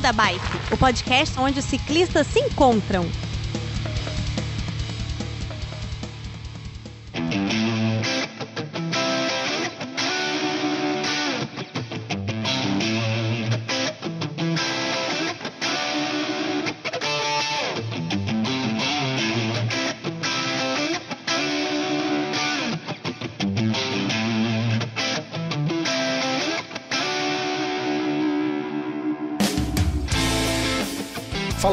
[0.00, 3.04] Da Bike, o podcast onde os ciclistas se encontram.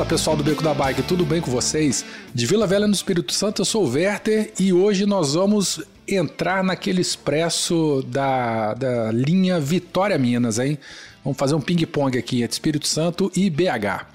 [0.07, 2.05] Pessoal do Beco da Bike, tudo bem com vocês?
[2.33, 6.63] De Vila Velha no Espírito Santo, eu sou o Werther e hoje nós vamos entrar
[6.63, 10.79] naquele expresso da, da linha Vitória Minas, hein?
[11.25, 14.07] Vamos fazer um ping-pong aqui entre Espírito Santo e BH.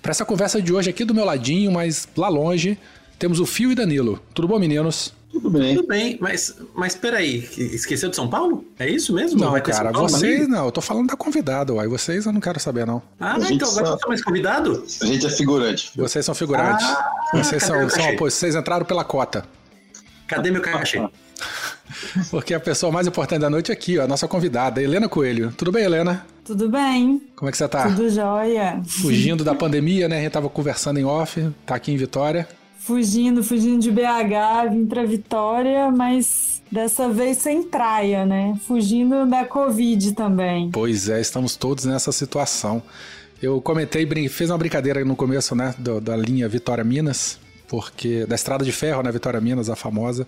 [0.00, 2.78] Para essa conversa de hoje aqui do meu ladinho, mas lá longe,
[3.18, 4.22] temos o Fio e Danilo.
[4.32, 5.12] Tudo bom, meninos?
[5.32, 5.74] Tudo bem.
[5.74, 8.64] Tudo bem, mas, mas peraí, esqueceu de São Paulo?
[8.78, 9.40] É isso mesmo?
[9.40, 11.88] Não, cara, vocês não, eu tô falando da convidada, uai.
[11.88, 13.02] Vocês eu não quero saber, não.
[13.18, 14.84] Ah, A gente então agora só- você tá mais convidado?
[15.00, 15.90] A gente é figurante.
[15.96, 16.86] Vocês são figurantes.
[16.86, 19.44] Ah, vocês são, são vocês entraram pela cota.
[20.28, 21.00] Cadê meu cachê?
[22.30, 25.52] Porque a pessoa mais importante da noite é aqui, ó, a nossa convidada, Helena Coelho.
[25.56, 26.24] Tudo bem, Helena?
[26.44, 27.84] Tudo bem, Como é que você tá?
[27.88, 28.80] tudo jóia.
[28.86, 30.18] Fugindo da pandemia, né?
[30.18, 32.48] A gente tava conversando em off, tá aqui em Vitória.
[32.84, 38.58] Fugindo, fugindo de BH, vim pra Vitória, mas dessa vez sem praia, né?
[38.66, 40.68] Fugindo da Covid também.
[40.72, 42.82] Pois é, estamos todos nessa situação.
[43.40, 48.34] Eu comentei, fez uma brincadeira no começo, né, do- da linha Vitória Minas, porque da
[48.34, 50.26] Estrada de Ferro, né, Vitória Minas, a famosa.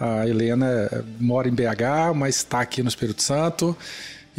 [0.00, 3.76] A Helena eh, mora em BH, mas está aqui no Espírito Santo.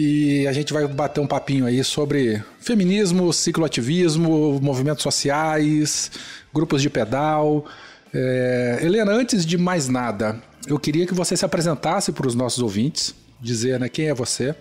[0.02, 6.10] E a gente vai bater um papinho aí sobre feminismo, cicloativismo, movimentos sociais,
[6.54, 7.66] grupos de pedal.
[8.14, 12.64] É, Helena, antes de mais nada, eu queria que você se apresentasse para os nossos
[12.64, 14.56] ouvintes, dizer né, quem é você,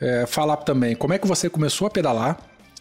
[0.00, 2.36] é, falar também como é que você começou a pedalar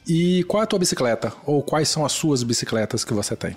[0.08, 3.56] e qual é a tua bicicleta, ou quais são as suas bicicletas que você tem.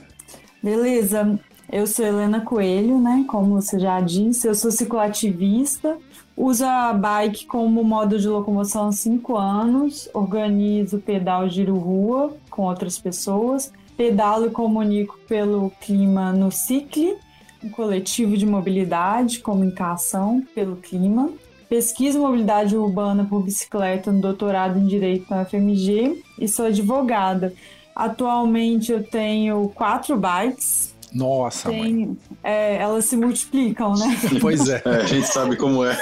[0.63, 1.41] Beleza,
[1.73, 3.25] eu sou Helena Coelho, né?
[3.27, 5.97] Como você já disse, eu sou cicloativista,
[6.39, 12.63] uso a bike como modo de locomoção há cinco anos, organizo pedal giro rua com
[12.63, 17.17] outras pessoas, pedalo e comunico pelo clima no Cicle,
[17.63, 21.29] um coletivo de mobilidade, comunicação pelo clima.
[21.69, 27.53] Pesquiso mobilidade urbana por bicicleta no doutorado em Direito na UFMG e sou advogada.
[27.95, 30.88] Atualmente eu tenho quatro bikes.
[31.13, 31.81] Nossa, mãe.
[31.83, 34.17] Tem, é, elas se multiplicam, né?
[34.41, 34.83] Pois é.
[34.85, 35.99] É, a gente sabe como é.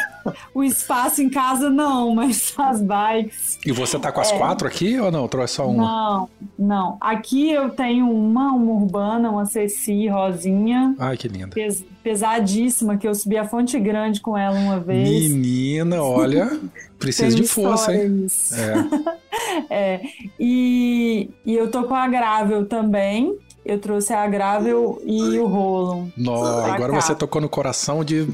[0.52, 3.58] O espaço em casa não, mas as bikes.
[3.64, 5.28] E você tá com as quatro aqui ou não?
[5.28, 5.82] Trouxe só uma?
[5.84, 6.28] Não,
[6.58, 6.96] não.
[7.00, 11.48] Aqui eu tenho uma, uma urbana, uma Ceci rosinha, Ai, que linda.
[11.54, 15.08] pes- pesadíssima, que eu subi a Fonte Grande com ela uma vez.
[15.08, 16.58] Menina, olha,
[16.98, 18.26] precisa Tem de força, hein?
[18.52, 19.16] É.
[19.70, 20.00] É,
[20.40, 23.36] e, e eu tô com a Gravel também.
[23.68, 26.08] Eu trouxe a Gravel e o rolo.
[26.14, 27.00] Pra agora cá.
[27.00, 28.26] você tocou no coração de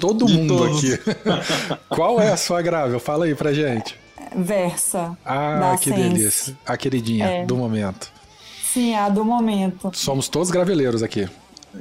[0.00, 0.78] todo De mundo todos.
[0.94, 0.98] aqui.
[1.88, 2.98] Qual é a sua grável?
[2.98, 3.96] Fala aí pra gente.
[4.36, 5.16] Versa.
[5.24, 6.02] Ah, que Sense.
[6.02, 6.58] delícia.
[6.66, 7.44] A queridinha É.
[7.46, 8.10] do momento.
[8.72, 9.90] Sim, a do momento.
[9.94, 11.28] Somos todos graveleiros aqui.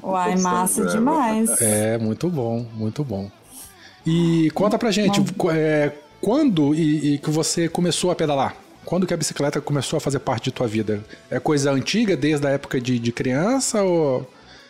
[0.04, 1.50] Uai, Nossa, massa demais.
[1.62, 3.30] É, muito bom, muito bom.
[4.06, 5.20] E conta pra gente,
[5.52, 5.92] é,
[6.22, 8.56] quando e, e que você começou a pedalar?
[8.86, 11.04] Quando que a bicicleta começou a fazer parte de tua vida?
[11.30, 14.28] É coisa antiga, desde a época de, de criança, ou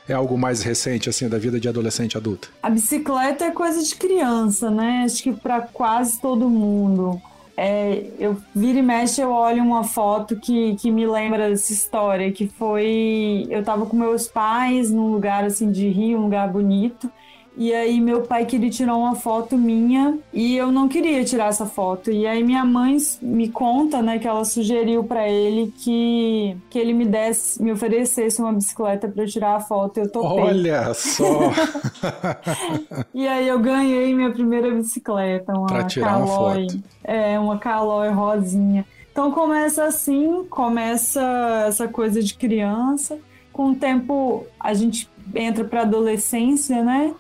[0.08, 2.48] é algo mais recente, assim, da vida de adolescente adulta?
[2.62, 5.04] A bicicleta é coisa de criança, né?
[5.06, 7.22] Acho que para quase todo mundo.
[7.56, 12.32] É, eu vira e mexe, eu olho uma foto que, que me lembra dessa história,
[12.32, 13.46] que foi.
[13.50, 17.12] Eu tava com meus pais num lugar assim de rio, um lugar bonito.
[17.60, 21.66] E aí meu pai queria tirar uma foto minha e eu não queria tirar essa
[21.66, 22.10] foto.
[22.10, 26.94] E aí minha mãe me conta, né, que ela sugeriu para ele que, que ele
[26.94, 30.00] me desse, me oferecesse uma bicicleta para eu tirar a foto.
[30.00, 30.40] Eu topei.
[30.42, 31.26] Olha só!
[33.14, 36.68] E aí eu ganhei minha primeira bicicleta, uma Pra tirar uma Caloi.
[36.70, 36.84] foto.
[37.04, 38.86] É, uma Caloi rosinha.
[39.12, 43.18] Então começa assim, começa essa coisa de criança.
[43.52, 47.14] Com o tempo a gente entra pra adolescência, né?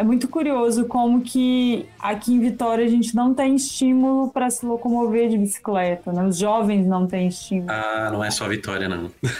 [0.00, 4.64] É muito curioso como que aqui em Vitória a gente não tem estímulo para se
[4.64, 6.24] locomover de bicicleta, né?
[6.24, 7.70] Os jovens não têm estímulo.
[7.70, 9.10] Ah, não é só Vitória, não.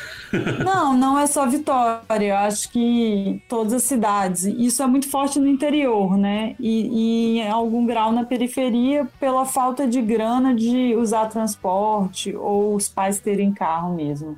[0.65, 2.29] Não, não é só Vitória.
[2.29, 4.45] Eu acho que todas as cidades.
[4.45, 6.55] Isso é muito forte no interior, né?
[6.61, 12.77] E, e em algum grau na periferia, pela falta de grana de usar transporte ou
[12.77, 14.37] os pais terem carro mesmo.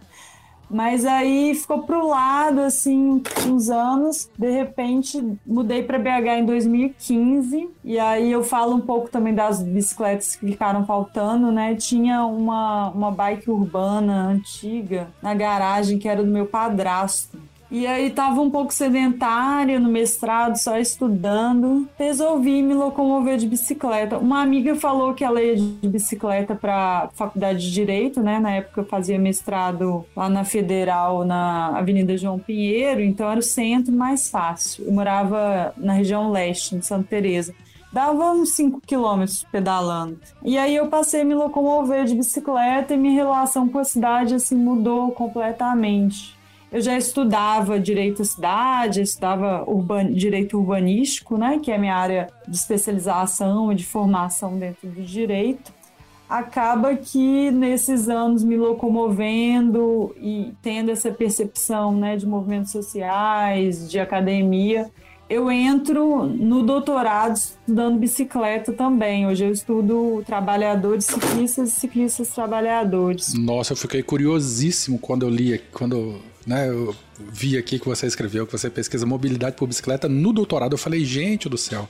[0.72, 4.30] Mas aí ficou pro lado, assim, uns anos.
[4.38, 7.68] De repente, mudei para BH em 2015.
[7.84, 11.74] E aí eu falo um pouco também das bicicletas que ficaram faltando, né?
[11.74, 17.38] Tinha uma, uma bike urbana antiga na garagem que era do meu padrasto.
[17.72, 21.88] E aí tava um pouco sedentária no mestrado, só estudando.
[21.98, 24.18] Resolvi me locomover de bicicleta.
[24.18, 28.38] Uma amiga falou que ela ia de bicicleta para faculdade de direito, né?
[28.38, 33.42] Na época eu fazia mestrado lá na Federal, na Avenida João Pinheiro, então era o
[33.42, 34.84] centro mais fácil.
[34.84, 37.54] Eu morava na região leste, em Santa Teresa
[37.92, 40.18] dava uns 5 quilômetros pedalando.
[40.42, 44.34] E aí eu passei a me locomover de bicicleta e minha relação com a cidade
[44.34, 46.31] assim mudou completamente.
[46.72, 51.94] Eu já estudava direito à cidade, estudava urban, direito urbanístico, né, que é a minha
[51.94, 55.70] área de especialização e de formação dentro do direito.
[56.26, 64.00] Acaba que nesses anos me locomovendo e tendo essa percepção né, de movimentos sociais, de
[64.00, 64.90] academia,
[65.28, 69.26] eu entro no doutorado estudando bicicleta também.
[69.26, 73.34] Hoje eu estudo trabalhadores ciclistas e ciclistas trabalhadores.
[73.34, 78.46] Nossa, eu fiquei curiosíssimo quando eu li, quando né, eu vi aqui que você escreveu,
[78.46, 80.72] que você pesquisa mobilidade por bicicleta no doutorado.
[80.72, 81.88] Eu falei, gente do céu,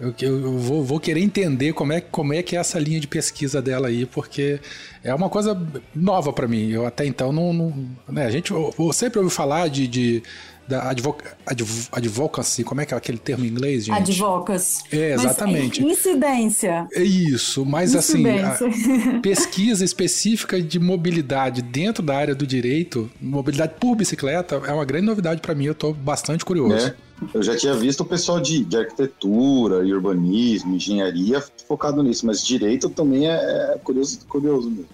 [0.00, 3.08] eu, eu vou, vou, querer entender como é, como é que é essa linha de
[3.08, 4.60] pesquisa dela aí, porque
[5.02, 5.60] é uma coisa
[5.94, 6.70] nova para mim.
[6.70, 7.52] Eu até então não.
[7.52, 10.22] não né, a gente eu, eu sempre ouviu falar de, de
[10.68, 13.96] da advoc, adv, advocacy, como é que é aquele termo em inglês, gente?
[13.96, 14.84] Advocacy.
[14.92, 15.82] É, exatamente.
[15.82, 16.86] Mas, incidência.
[16.92, 18.66] É isso, mas incidência.
[18.66, 24.84] assim, pesquisa específica de mobilidade dentro da área do direito, mobilidade por bicicleta, é uma
[24.84, 26.88] grande novidade para mim, eu estou bastante curioso.
[26.88, 26.94] É.
[27.34, 32.44] Eu já tinha visto o pessoal de, de arquitetura e urbanismo, engenharia focado nisso, mas
[32.44, 33.34] direito também é,
[33.74, 34.86] é curioso, curioso mesmo.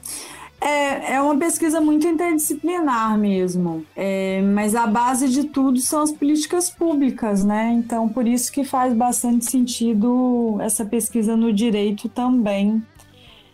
[0.65, 6.11] É, é uma pesquisa muito interdisciplinar mesmo, é, mas a base de tudo são as
[6.11, 7.71] políticas públicas, né?
[7.75, 12.83] Então, por isso que faz bastante sentido essa pesquisa no direito também.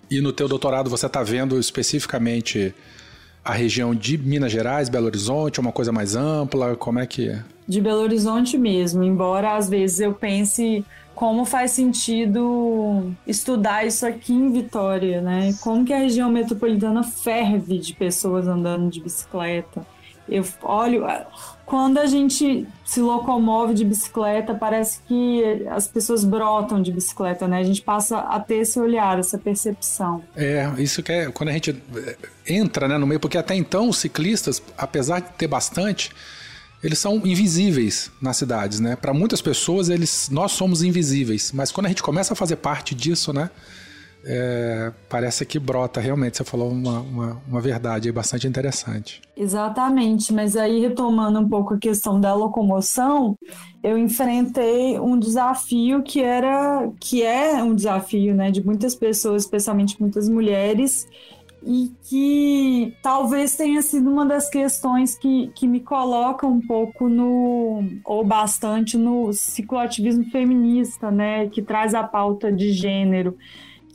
[0.08, 2.72] E no teu doutorado você está vendo especificamente
[3.44, 6.76] a região de Minas Gerais, Belo Horizonte, uma coisa mais ampla?
[6.76, 7.42] Como é que é?
[7.66, 10.84] De Belo Horizonte mesmo, embora às vezes eu pense
[11.20, 15.52] como faz sentido estudar isso aqui em Vitória, né?
[15.60, 19.86] Como que a região metropolitana ferve de pessoas andando de bicicleta.
[20.26, 21.04] Eu olho,
[21.66, 27.58] quando a gente se locomove de bicicleta, parece que as pessoas brotam de bicicleta, né?
[27.58, 30.22] A gente passa a ter esse olhar, essa percepção.
[30.34, 32.16] É, isso que é quando a gente eh,
[32.48, 36.12] entra né, no meio, porque até então os ciclistas, apesar de ter bastante,
[36.82, 38.96] eles são invisíveis nas cidades, né?
[38.96, 42.94] Para muitas pessoas, eles, nós somos invisíveis, mas quando a gente começa a fazer parte
[42.94, 43.50] disso, né?
[44.22, 46.36] É, parece que brota realmente.
[46.36, 49.20] Você falou uma, uma, uma verdade bastante interessante.
[49.36, 53.34] Exatamente, mas aí retomando um pouco a questão da locomoção,
[53.82, 59.98] eu enfrentei um desafio que era que é um desafio, né, de muitas pessoas, especialmente
[59.98, 61.06] muitas mulheres,
[61.62, 67.84] e que talvez tenha sido uma das questões que, que me coloca um pouco no,
[68.04, 73.36] ou bastante no cicloativismo feminista, né, que traz a pauta de gênero,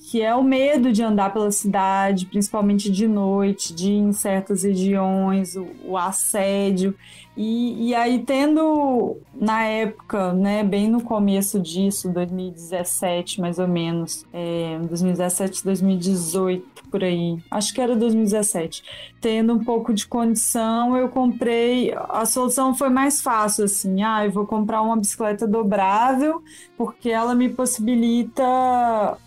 [0.10, 5.56] que é o medo de andar pela cidade, principalmente de noite, de em certas regiões,
[5.56, 6.96] o, o assédio.
[7.38, 14.26] E, e aí, tendo na época, né, bem no começo disso, 2017 mais ou menos,
[14.32, 18.84] é, 2017, 2018 por aí, acho que era 2017,
[19.20, 21.94] tendo um pouco de condição, eu comprei.
[22.10, 26.42] A solução foi mais fácil, assim, ah, eu vou comprar uma bicicleta dobrável,
[26.78, 28.44] porque ela me possibilita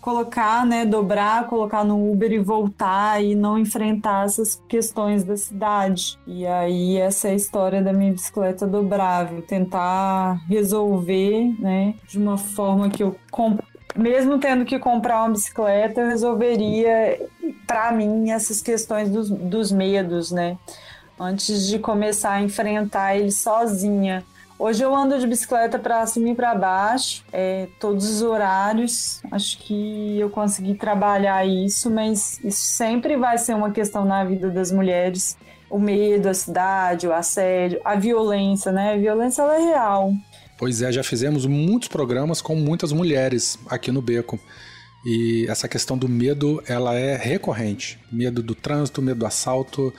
[0.01, 6.17] colocar, né, dobrar, colocar no Uber e voltar e não enfrentar essas questões da cidade.
[6.25, 12.37] E aí, essa é a história da minha bicicleta dobrável, tentar resolver, né, de uma
[12.37, 13.15] forma que eu
[13.95, 17.19] mesmo tendo que comprar uma bicicleta, eu resolveria
[17.67, 20.57] para mim essas questões dos, dos medos, né?
[21.19, 24.23] Antes de começar a enfrentar ele sozinha.
[24.57, 29.21] Hoje eu ando de bicicleta para cima e para baixo, é, todos os horários.
[29.31, 34.49] Acho que eu consegui trabalhar isso, mas isso sempre vai ser uma questão na vida
[34.49, 35.37] das mulheres
[35.69, 38.93] o medo, a cidade, o assédio, a violência, né?
[38.93, 40.13] A violência ela é real.
[40.57, 44.39] Pois é, já fizemos muitos programas com muitas mulheres aqui no Beco.
[45.05, 47.97] E essa questão do medo, ela é recorrente.
[48.11, 49.93] Medo do trânsito, medo do assalto,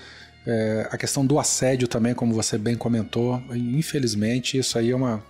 [0.47, 3.43] é, a questão do assédio também, como você bem comentou.
[3.51, 5.23] Infelizmente, isso aí é uma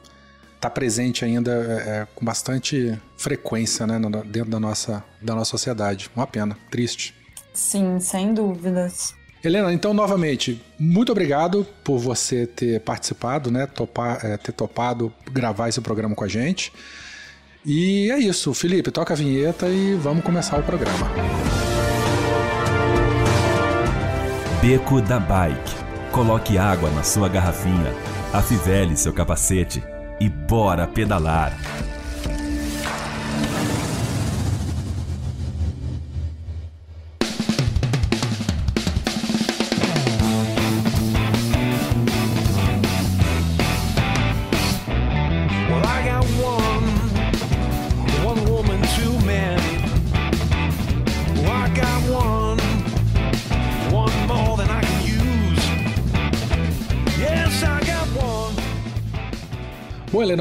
[0.57, 6.11] está presente ainda é, é, com bastante frequência né, dentro da nossa, da nossa sociedade.
[6.15, 7.15] Uma pena, triste.
[7.55, 9.15] Sim, sem dúvidas.
[9.43, 13.67] Helena, então, novamente, muito obrigado por você ter participado, né?
[13.67, 16.71] Topar, é, ter topado gravar esse programa com a gente.
[17.65, 21.11] E é isso, Felipe, toca a vinheta e vamos começar o programa.
[24.61, 25.75] Beco da Bike.
[26.13, 27.95] Coloque água na sua garrafinha,
[28.33, 29.83] afivele seu capacete
[30.21, 31.57] e bora pedalar.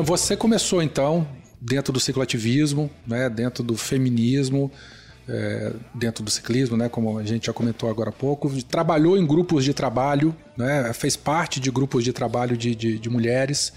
[0.10, 1.28] Você começou então
[1.62, 4.72] dentro do cicloativismo, né, dentro do feminismo,
[5.28, 9.24] é, dentro do ciclismo, né, como a gente já comentou agora há pouco, trabalhou em
[9.24, 13.72] grupos de trabalho, né, fez parte de grupos de trabalho de, de, de mulheres.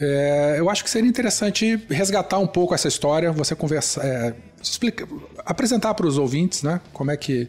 [0.00, 5.06] É, eu acho que seria interessante resgatar um pouco essa história, você conversar, é, explica,
[5.44, 7.46] apresentar para os ouvintes, né, como é que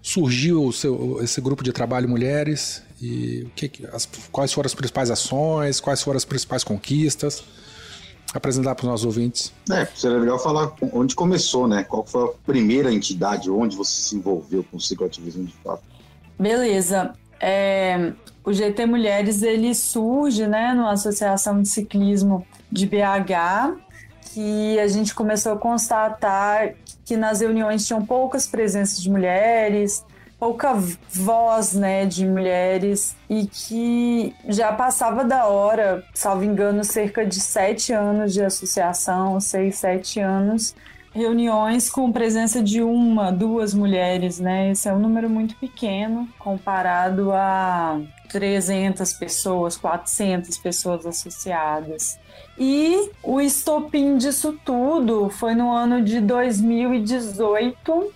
[0.00, 5.10] surgiu seu, esse grupo de trabalho mulheres e o que, as- quais foram as principais
[5.10, 7.44] ações, quais foram as principais conquistas.
[8.32, 9.52] Apresentar para os nossos ouvintes.
[9.70, 11.84] É, seria legal falar onde começou, né?
[11.84, 15.84] Qual foi a primeira entidade, onde você se envolveu com o cicloativismo de fato.
[16.36, 17.12] Beleza.
[17.40, 18.12] É,
[18.44, 23.76] o GT Mulheres ele surge, né, numa associação de ciclismo de BH,
[24.32, 30.04] que a gente começou a constatar que nas reuniões tinham poucas presenças de mulheres,
[30.44, 30.74] pouca
[31.08, 37.94] voz, né, de mulheres e que já passava da hora, salvo engano, cerca de sete
[37.94, 40.76] anos de associação, seis, sete anos,
[41.14, 44.70] reuniões com presença de uma, duas mulheres, né?
[44.70, 47.98] Esse é um número muito pequeno comparado a
[48.28, 52.18] 300 pessoas, 400 pessoas associadas.
[52.58, 58.12] E o estopim disso tudo foi no ano de 2018,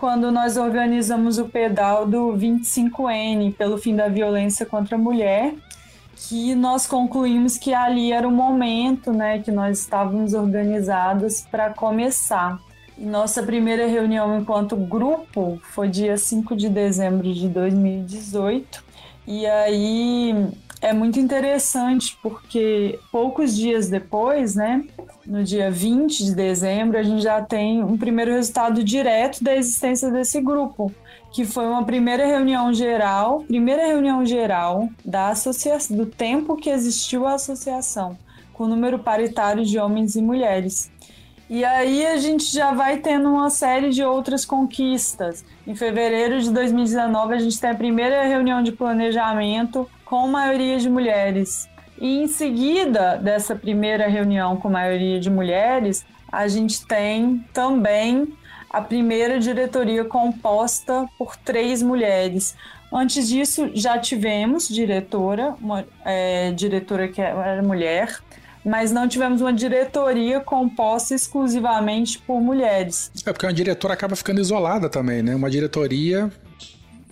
[0.00, 5.52] quando nós organizamos o pedal do 25N pelo fim da violência contra a mulher,
[6.16, 12.58] que nós concluímos que ali era o momento, né, que nós estávamos organizadas para começar.
[12.96, 18.82] Nossa primeira reunião enquanto grupo foi dia 5 de dezembro de 2018.
[19.26, 20.48] E aí
[20.80, 24.82] é muito interessante porque poucos dias depois, né,
[25.26, 30.10] no dia 20 de dezembro, a gente já tem um primeiro resultado direto da existência
[30.10, 30.92] desse grupo,
[31.32, 37.26] que foi uma primeira reunião geral, primeira reunião geral da associação, do tempo que existiu
[37.26, 38.16] a associação,
[38.52, 40.90] com número paritário de homens e mulheres.
[41.48, 45.44] E aí a gente já vai tendo uma série de outras conquistas.
[45.66, 50.90] Em fevereiro de 2019 a gente tem a primeira reunião de planejamento com maioria de
[50.90, 51.68] mulheres.
[51.96, 58.36] E em seguida dessa primeira reunião com maioria de mulheres, a gente tem também
[58.68, 62.56] a primeira diretoria composta por três mulheres.
[62.92, 68.18] Antes disso, já tivemos diretora, uma é, diretora que era mulher,
[68.64, 73.12] mas não tivemos uma diretoria composta exclusivamente por mulheres.
[73.24, 75.36] É porque uma diretora acaba ficando isolada também, né?
[75.36, 76.32] Uma diretoria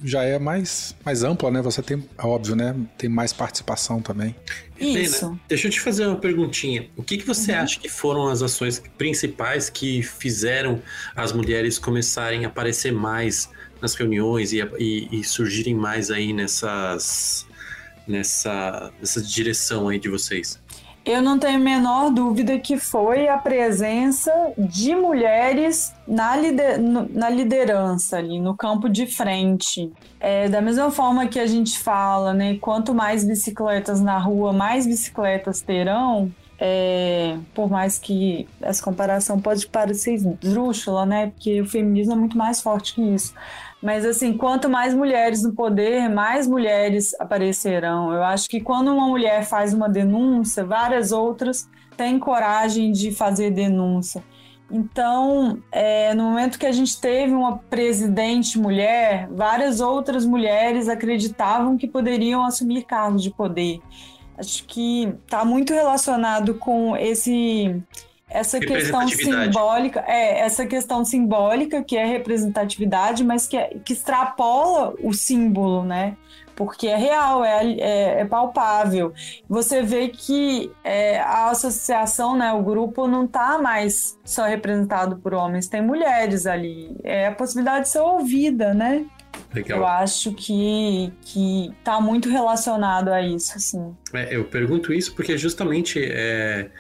[0.04, 1.60] já é mais, mais ampla, né?
[1.62, 2.74] Você tem, é óbvio, né?
[2.96, 4.34] Tem mais participação também.
[4.78, 5.24] Isso.
[5.26, 6.88] Helena, deixa eu te fazer uma perguntinha.
[6.96, 7.58] O que, que você Uhum.
[7.58, 10.80] acha que foram as ações principais que fizeram
[11.16, 13.48] as mulheres começarem a aparecer mais
[13.80, 17.46] nas reuniões e, e- e surgirem mais aí nessas,
[18.06, 20.58] nessa, nessa direção aí de vocês?
[21.08, 27.30] Eu não tenho a menor dúvida que foi a presença de mulheres na, lider- na
[27.30, 29.90] liderança ali, no campo de frente.
[30.20, 32.58] É, da mesma forma que a gente fala, né?
[32.60, 36.30] Quanto mais bicicletas na rua, mais bicicletas terão.
[36.60, 41.28] É, por mais que essa comparação pode parecer esdrúxula, né?
[41.28, 43.32] Porque o feminismo é muito mais forte que isso.
[43.82, 48.12] Mas assim, quanto mais mulheres no poder, mais mulheres aparecerão.
[48.12, 53.50] Eu acho que quando uma mulher faz uma denúncia, várias outras têm coragem de fazer
[53.50, 54.23] denúncia.
[54.70, 61.76] Então, é, no momento que a gente teve uma presidente mulher, várias outras mulheres acreditavam
[61.76, 63.80] que poderiam assumir cargos de poder.
[64.37, 67.82] Acho que está muito relacionado com esse
[68.30, 74.94] essa questão simbólica, é, essa questão simbólica que é representatividade, mas que, é- que extrapola
[75.02, 76.16] o símbolo, né?
[76.54, 79.12] Porque é real, é, é, é palpável.
[79.49, 85.35] Você vê que é, a associação, né, o grupo não está mais só representado por
[85.35, 86.97] homens, tem mulheres ali.
[87.04, 89.04] É a possibilidade de ser ouvida, né?
[89.54, 89.78] Legal.
[89.78, 93.94] Eu acho que, que tá muito relacionado a isso, assim.
[94.12, 96.70] É, eu pergunto isso porque justamente é,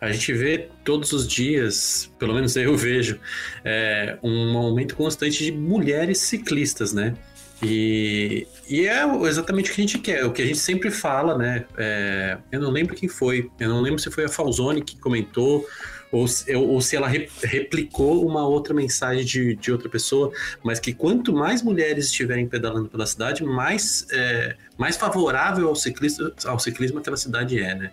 [0.00, 3.18] a gente vê todos os dias, pelo menos eu vejo,
[3.64, 7.14] é, um aumento constante de mulheres ciclistas, né?
[7.62, 11.38] E, e é exatamente o que a gente quer, o que a gente sempre fala,
[11.38, 11.64] né?
[11.78, 15.66] É, eu não lembro quem foi, eu não lembro se foi a Falzone que comentou
[16.12, 20.30] ou se, ou se ela re, replicou uma outra mensagem de, de outra pessoa,
[20.62, 26.32] mas que quanto mais mulheres estiverem pedalando pela cidade, mais, é, mais favorável ao, ciclista,
[26.44, 27.90] ao ciclismo aquela cidade é, né?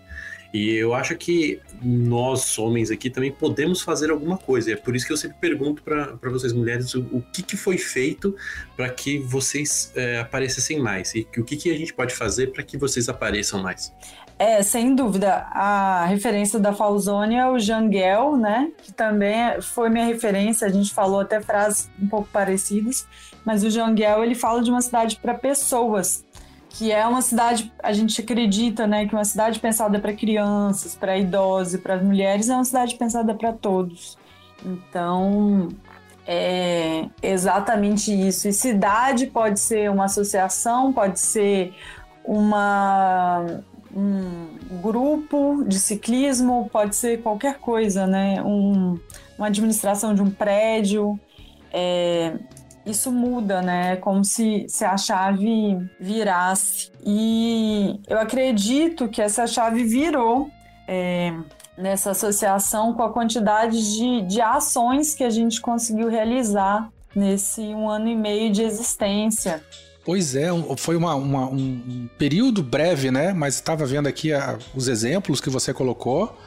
[0.53, 4.69] E eu acho que nós, homens aqui, também podemos fazer alguma coisa.
[4.69, 7.57] E é por isso que eu sempre pergunto para vocês, mulheres, o, o, que, que
[7.57, 8.35] foi feito
[8.77, 11.15] para que vocês é, aparecessem mais?
[11.15, 13.91] E o que, que a gente pode fazer para que vocês apareçam mais?
[14.37, 15.47] É, sem dúvida.
[15.51, 18.71] A referência da Falzone é o Janguel, né?
[18.83, 20.67] Que também foi minha referência.
[20.67, 23.07] A gente falou até frases um pouco parecidas,
[23.43, 26.22] mas o Janguel ele fala de uma cidade para pessoas
[26.73, 31.17] que é uma cidade, a gente acredita, né, que uma cidade pensada para crianças, para
[31.17, 34.17] idosos, para mulheres é uma cidade pensada para todos.
[34.65, 35.69] Então,
[36.25, 38.47] é exatamente isso.
[38.47, 41.73] E cidade pode ser uma associação, pode ser
[42.25, 43.61] uma
[43.95, 48.41] um grupo de ciclismo, pode ser qualquer coisa, né?
[48.41, 48.99] Um,
[49.37, 51.19] uma administração de um prédio.
[51.71, 52.33] É,
[52.85, 53.93] isso muda, né?
[53.93, 56.91] É como se, se a chave virasse.
[57.05, 60.49] E eu acredito que essa chave virou
[60.87, 61.33] é,
[61.77, 67.89] nessa associação com a quantidade de, de ações que a gente conseguiu realizar nesse um
[67.89, 69.63] ano e meio de existência.
[70.05, 70.47] Pois é,
[70.77, 73.31] foi uma, uma, um período breve, né?
[73.31, 76.37] Mas estava vendo aqui a, os exemplos que você colocou.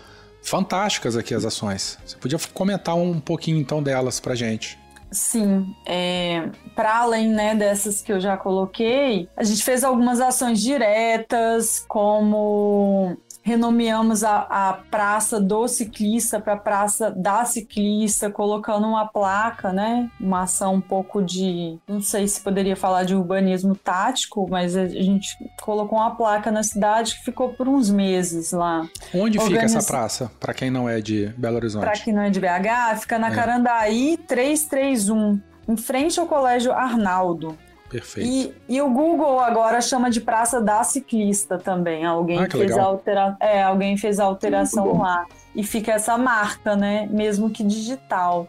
[0.42, 1.98] Fantásticas aqui as ações.
[2.04, 4.78] Você podia comentar um pouquinho então delas pra gente.
[5.10, 10.60] Sim, é, para além né, dessas que eu já coloquei, a gente fez algumas ações
[10.60, 19.72] diretas, como renomeamos a, a praça do ciclista para praça da ciclista, colocando uma placa,
[19.72, 20.10] né?
[20.18, 24.88] Uma ação um pouco de, não sei se poderia falar de urbanismo tático, mas a
[24.88, 25.28] gente
[25.62, 28.80] colocou uma placa na cidade que ficou por uns meses lá.
[29.14, 29.44] Onde Organiz...
[29.47, 30.28] fica essa praça?
[30.40, 31.84] Para quem não é de Belo Horizonte?
[31.84, 33.30] Para quem não é de BH, fica na é.
[33.30, 37.56] Carandaí 331, em frente ao Colégio Arnaldo.
[37.88, 38.28] Perfeito.
[38.68, 42.04] E, e, o Google agora chama de Praça da Ciclista também.
[42.04, 43.36] Alguém ah, fez a altera...
[43.40, 45.25] é, alguém fez a alteração lá.
[45.54, 47.08] E fica essa marca, né?
[47.10, 48.49] Mesmo que digital.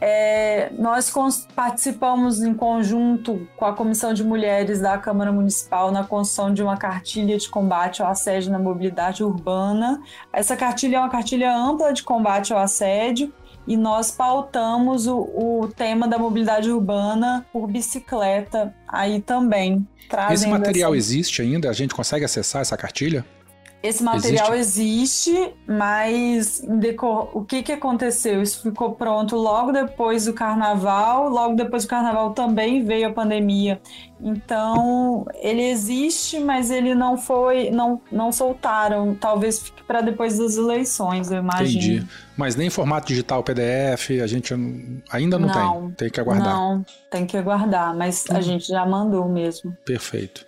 [0.00, 1.12] É, nós
[1.56, 6.76] participamos em conjunto com a Comissão de Mulheres da Câmara Municipal na construção de uma
[6.76, 10.00] cartilha de combate ao assédio na mobilidade urbana.
[10.32, 13.32] Essa cartilha é uma cartilha ampla de combate ao assédio
[13.68, 19.86] e nós pautamos o, o tema da mobilidade urbana por bicicleta aí também.
[20.32, 20.98] Esse material essa...
[20.98, 21.68] existe ainda?
[21.68, 23.26] A gente consegue acessar essa cartilha?
[23.80, 27.30] Esse material existe, existe mas decor...
[27.32, 28.42] o que, que aconteceu?
[28.42, 33.80] Isso ficou pronto logo depois do carnaval, logo depois do carnaval também veio a pandemia.
[34.20, 39.14] Então, ele existe, mas ele não foi, não, não soltaram.
[39.14, 41.78] Talvez fique para depois das eleições, eu imagino.
[41.78, 42.08] Entendi.
[42.36, 44.52] Mas nem formato digital PDF, a gente
[45.10, 45.90] ainda não, não tem.
[45.92, 46.54] Tem que aguardar.
[46.54, 49.76] Não, tem que aguardar, mas a gente já mandou mesmo.
[49.84, 50.47] Perfeito.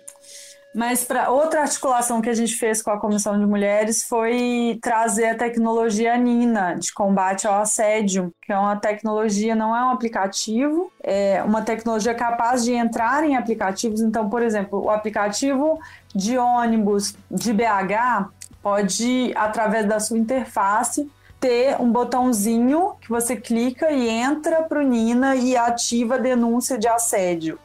[0.73, 5.25] Mas para outra articulação que a gente fez com a Comissão de Mulheres foi trazer
[5.25, 10.91] a tecnologia Nina de combate ao assédio, que é uma tecnologia, não é um aplicativo,
[11.03, 13.99] é uma tecnologia capaz de entrar em aplicativos.
[13.99, 15.77] Então, por exemplo, o aplicativo
[16.15, 18.29] de ônibus de BH
[18.63, 24.83] pode, através da sua interface, ter um botãozinho que você clica e entra para o
[24.83, 27.59] Nina e ativa a denúncia de assédio.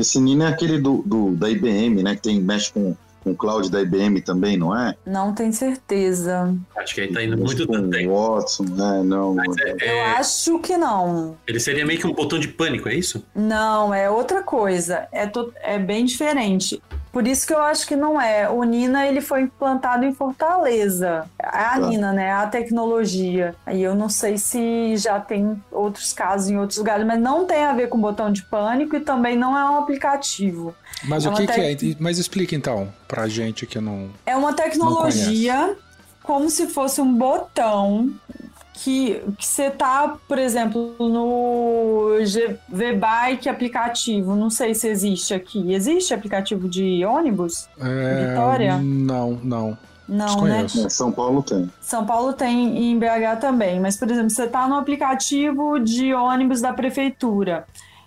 [0.00, 2.14] Esse Nina é aquele do, do, da IBM, né?
[2.16, 4.94] Que tem, mexe com, com o cloud da IBM também, não é?
[5.06, 6.54] Não tenho certeza.
[6.76, 8.14] Acho que ele tá indo muito com tempo.
[8.14, 9.02] Watson, né?
[9.04, 9.36] Não.
[9.40, 9.92] É, é...
[9.92, 11.36] Eu acho que não.
[11.46, 13.24] Ele seria meio que um botão de pânico, é isso?
[13.34, 15.06] Não, é outra coisa.
[15.12, 15.52] É, to...
[15.62, 16.82] é bem diferente.
[17.18, 18.48] Por isso que eu acho que não é.
[18.48, 21.28] O Nina ele foi implantado em Fortaleza.
[21.36, 21.76] É a.
[21.76, 22.30] Nina, né?
[22.30, 23.56] A tecnologia.
[23.66, 27.64] Aí eu não sei se já tem outros casos em outros lugares, mas não tem
[27.64, 30.72] a ver com botão de pânico e também não é um aplicativo.
[31.08, 31.52] Mas é o que, te...
[31.54, 31.96] que, é?
[31.98, 34.10] Mas explica então pra gente que não.
[34.24, 35.76] É uma tecnologia
[36.22, 38.14] como se fosse um botão
[38.82, 42.12] que você tá, por exemplo, no
[42.68, 45.72] V-Bike aplicativo, não sei se existe aqui.
[45.72, 47.68] Existe aplicativo de ônibus?
[47.80, 48.78] É, Vitória?
[48.78, 49.78] Não, não.
[50.08, 50.64] Não, né?
[50.64, 51.70] É, São Paulo tem.
[51.80, 53.78] São Paulo tem e em BH também.
[53.78, 57.66] Mas, por exemplo, você tá no aplicativo de ônibus da prefeitura.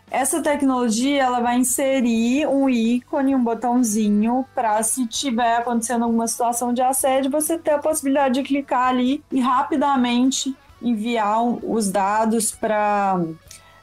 [0.10, 6.74] essa tecnologia ela vai inserir um ícone, um botãozinho para se tiver acontecendo alguma situação
[6.74, 13.20] de assédio, você ter a possibilidade de clicar ali e rapidamente enviar os dados para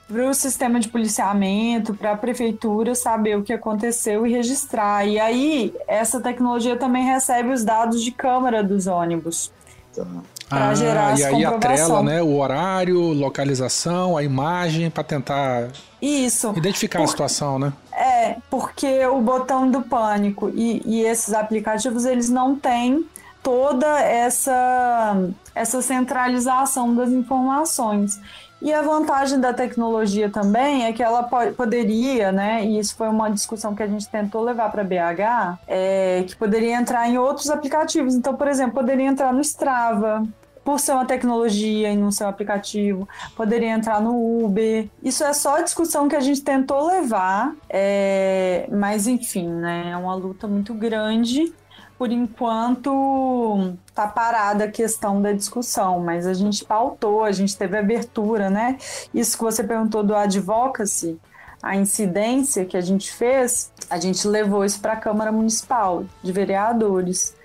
[0.09, 5.07] para o sistema de policiamento, para a prefeitura saber o que aconteceu e registrar.
[5.07, 9.53] E aí, essa tecnologia também recebe os dados de câmera dos ônibus.
[9.95, 10.07] Tá.
[10.49, 11.99] Pra gerar e essa aí comprovação.
[11.99, 15.69] atrela, né, o horário, localização, a imagem para tentar
[16.01, 16.55] Isso.
[16.57, 17.71] identificar a situação, né?
[17.93, 23.05] É, porque o botão do pânico e, e esses aplicativos, eles não têm
[23.49, 25.17] toda essa,
[25.55, 28.21] essa centralização das informações.
[28.61, 33.09] E a vantagem da tecnologia também é que ela po- poderia, né, e isso foi
[33.09, 37.49] uma discussão que a gente tentou levar para BH, é, que poderia entrar em outros
[37.49, 38.15] aplicativos.
[38.15, 40.27] Então, por exemplo, poderia entrar no Strava,
[40.63, 44.87] por ser uma tecnologia e não ser um aplicativo, poderia entrar no Uber.
[45.03, 49.97] Isso é só a discussão que a gente tentou levar, é, mas enfim, né, é
[49.97, 51.51] uma luta muito grande.
[51.99, 57.77] Por enquanto, tá parada a questão da discussão, mas a gente pautou, a gente teve
[57.77, 58.79] abertura, né?
[59.13, 61.19] Isso que você perguntou do advocacy,
[61.61, 66.31] a incidência que a gente fez, a gente levou isso para a Câmara Municipal de
[66.31, 67.37] Vereadores.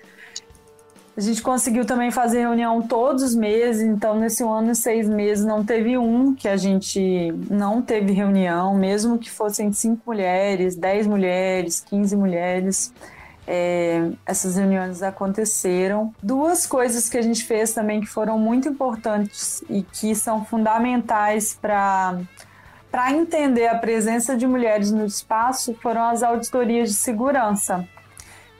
[1.16, 5.44] A gente conseguiu também fazer reunião todos os meses, então nesse ano e seis meses
[5.44, 11.06] não teve um que a gente não teve reunião, mesmo que fossem cinco mulheres, dez
[11.06, 12.92] mulheres, 15 mulheres.
[13.46, 16.14] É, essas reuniões aconteceram.
[16.22, 21.58] Duas coisas que a gente fez também que foram muito importantes e que são fundamentais
[21.60, 22.18] para
[22.90, 27.84] para entender a presença de mulheres no espaço foram as auditorias de segurança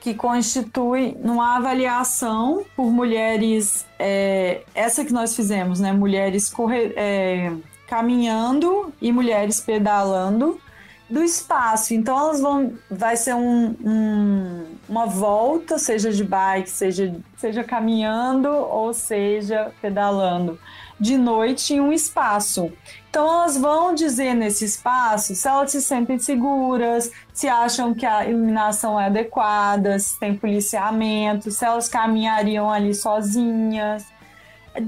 [0.05, 5.91] que constitui numa avaliação por mulheres, é, essa que nós fizemos, né?
[5.91, 6.53] Mulheres
[6.95, 7.51] é,
[7.87, 10.61] caminhando e mulheres pedalando
[11.09, 11.93] do espaço.
[11.93, 18.49] Então elas vão, vai ser um, um- uma volta, seja de bike, seja, seja caminhando
[18.49, 20.59] ou seja pedalando,
[20.99, 22.71] de noite em um espaço.
[23.09, 28.25] Então elas vão dizer nesse espaço se elas se sentem seguras, se acham que a
[28.27, 34.05] iluminação é adequada, se tem policiamento, se elas caminhariam ali sozinhas.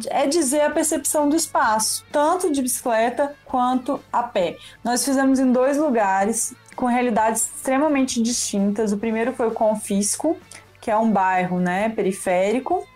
[0.10, 4.58] É dizer a percepção do espaço, tanto de bicicleta quanto a pé.
[4.84, 8.92] Nós fizemos em dois lugares, com realidades extremamente distintas.
[8.92, 10.38] O primeiro foi o Confisco,
[10.80, 12.88] que é um bairro né, periférico,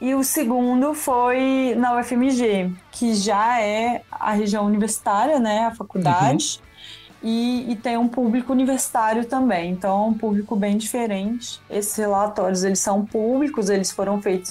[0.00, 6.60] e o segundo foi na UFMG, que já é a região universitária, né, a faculdade,
[7.22, 11.60] e, e tem um público universitário também, então é um público bem diferente.
[11.68, 14.50] Esses relatórios eles são públicos, eles foram feitos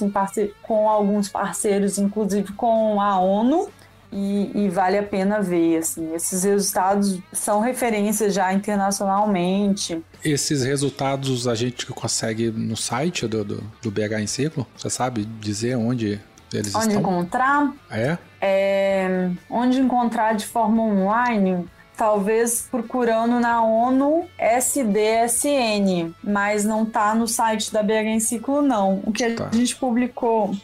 [0.62, 3.68] com alguns parceiros, inclusive com a ONU,
[4.12, 5.78] e, e vale a pena ver.
[5.78, 10.02] Assim, esses resultados são referências já internacionalmente.
[10.24, 14.66] Esses resultados a gente consegue no site do, do, do BH em Ciclo?
[14.76, 16.20] Você sabe dizer onde
[16.52, 17.00] eles Onde estão?
[17.00, 17.72] encontrar?
[17.90, 18.18] É?
[18.40, 21.68] É, onde encontrar de forma online?
[22.00, 29.02] Talvez procurando na ONU SDSN, mas não tá no site da BH em Ciclo, não.
[29.04, 29.50] O que a Tá.
[29.52, 30.56] gente publicou,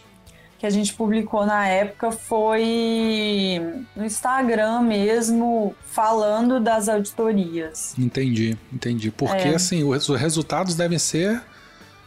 [0.59, 3.61] que a gente publicou na época foi
[3.95, 7.95] no Instagram mesmo, falando das auditorias.
[7.99, 9.11] Entendi, entendi.
[9.11, 9.55] Porque É.
[9.57, 11.43] assim, os os resultados devem ser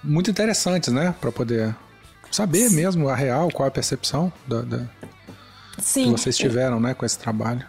[0.04, 1.14] muito interessantes, né?
[1.22, 1.76] Pra poder
[2.32, 4.86] saber mesmo a real, qual a percepção da, da-
[5.78, 7.64] que vocês tiveram, né, com esse trabalho.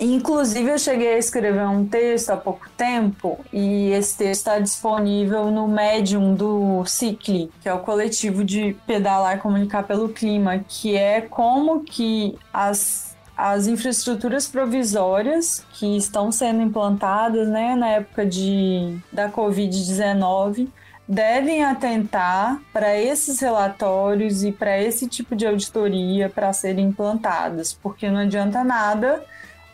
[0.00, 5.50] Inclusive, eu cheguei a escrever um texto há pouco tempo e esse texto está disponível
[5.50, 10.96] no Medium do Cicli, que é o coletivo de pedalar e comunicar pelo clima, que
[10.96, 18.96] é como que as, as infraestruturas provisórias que estão sendo implantadas né, na época de,
[19.12, 20.68] da Covid-19
[21.06, 28.08] devem atentar para esses relatórios e para esse tipo de auditoria para serem implantadas, porque
[28.08, 29.22] não adianta nada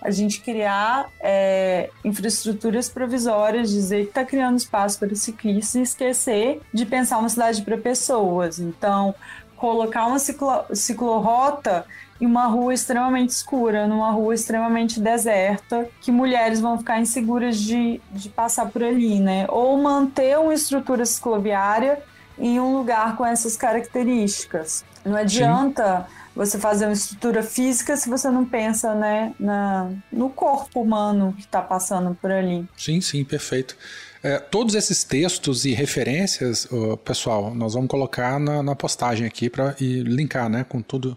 [0.02, 6.60] a gente criar é, infraestruturas provisórias, dizer que está criando espaço para ciclistas e esquecer
[6.72, 8.58] de pensar uma cidade para pessoas.
[8.58, 9.14] Então,
[9.56, 11.84] colocar uma ciclo, ciclorrota
[12.20, 18.00] em uma rua extremamente escura, numa rua extremamente deserta, que mulheres vão ficar inseguras de,
[18.10, 19.46] de passar por ali, né?
[19.48, 22.02] Ou manter uma estrutura cicloviária
[22.38, 24.84] em um lugar com essas características.
[25.04, 26.06] Não adianta
[26.40, 31.42] você fazer uma estrutura física se você não pensa né, na, no corpo humano que
[31.42, 32.66] está passando por ali.
[32.78, 33.76] Sim, sim, perfeito.
[34.22, 36.66] É, todos esses textos e referências,
[37.04, 41.16] pessoal, nós vamos colocar na, na postagem aqui para linkar, né, com tudo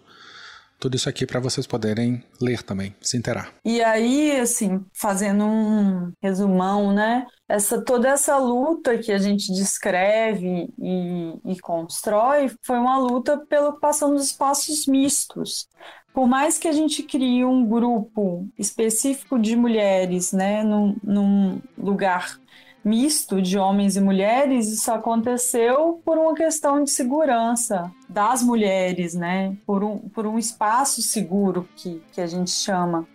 [0.78, 3.52] tudo isso aqui para vocês poderem ler também, se interar.
[3.64, 7.26] E aí, assim, fazendo um resumão, né?
[7.48, 13.70] Essa, toda essa luta que a gente descreve e, e constrói foi uma luta pela
[13.70, 15.68] ocupação dos espaços mistos.
[16.12, 22.38] Por mais que a gente crie um grupo específico de mulheres, né, num, num lugar
[22.84, 29.56] misto de homens e mulheres, isso aconteceu por uma questão de segurança das mulheres, né?
[29.66, 33.06] Por um, por um espaço seguro que, que a gente chama.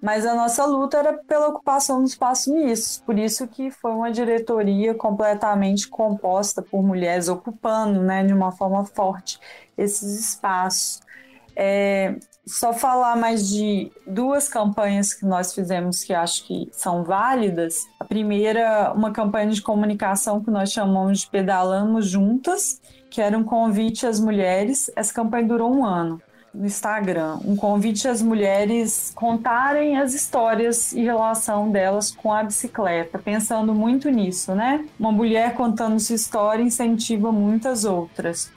[0.00, 4.10] Mas a nossa luta era pela ocupação dos espaços mistos, por isso que foi uma
[4.10, 9.38] diretoria completamente composta por mulheres ocupando, né, de uma forma forte
[9.76, 11.00] esses espaços.
[11.54, 12.14] É,
[12.46, 17.86] só falar mais de duas campanhas que nós fizemos que acho que são válidas.
[17.98, 23.44] A primeira, uma campanha de comunicação que nós chamamos de Pedalamos Juntas, que era um
[23.44, 24.90] convite às mulheres.
[24.96, 26.20] Essa campanha durou um ano
[26.52, 33.18] no Instagram, um convite às mulheres contarem as histórias e relação delas com a bicicleta,
[33.18, 34.84] pensando muito nisso, né?
[34.98, 38.50] Uma mulher contando sua história incentiva muitas outras.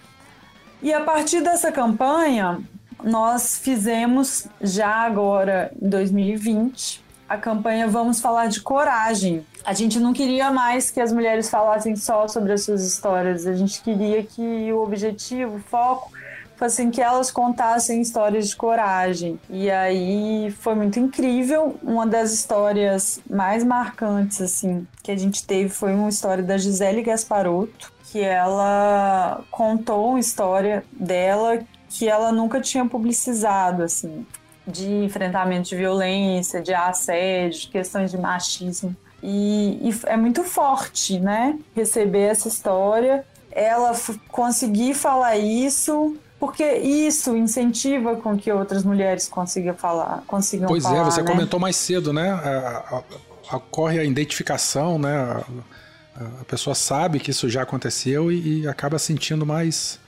[0.81, 2.59] E a partir dessa campanha,
[3.03, 9.45] nós fizemos já agora em 2020 a campanha Vamos Falar de Coragem.
[9.65, 13.53] A gente não queria mais que as mulheres falassem só sobre as suas histórias, a
[13.53, 16.11] gente queria que o objetivo, o foco,
[16.55, 19.39] fosse que elas contassem histórias de coragem.
[19.49, 21.75] E aí foi muito incrível.
[21.81, 27.01] Uma das histórias mais marcantes assim que a gente teve foi uma história da Gisele
[27.01, 31.59] Gasparotto, que ela contou uma história dela
[31.93, 34.25] que ela nunca tinha publicizado, assim,
[34.65, 38.95] de enfrentamento de violência, de assédio, questões de machismo.
[39.21, 41.57] E, e é muito forte, né?
[41.75, 43.93] Receber essa história, ela
[44.27, 50.95] conseguir falar isso, porque isso incentiva com que outras mulheres consigam falar, consigam pois falar.
[50.95, 51.31] Pois é, você né?
[51.31, 52.33] comentou mais cedo, né?
[53.51, 55.15] Ocorre a identificação, né?
[56.15, 59.99] A, a, pessoa sabe que isso já aconteceu e, e acaba sentindo mais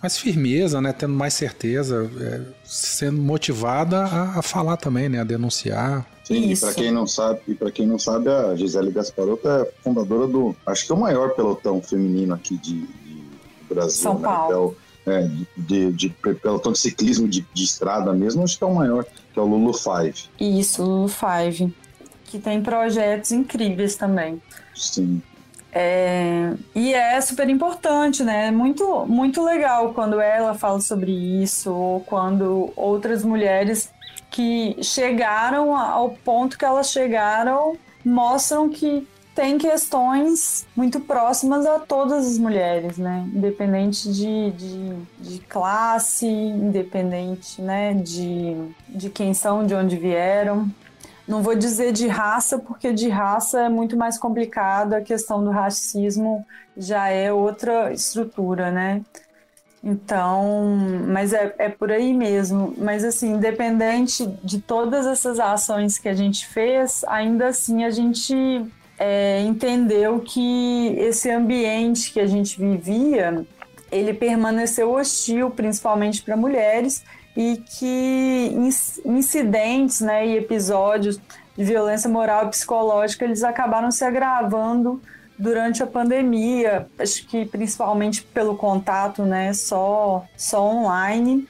[0.00, 0.92] mais firmeza, né?
[0.92, 5.20] Tendo mais certeza, é, sendo motivada a, a, falar também, né?
[5.20, 6.06] A denunciar.
[6.24, 6.64] Sim, Isso.
[6.64, 10.26] e para quem não sabe, e para quem não sabe, a Gisele Gasparotto é fundadora
[10.26, 13.22] do, acho que é o maior pelotão feminino aqui de, de
[13.68, 14.28] Brasil, São né?
[14.28, 14.76] Paulo.
[15.06, 18.74] É, de, de, de, pelotão de ciclismo de, de estrada mesmo, acho que é o
[18.74, 20.24] maior, que é o Lulu Five.
[20.38, 21.74] Isso, Lulu Five,
[22.26, 24.42] que tem projetos incríveis também.
[24.74, 25.22] Sim.
[25.80, 28.50] É, e é super importante, né?
[28.50, 33.88] Muito, muito legal quando ela fala sobre isso, ou quando outras mulheres
[34.28, 42.26] que chegaram ao ponto que elas chegaram mostram que tem questões muito próximas a todas
[42.26, 43.24] as mulheres, né?
[43.32, 47.94] Independente de, de, de classe, independente né?
[47.94, 48.56] de,
[48.88, 50.68] de quem são, de onde vieram.
[51.28, 55.50] Não vou dizer de raça, porque de raça é muito mais complicado, a questão do
[55.50, 59.02] racismo já é outra estrutura, né?
[59.84, 62.74] Então, mas é, é por aí mesmo.
[62.78, 68.34] Mas assim, independente de todas essas ações que a gente fez, ainda assim a gente
[68.98, 73.46] é, entendeu que esse ambiente que a gente vivia,
[73.92, 77.04] ele permaneceu hostil, principalmente para mulheres,
[77.38, 78.52] e que
[79.04, 81.20] incidentes né, e episódios
[81.56, 85.00] de violência moral e psicológica eles acabaram se agravando
[85.38, 91.46] durante a pandemia, acho que principalmente pelo contato né, só, só online,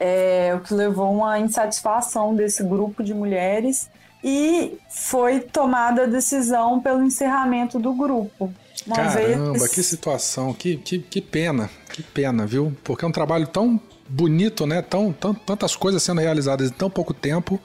[0.00, 3.90] é, o que levou a uma insatisfação desse grupo de mulheres
[4.24, 8.50] e foi tomada a decisão pelo encerramento do grupo.
[8.86, 9.68] Uma Caramba, vez...
[9.68, 12.74] que situação, que, que, que pena, que pena, viu?
[12.82, 14.82] Porque é um trabalho tão bonito, né?
[14.82, 17.60] Tão, tão, tantas coisas sendo realizadas em tão pouco tempo,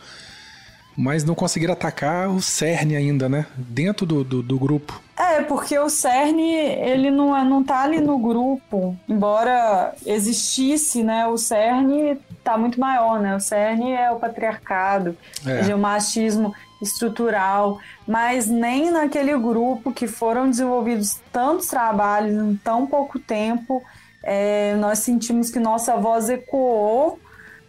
[0.95, 3.45] mas não conseguiram atacar o cerne ainda, né?
[3.55, 5.01] Dentro do, do, do, grupo.
[5.17, 8.97] É, porque o cerne, ele não, é, não tá ali no grupo.
[9.07, 11.27] Embora existisse, né?
[11.27, 13.35] O cerne tá muito maior, né?
[13.35, 20.49] O cerne é o patriarcado, é o machismo estrutural, mas nem naquele grupo que foram
[20.49, 23.83] desenvolvidos tantos trabalhos em tão pouco tempo
[24.23, 27.19] é, nós sentimos que nossa voz ecoou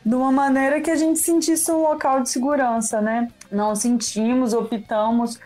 [0.04, 3.28] de uma maneira que a gente sentisse um local de segurança, né?
[3.50, 5.38] Não sentimos, optamos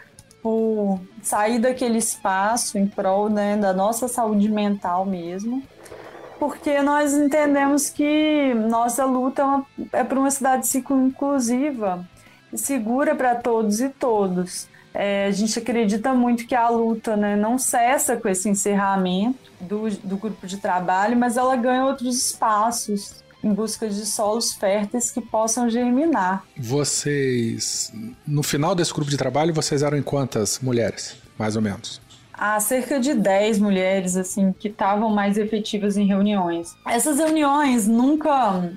[0.42, 5.62] por sair daquele espaço em prol né, da nossa saúde mental mesmo,
[6.38, 9.42] porque nós entendemos que nossa luta
[9.92, 12.07] é, é por uma cidade inclusiva
[12.53, 14.69] e segura para todos e todos.
[14.99, 19.91] É, a gente acredita muito que a luta né, não cessa com esse encerramento do,
[20.03, 23.23] do grupo de trabalho, mas ela ganha outros espaços.
[23.45, 26.43] em busca de solos férteis que possam germinar.
[26.57, 27.93] Vocês,
[28.27, 32.01] no final desse grupo de trabalho, vocês eram em quantas mulheres, mais ou menos?
[32.33, 36.75] Há cerca de 10 mulheres assim que estavam mais efetivas em reuniões.
[36.87, 38.73] Essas reuniões nunca,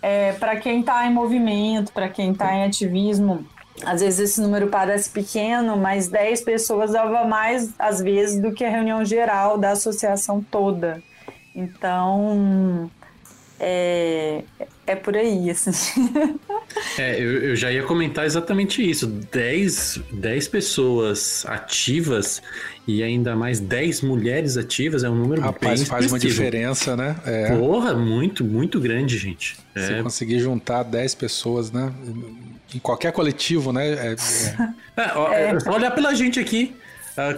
[0.00, 3.46] é, para quem está em movimento, para quem está em ativismo,
[3.84, 8.64] às vezes esse número parece pequeno, mas 10 pessoas dava mais às vezes do que
[8.64, 11.02] a reunião geral da associação toda.
[11.54, 12.90] Então,
[13.58, 14.42] é,
[14.86, 15.70] é por aí, assim.
[16.98, 19.06] É, eu, eu já ia comentar exatamente isso.
[19.06, 22.42] 10, 10 pessoas ativas
[22.86, 27.16] e ainda mais 10 mulheres ativas é um número Rapaz, bem faz uma diferença, né?
[27.24, 27.56] É.
[27.56, 29.56] Porra, muito, muito grande, gente.
[29.74, 31.92] Se É, conseguir juntar 10 pessoas, né?
[32.74, 33.88] Em qualquer coletivo, né?
[33.88, 34.16] é- é-
[34.98, 36.74] É, é só olhar pela gente aqui.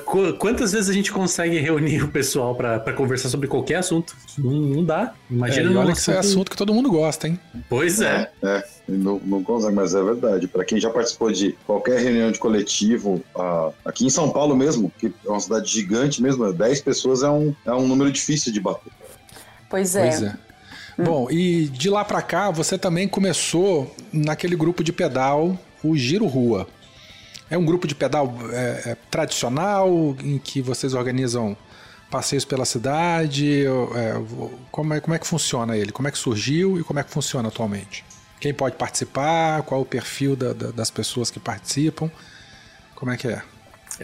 [0.05, 4.15] Qu- quantas vezes a gente consegue reunir o pessoal pra pra conversar sobre qualquer assunto?
[4.37, 5.15] Não, não dá.
[5.31, 7.41] é, Imagina e num olha que isso é assunto que todo mundo gosta, hein?
[7.67, 8.31] Pois é.
[8.43, 10.47] É, não, não consegue, mas é verdade.
[10.49, 14.93] Para quem já participou de qualquer reunião de coletivo, ah, aqui em São Paulo mesmo,
[14.99, 18.61] que é uma cidade gigante mesmo, 10 pessoas é um, é um número difícil de
[18.61, 18.93] bater.
[19.71, 20.01] Pois é.
[20.03, 20.35] Pois é.
[20.99, 26.27] Bom, e de lá pra cá, você também começou naquele grupo de pedal, o Giro
[26.27, 26.67] Rua.
[27.51, 29.89] É um grupo de pedal é, é, tradicional,
[30.23, 31.57] em que vocês organizam
[32.11, 33.65] passeios pela cidade?
[33.67, 34.15] é,
[34.71, 35.91] como, é, como é que funciona ele?
[35.93, 38.05] Como é que surgiu e como é que funciona atualmente?
[38.41, 39.63] Quem pode participar?
[39.63, 42.11] Qual o perfil da- da- das pessoas que participam?
[42.95, 43.43] Como é que é?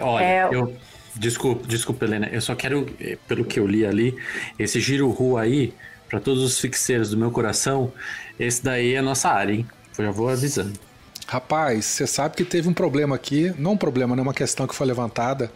[0.01, 0.75] Olha, É, eu.
[1.15, 2.29] Desculpa, desculpa, Helena.
[2.31, 4.15] Eu só quero, eh, pelo que eu li ali,
[4.59, 5.73] esse giro rua aí,
[6.09, 7.93] pra todos os fixeiros do meu coração,
[8.39, 9.67] esse daí é a nossa área, hein?
[9.99, 10.79] Eu já vou avisando.
[11.27, 14.23] Rapaz, você sabe que teve um problema aqui, não um problema, né?
[14.23, 15.51] Uma questão que foi levantada,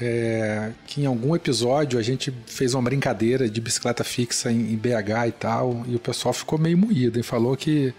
[0.00, 4.76] é, que em algum episódio a gente fez uma brincadeira de bicicleta fixa em, em
[4.76, 7.92] BH e tal, e o pessoal ficou meio moído e falou que.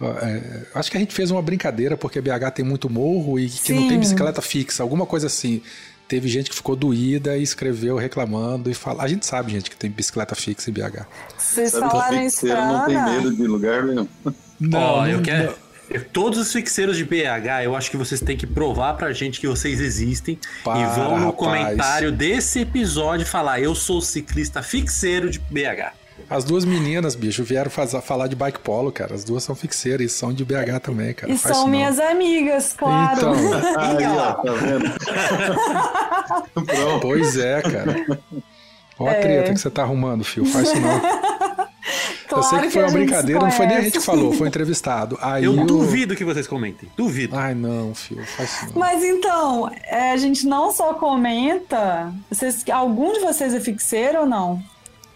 [0.00, 3.72] é, acho que a gente fez uma brincadeira porque BH tem muito morro e que
[3.72, 4.00] não tem Sim.
[4.00, 5.62] bicicleta fixa, alguma coisa assim.
[6.08, 9.02] Teve gente que ficou doída e escreveu reclamando e fala.
[9.04, 11.06] A gente sabe, gente, que tem bicicleta fixa em BH.
[11.36, 14.08] Vocês falaram isso não tem medo de lugar nenhum.
[14.74, 15.54] Ó, eu não- quero.
[15.90, 19.40] eu- Todos os fixeiros de BH, eu acho que vocês têm que provar pra gente
[19.40, 21.34] que vocês existem Para, e vão no rapaz.
[21.36, 25.92] comentário desse episódio falar: Eu sou ciclista fixeiro de BH.
[26.30, 29.14] As duas meninas, bicho, vieram faz- falar de bike polo, cara.
[29.14, 31.32] As duas são fixeiras e são de BH também, cara.
[31.32, 33.16] E Faz são minhas amigas, claro.
[33.16, 33.34] Então,
[33.78, 34.90] Aí, ó, tá vendo?
[36.66, 37.00] Pronto.
[37.00, 38.06] pois é, cara.
[38.98, 39.20] Olha a É.
[39.20, 40.44] treta que você tá arrumando, Fio.
[40.44, 41.00] Faz isso não.
[41.00, 41.28] claro
[42.30, 44.44] Eu sei que foi a uma brincadeira, não foi nem a gente que falou, foi
[44.46, 45.16] um entrevistado.
[45.22, 46.90] Aí Eu o- duvido que vocês comentem.
[46.96, 47.36] Duvido.
[47.36, 48.72] Ai, não, Fio, faz isso não.
[48.74, 52.12] Mas então, é, a gente não só comenta.
[52.30, 54.60] Vocês, algum de vocês é fixeiro ou não?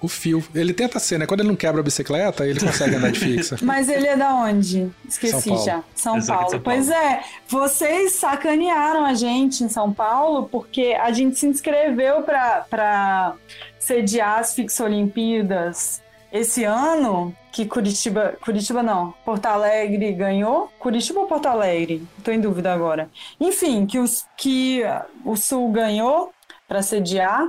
[0.02, 1.26] O Fio, ele tenta ser, né?
[1.26, 3.56] Quando ele não quebra a bicicleta, ele consegue andar de fixa.
[3.62, 4.90] Mas ele é da onde?
[5.08, 5.64] Esqueci São Paulo.
[5.64, 5.82] já.
[5.94, 6.50] São Paulo.
[6.50, 12.22] São Pois é, vocês sacanearam a gente em São Paulo porque a gente se inscreveu
[12.22, 13.34] para
[13.78, 20.72] sediar as Fix Olimpíadas esse ano, que Curitiba, Curitiba não, Porto Alegre ganhou.
[20.78, 22.02] Curitiba ou Porto Alegre?
[22.24, 23.10] Tô em dúvida agora.
[23.38, 24.82] Enfim, que, os, que
[25.24, 26.32] o Sul ganhou
[26.66, 27.46] para sediar.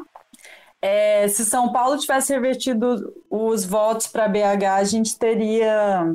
[0.85, 6.13] É, se São Paulo tivesse revertido os votos para BH, a gente teria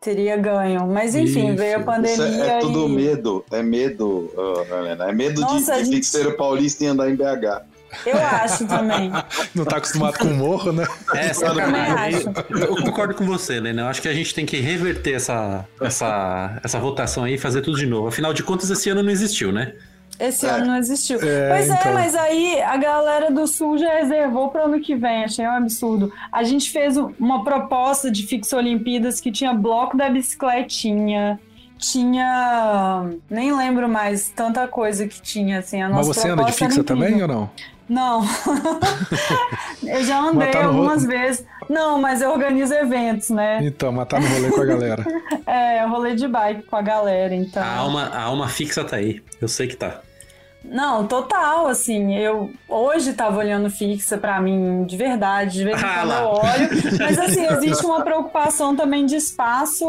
[0.00, 0.86] teria ganho.
[0.86, 4.32] Mas enfim, Ih, veio a pandemia Isso é, é tudo e medo, é medo,
[4.70, 7.62] Helena, é medo de- Nossa, a de, gente- fixeiro paulista em andar em BH.
[8.06, 9.12] eu acho também.
[9.54, 10.86] Não tá acostumado com o morro, né?
[11.14, 12.28] É, Eu também acho.
[12.58, 13.82] Eu concordo com você, Helena.
[13.82, 17.60] Eu acho que a gente tem que reverter essa, essa, essa votação aí e fazer
[17.60, 18.08] tudo de novo.
[18.08, 19.74] Afinal de contas, esse ano não existiu, né?
[20.18, 20.50] Esse É.
[20.50, 21.18] ano não existiu.
[21.22, 21.92] É, pois é, então.
[21.94, 25.24] mas aí a galera do Sul já reservou para ano que vem.
[25.24, 26.12] Achei um absurdo.
[26.32, 31.38] A gente fez uma proposta de Fix Olimpíadas que tinha bloco da bicicletinha.
[31.78, 33.10] Tinha.
[33.28, 35.82] Nem lembro mais tanta coisa que tinha, assim.
[35.82, 37.50] A Mas nossa você anda de fixa também ou não?
[37.88, 38.22] Não.
[39.84, 41.44] eu já andei Mas tá algumas ro- vezes.
[41.68, 43.58] Não, mas eu organizo eventos, né?
[43.62, 45.04] Então, mas tá no rolê com a galera.
[45.46, 47.62] É, rolê de bike com a galera, então.
[47.62, 49.22] A alma, a alma fixa tá aí.
[49.40, 50.00] Eu sei que tá.
[50.68, 55.84] Não, total, assim, eu hoje tava olhando fixa pra mim, de verdade, de vez em
[55.84, 59.86] Ah quando eu olho, mas assim, existe uma preocupação também de espaço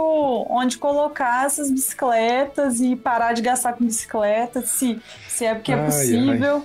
[0.50, 5.80] onde colocar essas bicicletas e parar de gastar com bicicleta, se, se é porque Ai,
[5.80, 5.84] é
[6.30, 6.62] ai.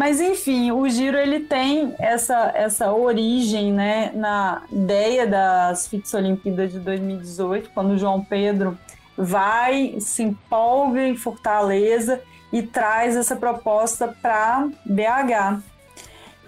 [0.00, 6.72] Mas enfim, o Giro ele tem essa, essa origem, né, na ideia das Fix Olimpíadas
[6.72, 8.78] de 2018, quando o João Pedro
[9.14, 12.18] vai, se empolga em Fortaleza
[12.50, 15.60] e traz essa proposta para BH.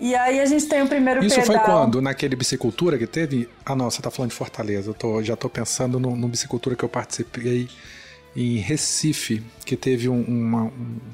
[0.01, 1.55] E aí a gente tem o primeiro Isso pedal.
[1.55, 2.01] foi quando?
[2.01, 3.51] Naquele bicicultura que teve?
[3.67, 4.89] Ah, não, você tá falando de Fortaleza.
[4.89, 7.69] Eu tô, já tô pensando no, no bicicultura que eu participei
[8.35, 10.70] em Recife, que teve um, uma-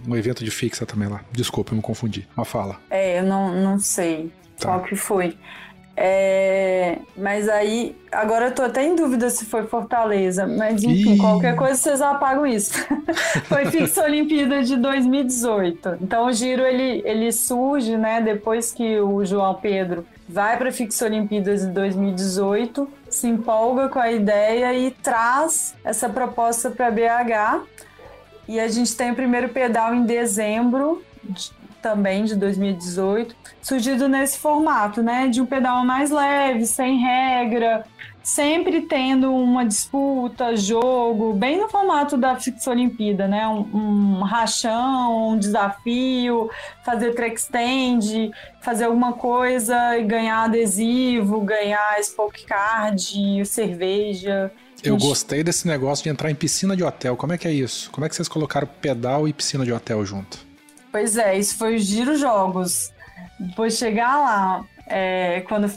[0.06, 1.20] um- evento de fixa também lá.
[1.32, 2.28] Desculpa, eu me confundi.
[2.36, 2.76] Mas fala.
[2.90, 4.68] É, eu não, não sei Tá.
[4.68, 5.36] qual que foi.
[6.00, 11.18] É, mas aí, agora eu tô até em dúvida se foi Fortaleza, mas enfim, Ih.
[11.18, 12.72] qualquer coisa vocês apagam isso.
[13.48, 15.98] foi Fixa Olimpíada de 2018.
[16.00, 21.04] Então o giro ele, ele surge, né, depois que o João Pedro vai para Fixa
[21.06, 27.62] Olimpíadas de 2018, se empolga com a ideia e traz essa proposta para BH.
[28.46, 31.52] E a gente tem o primeiro pedal em dezembro de-
[31.82, 35.28] também de 2018, surgido nesse formato, né?
[35.28, 37.84] De um pedal mais leve, sem regra,
[38.28, 43.48] sempre tendo uma disputa, jogo, bem no formato da Fixa Olimpíada, né?
[43.48, 46.50] Um, um rachão, um desafio,
[46.84, 54.52] fazer track stand, fazer alguma coisa e ganhar adesivo, ganhar spoke card, cerveja.
[54.84, 57.16] Eu gostei desse negócio de entrar em piscina de hotel.
[57.16, 57.90] Como é que é isso?
[57.90, 60.38] Como é que vocês colocaram pedal e piscina de hotel junto?
[60.92, 62.92] Pois é, isso foi o Giro Jogos.
[63.40, 65.72] Depois chegar lá, é, quando,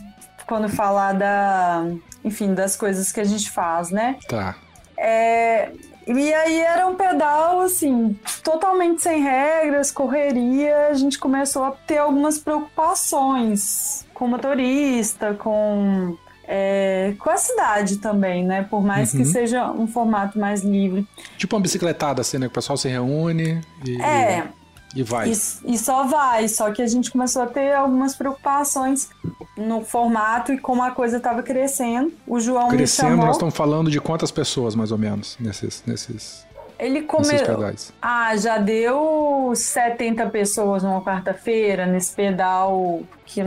[0.45, 1.85] quando falar da,
[2.23, 4.17] enfim, das coisas que a gente faz, né?
[4.27, 4.55] Tá.
[4.97, 5.71] É,
[6.07, 10.87] e aí era um pedal, assim, totalmente sem regras, correria.
[10.89, 16.15] A gente começou a ter algumas preocupações com o motorista, com,
[16.47, 18.65] é, com a cidade também, né?
[18.69, 19.25] Por mais que Uhum.
[19.25, 21.07] seja um formato mais livre.
[21.37, 22.45] Tipo uma bicicletada, assim, né?
[22.47, 24.47] Que o pessoal se reúne e, É,
[24.95, 25.29] e vai.
[25.29, 29.09] E, e só vai, só que a gente começou a ter algumas preocupações
[29.57, 32.11] no formato e como a coisa estava crescendo.
[32.27, 33.25] O João Crescendo, me chamou.
[33.27, 36.45] nós estamos falando de quantas pessoas, mais ou menos, nesses, nesses,
[36.79, 37.57] Ele começou.
[38.01, 43.41] Ah, já deu 70 pessoas numa quarta-feira, nesse pedal que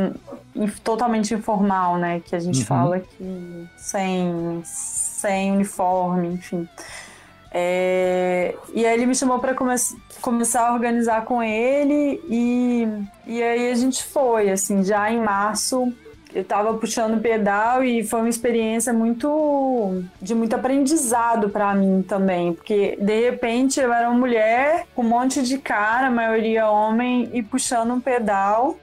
[0.85, 2.21] totalmente informal, né?
[2.25, 2.65] Que a gente Uhum.
[2.65, 6.69] fala que sem, sem uniforme, enfim.
[7.57, 9.75] É, e aí ele me chamou para come
[10.25, 12.89] começar a organizar com ele e,
[13.27, 15.93] e aí a gente foi, assim, já em março
[16.35, 22.55] eu tava puxando pedal e foi uma experiência muito de muito aprendizado para mim também,
[22.55, 27.29] porque de repente eu era uma mulher com um monte de cara, a maioria homem,
[27.35, 28.77] e puxando um pedal,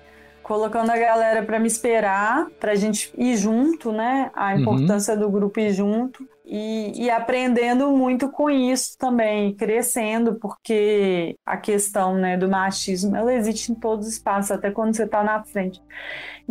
[0.43, 4.29] colocando a galera para me esperar, pra gente ir junto, né?
[4.33, 4.59] A Uhum.
[4.61, 6.25] importância do grupo ir junto.
[6.53, 13.33] E, e aprendendo muito com isso também, crescendo, porque a questão né, do machismo ela
[13.33, 15.81] existe em todos os espaços, até quando você está na frente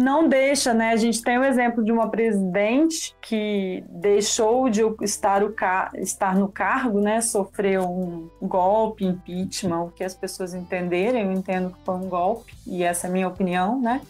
[0.00, 0.92] não deixa, né?
[0.92, 5.54] A gente tem o exemplo de uma presidente que deixou de estar, o
[5.96, 7.20] estar no cargo, né?
[7.20, 12.54] Sofreu um golpe, impeachment, o que as pessoas entenderem, eu entendo que foi um golpe,
[12.66, 14.00] e essa é a minha opinião, né?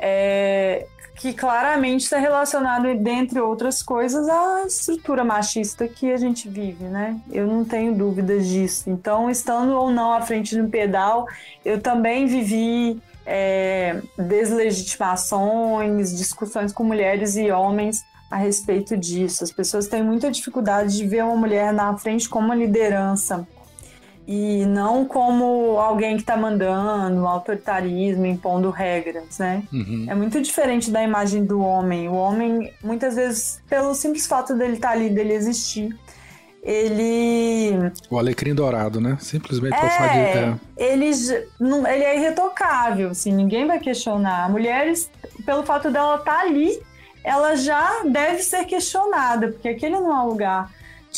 [0.00, 0.86] É,
[1.18, 7.18] que claramente está relacionado, dentre outras coisas, à estrutura machista que a gente vive, né?
[7.30, 8.88] Eu não tenho dúvidas disso.
[8.88, 11.26] Então, estando ou não à frente de um pedal,
[11.64, 19.42] eu também vivi é, deslegitimações, discussões com mulheres e homens a respeito disso.
[19.42, 23.44] As pessoas têm muita dificuldade de ver uma mulher na frente como uma liderança
[24.30, 29.62] e não como alguém que está mandando, autoritarismo, impondo regras, né?
[29.72, 30.04] Uhum.
[30.06, 32.10] É muito diferente da imagem do homem.
[32.10, 35.96] O homem, muitas vezes, pelo simples fato dele estar ali, dele existir,
[36.62, 39.16] ele O alecrim dourado, né?
[39.18, 40.18] Simplesmente por falar de.
[40.18, 40.92] é, é.
[40.92, 41.10] ele,
[41.58, 44.50] não- ele é irretocável, assim, ninguém vai questionar.
[44.50, 45.10] Mulheres,
[45.46, 46.78] pelo fato dela estar ali,
[47.24, 50.70] ela já deve ser questionada, porque aquele não é um lugar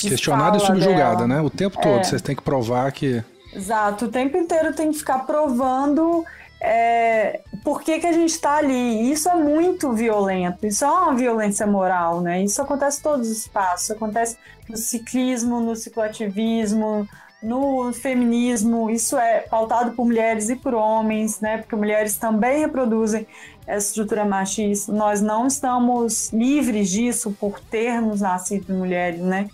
[0.08, 1.26] Questionada e subjugada, dela.
[1.26, 1.40] né?
[1.40, 2.00] O tempo todo.
[2.00, 2.04] É.
[2.04, 3.22] Vocês têm que provar que.
[3.52, 6.24] Exato, o tempo inteiro tem que ficar provando
[6.60, 9.10] é, por que, que a gente está ali.
[9.10, 12.42] Isso é muito violento, isso é uma violência moral, né?
[12.42, 14.36] Isso acontece em todos os espaços, isso acontece
[14.68, 17.08] no ciclismo, no cicloativismo,
[17.42, 21.58] no feminismo, isso é pautado por mulheres e por homens, né?
[21.58, 23.26] Porque mulheres também reproduzem
[23.66, 24.92] essa estrutura machista.
[24.92, 29.48] Nós não estamos livres disso por termos nascido mulheres, né?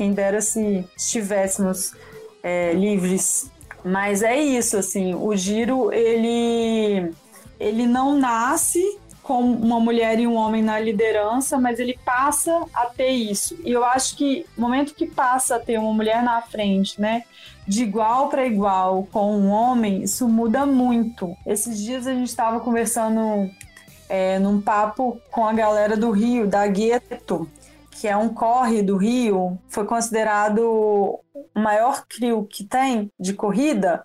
[0.00, 1.92] Quem dera se estivéssemos
[2.42, 3.50] é, livres.
[3.84, 7.12] Mas é isso, assim, o giro, ele,
[7.60, 8.82] ele não nasce
[9.22, 13.58] com uma mulher e um homem na liderança, mas ele passa a ter isso.
[13.62, 17.24] E eu acho que no momento que passa a ter uma mulher na frente, né,
[17.68, 21.36] de igual para igual com um homem, isso muda muito.
[21.46, 23.50] Esses dias a gente estava conversando
[24.08, 27.46] é, num papo com a galera do Rio, da Gueto,
[28.00, 31.20] que é um corre do Rio, foi considerado o
[31.54, 34.02] maior crio que tem de corrida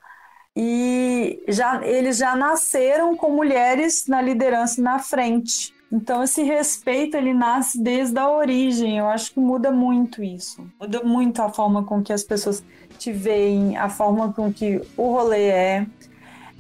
[0.56, 5.74] e já eles já nasceram com mulheres na liderança na frente.
[5.92, 8.98] Então esse respeito ele nasce desde a origem.
[8.98, 10.66] Eu acho que muda muito isso.
[10.80, 12.64] Muda muito a forma com que as pessoas
[12.98, 15.86] te veem, a forma com que o rolê é.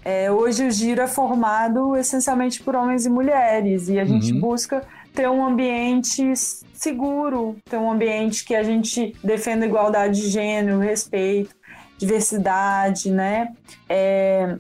[0.06, 4.40] É, hoje o giro é formado essencialmente por homens e mulheres e a gente Uhum.
[4.40, 4.84] busca
[5.16, 6.34] ter um ambiente
[6.74, 11.55] seguro, ter um ambiente que a gente defenda igualdade de gênero, respeito,
[11.97, 13.53] diversidade, né?
[13.88, 14.57] É,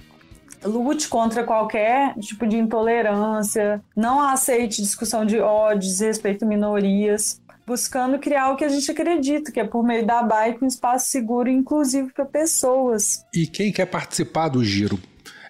[0.63, 8.17] lute contra qualquer tipo de intolerância, não aceite discussão de ódio, desrespeito a minorias, buscando
[8.17, 11.49] criar o que a gente acredita, que é por meio da bike um espaço seguro
[11.49, 13.25] e inclusivo para pessoas.
[13.33, 14.97] E quem quer participar do giro?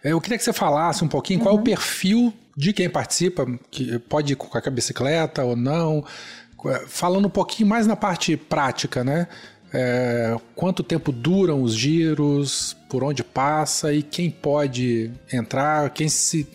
[0.04, 3.46] É, Eu queria que você falasse um pouquinho qual é o perfil de quem participa,
[3.70, 6.04] que pode ir com a bicicleta ou não.
[6.88, 9.28] Falando um pouquinho mais na parte prática, né?
[9.74, 16.48] É, quanto tempo duram os giros, por onde passa e quem pode entrar, quem se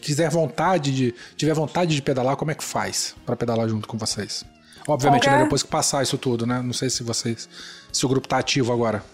[0.00, 3.98] quiser vontade de tiver vontade de pedalar, como é que faz para pedalar junto com
[3.98, 4.44] vocês?
[4.88, 6.60] Obviamente, né, depois que passar isso tudo, né?
[6.60, 7.48] Não sei se vocês
[7.92, 9.04] se o grupo tá ativo agora.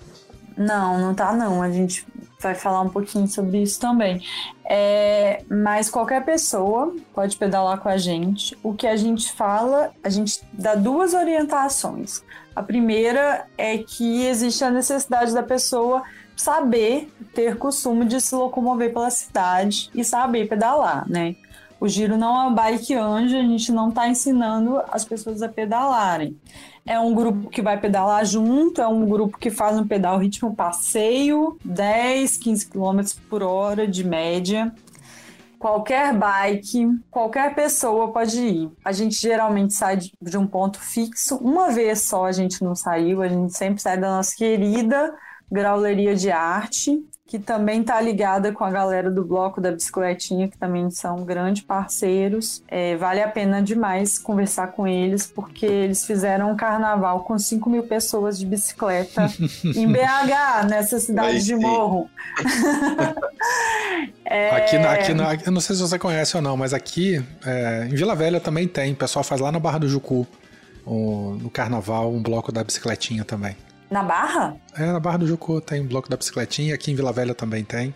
[0.59, 1.63] Não, não tá não.
[1.63, 2.05] A gente
[2.41, 4.23] vai falar um pouquinho sobre isso também.
[4.65, 8.59] É, mas qualquer pessoa pode pedalar com a gente.
[8.63, 12.23] O que a gente fala, a gente dá duas orientações.
[12.55, 16.03] A primeira é que existe a necessidade da pessoa
[16.37, 21.37] saber, ter costume de se locomover pela cidade e saber pedalar, né?
[21.81, 25.49] O giro não é uma bike anjo, a gente não está ensinando as pessoas a
[25.49, 26.37] pedalarem.
[26.89, 30.57] É um grupo que vai pedalar junto, é um grupo que faz um pedal ritmo
[30.57, 34.75] passeio, 10, 15 km por hora de média.
[35.59, 38.71] Qualquer bike, qualquer pessoa pode ir.
[38.83, 41.37] A gente geralmente sai de um ponto fixo.
[41.37, 45.15] Uma vez só a gente não saiu, a gente sempre sai da nossa querida
[45.53, 50.57] Grauleria de Arte, que também tá ligada com a galera do Bloco da Bicicletinha, que
[50.57, 52.63] também são grandes parceiros.
[52.67, 57.69] É, vale a pena demais conversar com eles, porque eles fizeram um carnaval com 5
[57.69, 59.31] mil pessoas de bicicleta
[59.77, 61.61] em BH, nessa cidade de sim.
[61.61, 62.09] Morro.
[64.31, 67.25] É, Aqui, na- aqui na- eu não sei se você conhece ou não, mas aqui
[67.47, 68.93] é, em Vila Velha também tem.
[68.93, 70.27] O pessoal faz lá na Barra do Jucu,
[70.85, 73.57] o- no carnaval, um bloco da bicicletinha também.
[73.91, 74.57] Na Barra?
[74.77, 77.65] É, na Barra do Jucu tem um bloco da bicicletinha, aqui em Vila Velha também
[77.65, 77.95] tem.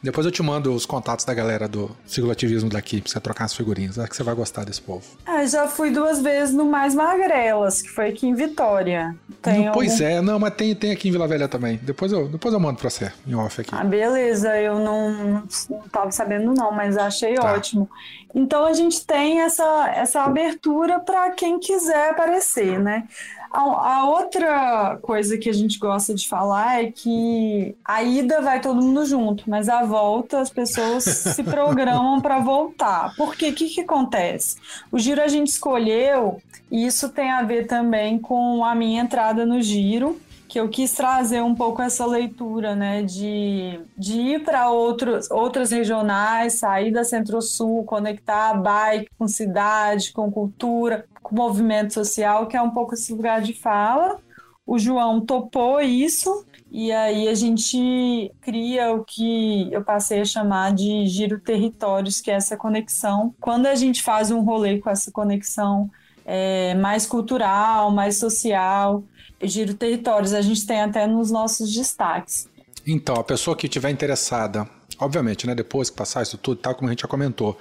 [0.00, 3.54] Depois eu te mando os contatos da galera do cicloativismo daqui pra você trocar as
[3.54, 3.98] figurinhas.
[3.98, 5.04] Acho que você vai gostar desse povo.
[5.26, 9.16] Ah, já fui duas vezes no Mais Magrelas, que foi aqui em Vitória.
[9.42, 11.80] Tem Não, pois algum- é, não, mas tem, tem aqui em Vila Velha também.
[11.82, 13.70] Depois eu, depois eu mando pra você, em off aqui.
[13.74, 17.52] Ah, beleza, eu não, não, não tava sabendo não, mas achei Tá.
[17.54, 17.90] ótimo.
[18.32, 23.02] Então a gente tem essa, essa abertura para quem quiser aparecer, né?
[23.50, 23.60] A,
[23.98, 28.82] a outra coisa que a gente gosta de falar é que a ida vai todo
[28.82, 33.14] mundo junto, mas a volta as pessoas se programam para voltar.
[33.16, 34.56] Porque o que, que acontece?
[34.92, 36.40] O giro a gente escolheu,
[36.70, 40.92] e isso tem a ver também com a minha entrada no giro que eu quis
[40.92, 47.84] trazer um pouco essa leitura, né, de, de ir para outras regionais, sair da Centro-Sul,
[47.84, 53.12] conectar a bike com cidade, com cultura, com movimento social, que é um pouco esse
[53.12, 54.18] lugar de fala.
[54.66, 60.74] O João topou isso e aí a gente cria o que eu passei a chamar
[60.74, 63.34] de giro territórios, que é essa conexão.
[63.38, 65.90] Quando a gente faz um rolê com essa conexão
[66.24, 69.02] é, mais cultural, mais social,
[69.42, 72.48] giro territórios, a gente tem até nos nossos destaques.
[72.86, 74.68] Então, a pessoa que estiver interessada,
[74.98, 77.58] obviamente, né, depois que passar isso tudo, tal como a gente já comentou,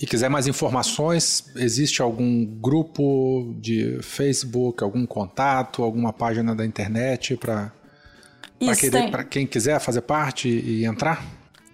[0.00, 7.36] e quiser mais informações, existe algum grupo de Facebook, algum contato, alguma página da internet
[7.36, 7.72] para
[8.58, 11.24] tem, quem quiser fazer parte e entrar?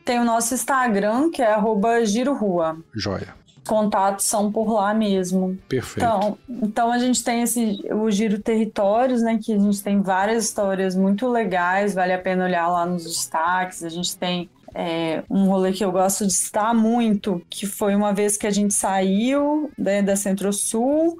[0.05, 2.76] tem o nosso Instagram, que é arroba girorua.
[2.95, 3.34] Joia.
[3.67, 5.57] Contatos são por lá mesmo.
[5.69, 5.99] Perfeito.
[5.99, 9.39] Então, então a gente tem esse o Giro Territórios, né?
[9.41, 13.85] Que a gente tem várias histórias muito legais, vale a pena olhar lá nos destaques.
[13.85, 18.13] A gente tem é, um rolê que eu gosto de citar muito, que foi uma
[18.13, 21.19] vez que a gente saiu né, da Centro-Sul,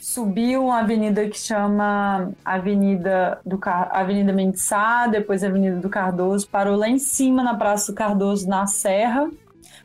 [0.00, 3.88] subiu uma avenida que chama Avenida do Car...
[3.92, 8.48] Avenida Mendes Sá, depois Avenida do Cardoso, parou lá em cima na Praça do Cardoso,
[8.48, 9.30] na Serra,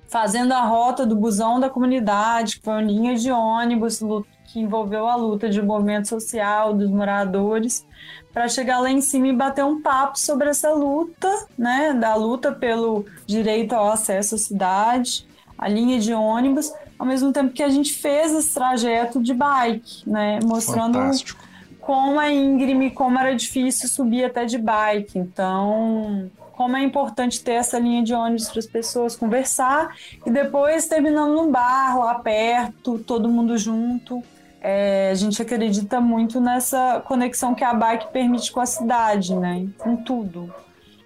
[0.08, 3.99] fazendo a rota do busão da comunidade, que foi uma linha de ônibus
[4.45, 7.86] que envolveu a luta de movimento social dos moradores,
[8.34, 11.28] para chegar lá em cima e bater um papo sobre essa luta,
[11.58, 15.28] né, da luta pelo direito ao acesso à cidade,
[15.58, 20.10] a linha de ônibus, ao mesmo tempo que a gente fez esse trajeto de bike,
[20.10, 21.43] né, mostrando Fantástico.
[21.82, 25.18] como é íngreme, como era difícil subir até de bike.
[25.18, 29.95] Então, como é importante ter essa linha de ônibus para as pessoas conversar
[30.26, 34.24] e depois terminando num bar lá perto, todo mundo junto.
[34.60, 39.68] É, a gente acredita muito nessa conexão que a bike permite com a cidade, né?
[39.78, 40.51] Com tudo.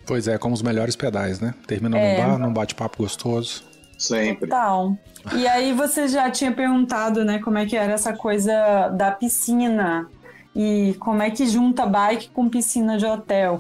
[0.08, 1.54] Pois é, como os melhores pedais, né?
[1.68, 2.18] Termina É.
[2.18, 3.64] num bar, num bate-papo gostoso.
[3.98, 4.48] Sempre.
[4.48, 4.96] Total.
[5.36, 10.08] E aí você já tinha perguntado, né, como é que era essa coisa da piscina
[10.56, 13.60] e como é que junta bike com piscina de hotel.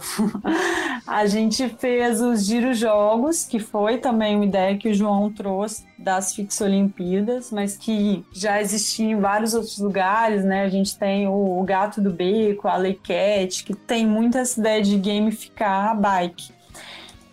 [1.07, 5.85] a gente fez os Giro Jogos, que foi também uma ideia que o João trouxe
[5.97, 10.63] das Fix Olimpíadas, mas que já existia em vários outros lugares, né?
[10.63, 14.97] A gente tem o, Gato do Beco, a Leicat, que tem muito essa ideia de
[14.97, 16.60] gamificar a bike.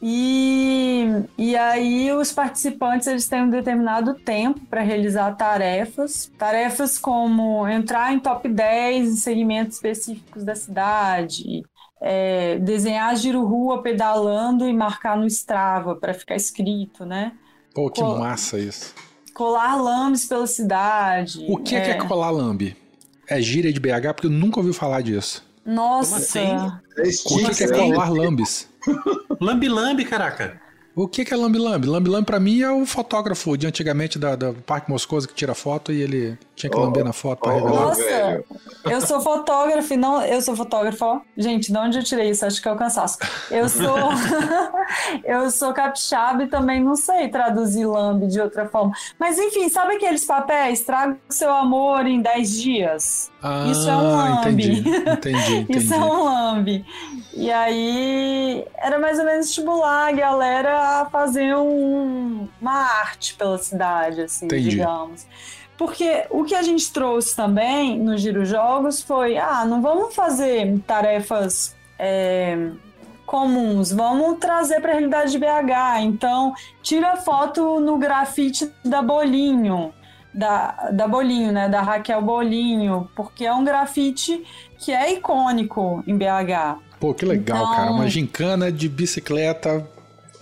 [0.00, 7.66] E, e aí os participantes eles têm um determinado tempo para realizar tarefas, tarefas como
[7.66, 11.64] entrar em top 10 em segmentos específicos da cidade,
[12.00, 17.32] é, desenhar giro rua pedalando e marcar no Strava para ficar escrito, né?
[17.74, 18.18] Pô, que Pô.
[18.18, 18.94] massa isso.
[19.34, 21.44] Colar lambes pela cidade.
[21.48, 22.76] O que é, que é colar lambe?
[23.26, 24.14] É gíria de BH?
[24.14, 25.47] Porque eu nunca ouvi falar disso.
[25.68, 26.38] Nossa, assim?
[26.96, 28.70] É O que, é colar lambes?
[29.38, 30.58] Lambi-lambi, caraca.
[31.00, 31.86] O que, que é lambe-lambe?
[31.86, 35.92] Lambe-lambe pra mim é o fotógrafo de antigamente da, da Parque Moscoso que tira foto
[35.92, 37.80] e ele tinha que Ó, lamber na foto pra ó, revelar.
[37.82, 38.44] Nossa, velho.
[38.84, 40.20] eu sou fotógrafa e não.
[40.24, 41.20] Eu sou fotógrafa, ó.
[41.36, 42.44] Gente, de onde eu tirei isso?
[42.44, 43.16] Acho que é o cansaço.
[43.48, 43.96] Eu sou.
[45.24, 48.92] eu sou capixaba e também não sei traduzir lambe de outra forma.
[49.20, 50.80] Mas enfim, sabe aqueles papéis?
[50.80, 53.30] Traga o seu amor em 10 dias.
[53.40, 54.48] Ah, Isso é um lambe.
[54.50, 55.66] entendi, entendi, entendi.
[55.78, 56.84] Isso é um lambe.
[57.40, 63.56] E aí era mais ou menos estimular a galera a fazer um- uma arte pela
[63.58, 64.70] cidade, assim, Entendi.
[64.70, 65.24] digamos.
[65.76, 70.80] Porque o que a gente trouxe também no Giro Jogos foi: ah, não vamos fazer
[70.84, 72.70] tarefas é,
[73.24, 76.00] comuns, vamos trazer para a realidade de BH.
[76.00, 79.92] Então, tira foto no grafite da Bolinho,
[80.34, 81.68] da, da Bolinho, né?
[81.68, 84.44] Da Raquel Bolinho, porque é um grafite
[84.76, 86.78] que é icônico em BH.
[87.00, 87.90] Pô, que legal, Então- cara.
[87.92, 89.86] Uma gincana de bicicleta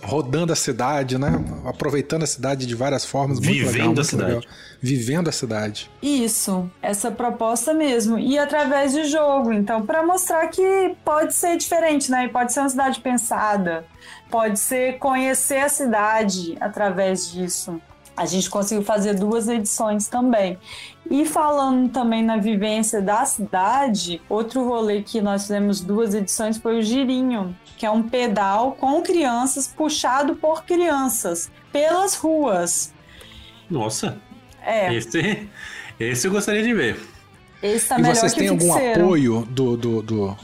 [0.01, 1.43] rodando a cidade, né?
[1.65, 3.39] Aproveitando a cidade de várias formas.
[3.39, 4.29] Muito Vivendo legal, a muito cidade.
[4.35, 4.43] legal.
[4.79, 5.91] Vivendo a cidade.
[6.03, 8.17] Isso, essa proposta mesmo.
[8.19, 9.51] E através de jogo.
[9.51, 12.25] Então, para mostrar que pode ser diferente, né?
[12.25, 13.85] E Pode ser uma cidade pensada.
[14.29, 17.81] Pode ser conhecer a cidade através disso.
[18.17, 20.57] A gente conseguiu fazer duas edições também.
[21.09, 26.79] E falando também na vivência da cidade, outro rolê que nós fizemos duas edições foi
[26.79, 32.91] o Girinho, que é um pedal com crianças, puxado por crianças, pelas ruas.
[33.69, 34.17] Nossa,
[34.65, 35.47] É, esse,
[35.99, 36.99] esse eu gostaria de ver.
[37.61, 39.01] esse tá e melhor vocês que têm algum fixeiro.
[39.03, 40.37] apoio do, do, do-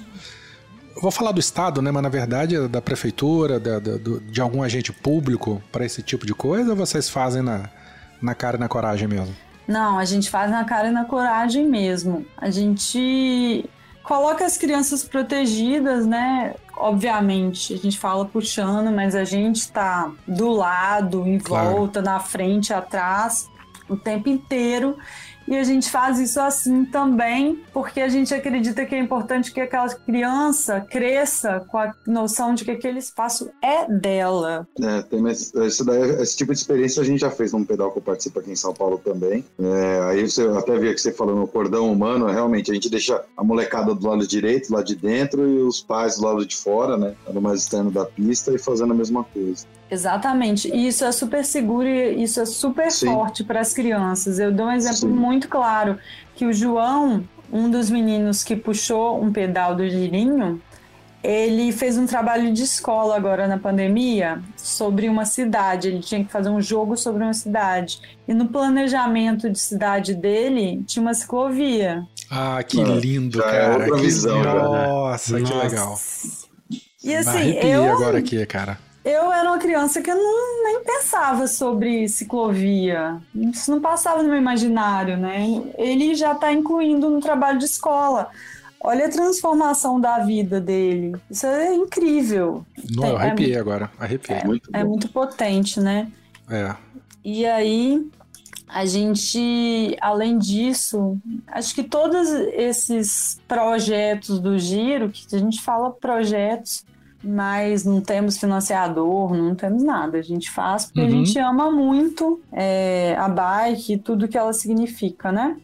[1.04, 1.92] vou falar do Estado, né?
[1.92, 6.02] Mas na verdade é da prefeitura, da- da- do- de algum agente público para esse
[6.02, 7.70] tipo de coisa ou vocês fazem na,
[8.22, 9.36] na cara e na coragem mesmo?
[9.68, 12.26] Não, a gente faz na cara e na coragem mesmo.
[12.38, 13.70] A gente
[14.04, 16.54] coloca as crianças protegidas, né?
[16.76, 21.70] Obviamente, a gente fala puxando, mas a gente tá do lado, em Claro.
[21.72, 23.50] volta, na frente, atrás,
[23.88, 24.98] o tempo inteiro.
[25.48, 29.60] E a gente faz isso assim também, porque a gente acredita que é importante que
[29.60, 34.68] aquela criança cresça com a noção de que aquele espaço é dela.
[34.82, 38.00] É, tem esse, daí, esse tipo de experiência a gente já fez num pedal que
[38.00, 39.44] eu participo aqui em São Paulo também.
[39.60, 43.24] É, aí você até via que você falou no cordão humano, realmente a gente deixa
[43.36, 46.98] a molecada do lado direito, lá de dentro, e os pais do lado de fora,
[46.98, 47.16] né?
[47.32, 49.66] No mais externo da pista e fazendo a mesma coisa.
[49.94, 50.70] Exatamente.
[50.74, 53.08] E isso é super seguro e isso é super Sim.
[53.14, 54.40] forte para as crianças.
[54.40, 55.08] Eu dou um exemplo Sim.
[55.08, 55.98] muito claro
[56.36, 60.60] que o João, um dos meninos que puxou um pedal do girinho,
[61.24, 65.88] ele fez um trabalho de escola agora na pandemia sobre uma cidade.
[65.88, 68.02] Ele tinha que fazer um jogo sobre uma cidade.
[68.28, 72.04] E no planejamento de cidade dele tinha uma ciclovia.
[72.30, 73.74] Ah, que Ah, lindo, é cara.
[73.74, 74.02] outra que...
[74.02, 74.54] visão, né?
[74.54, 75.64] Nossa, que Nossa.
[75.64, 76.00] legal.
[77.04, 78.78] E assim, Arrepiei eu agora aqui, cara.
[79.04, 83.18] Eu era uma criança que eu não, nem pensava sobre ciclovia.
[83.36, 85.46] Isso não passava no meu imaginário, né?
[85.78, 88.30] Ele já está incluindo no trabalho de escola.
[88.80, 91.16] Olha a transformação da vida dele.
[91.30, 92.66] Isso é incrível.
[92.96, 93.92] Não, eu É- arrepiei agora.
[94.00, 94.42] Arrepiei.
[94.46, 96.10] Muito É muito potente, né?
[96.50, 96.74] É.
[97.26, 98.10] E aí,
[98.68, 105.92] a gente, além disso, acho que todos esses projetos do Giro, que a gente fala
[105.92, 106.86] projetos,
[107.24, 110.18] mas não temos financiador, não temos nada.
[110.18, 111.26] A gente faz porque a Uhum.
[111.26, 115.56] gente ama muito é, a bike e tudo que ela significa, né?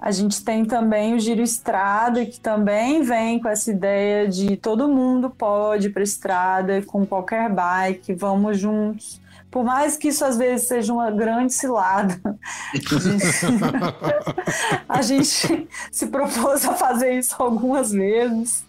[0.00, 4.88] A gente tem também o Giro Estrada, que também vem com essa ideia de todo
[4.88, 9.20] mundo pode ir para estrada com qualquer bike, vamos juntos.
[9.50, 12.20] Por mais que isso às vezes seja uma grande cilada,
[12.72, 12.94] a gente,
[14.88, 18.64] a gente se propôs a fazer isso algumas vezes.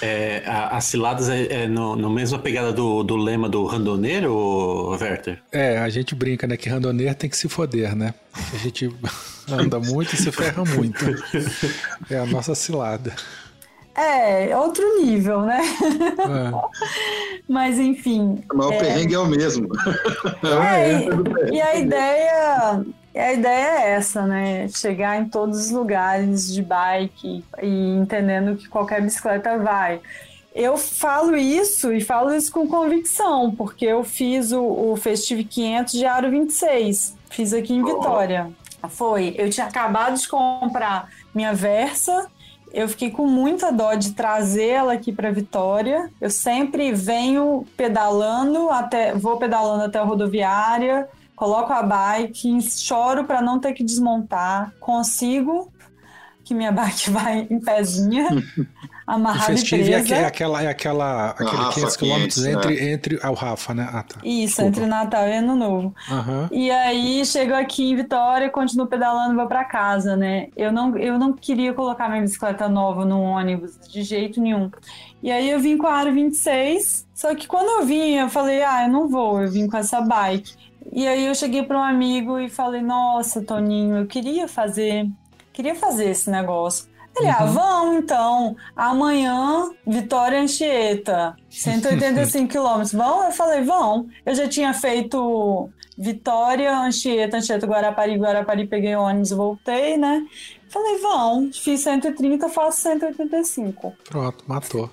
[0.00, 4.90] É, a- as ciladas é, é no, no mesma pegada do, do lema do randoneiro,
[5.00, 5.42] Werther?
[5.50, 6.56] É, a gente brinca, né?
[6.56, 8.14] Que randoneiro tem que se foder, né?
[8.52, 8.88] A gente
[9.50, 11.04] anda muito e se ferra muito.
[12.10, 13.14] É a nossa cilada.
[13.94, 15.60] É, outro nível, né?
[15.62, 17.42] É.
[17.48, 18.42] Mas enfim.
[18.52, 19.68] Mas o perrengue é o mesmo.
[20.68, 20.98] É,
[21.50, 22.84] e, e a ideia.
[23.14, 24.66] e A ideia é essa, né?
[24.68, 30.00] Chegar em todos os lugares de bike e entendendo que qualquer bicicleta vai.
[30.54, 35.92] Eu falo isso e falo isso com convicção, porque eu fiz o, o Festive 500
[35.94, 37.16] de Aro 26.
[37.30, 38.50] Fiz aqui em Vitória.
[38.88, 39.34] Foi.
[39.36, 42.28] Eu tinha acabado de comprar minha Versa.
[42.74, 46.10] Eu fiquei com muita dó de trazer ela aqui para Vitória.
[46.20, 53.40] Eu sempre venho pedalando até, vou pedalando até a rodoviária, coloco a bike, choro para
[53.40, 54.72] não ter que desmontar.
[54.80, 55.72] Consigo
[56.44, 58.28] que minha bike vai em pezinha,
[59.06, 60.14] amarrada e Festive é, presa.
[60.14, 63.18] aque- é aquela, é aquela, aquele Rafa 500 km 500, entre, entre.
[63.22, 63.88] Ah, o Rafa, né?
[63.92, 64.16] Ah, tá.
[64.24, 64.68] Isso, Desculpa.
[64.68, 65.94] entre Natal e Ano Novo.
[66.10, 66.48] Aham.
[66.52, 70.48] E aí chego aqui em Vitória, continuo pedalando e vou pra casa, né?
[70.56, 74.70] Eu não, eu não queria colocar minha bicicleta nova no ônibus de jeito nenhum.
[75.22, 78.62] E aí eu vim com a Aro 26, só que quando eu vim, eu falei,
[78.62, 80.54] ah, eu não vou, eu vim com essa bike.
[80.92, 85.08] E aí eu cheguei para um amigo e falei, nossa, Toninho, eu queria fazer,
[85.52, 86.86] queria fazer esse negócio.
[87.16, 88.56] Ele, ah, vamos então.
[88.74, 92.92] Amanhã, Vitória Anchieta, 185 quilômetros.
[92.92, 93.24] Vão?
[93.24, 94.08] Eu falei, vão.
[94.26, 100.26] Eu já tinha feito Vitória, Anchieta, Anchieta, Guarapari, Guarapari, peguei ônibus e voltei, né?
[100.68, 101.50] Falei, vão.
[101.52, 103.92] Fiz 130, faço 185.
[104.08, 104.90] Pronto, matou.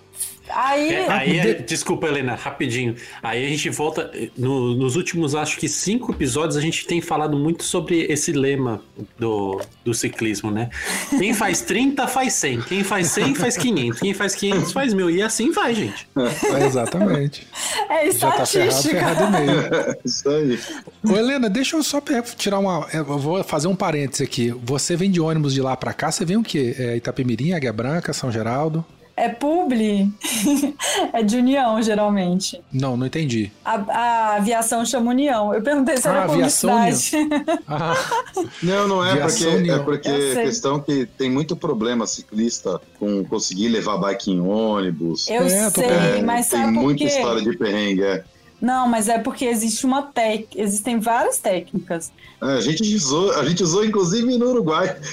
[0.54, 2.96] Aí, É, aí, é- desculpa, Helena, rapidinho.
[3.22, 4.12] Aí a gente volta.
[4.38, 8.82] no- nos últimos, acho que cinco episódios, a gente tem falado muito sobre esse lema
[9.18, 10.70] do, do ciclismo, né?
[11.18, 12.62] Quem faz 30 faz 100.
[12.62, 14.00] Quem faz 100 faz 500.
[14.00, 15.10] Quem faz 500 faz mil.
[15.10, 16.08] E assim vai, gente.
[16.54, 17.48] É, exatamente.
[17.90, 19.00] é Já tá ferrado, estatística.
[19.00, 19.98] ferrado e meio.
[20.06, 20.60] Isso aí.
[21.08, 22.02] Ô, Helena, deixa eu só
[22.38, 22.88] tirar uma.
[22.94, 24.52] Eu vou fazer um parênteses aqui.
[24.64, 26.76] Você vem de ônibus de lá pra cá, você vem o quê?
[26.78, 28.84] É Itapemirim, Águia Branca, São Geraldo?
[29.24, 30.10] É publi,
[31.14, 32.60] é de união, geralmente.
[32.74, 33.52] Não, não entendi.
[33.64, 35.54] A, a aviação chama união.
[35.54, 37.30] Eu perguntei se Ah, era aviação publicidade.
[37.68, 37.94] Ah,
[38.64, 39.76] Não, não é Viação porque União.
[39.80, 45.30] é porque a questão que tem muito problema ciclista com conseguir levar bike em ônibus.
[45.30, 47.10] Eu É, sei, É, mas tem sabe por muita quê?
[47.10, 48.04] história de perrengue.
[48.04, 48.24] É.
[48.62, 52.12] Não, mas é porque existe uma técnica, existem várias técnicas.
[52.42, 54.96] É, a gente usou, a gente usou inclusive no Uruguai.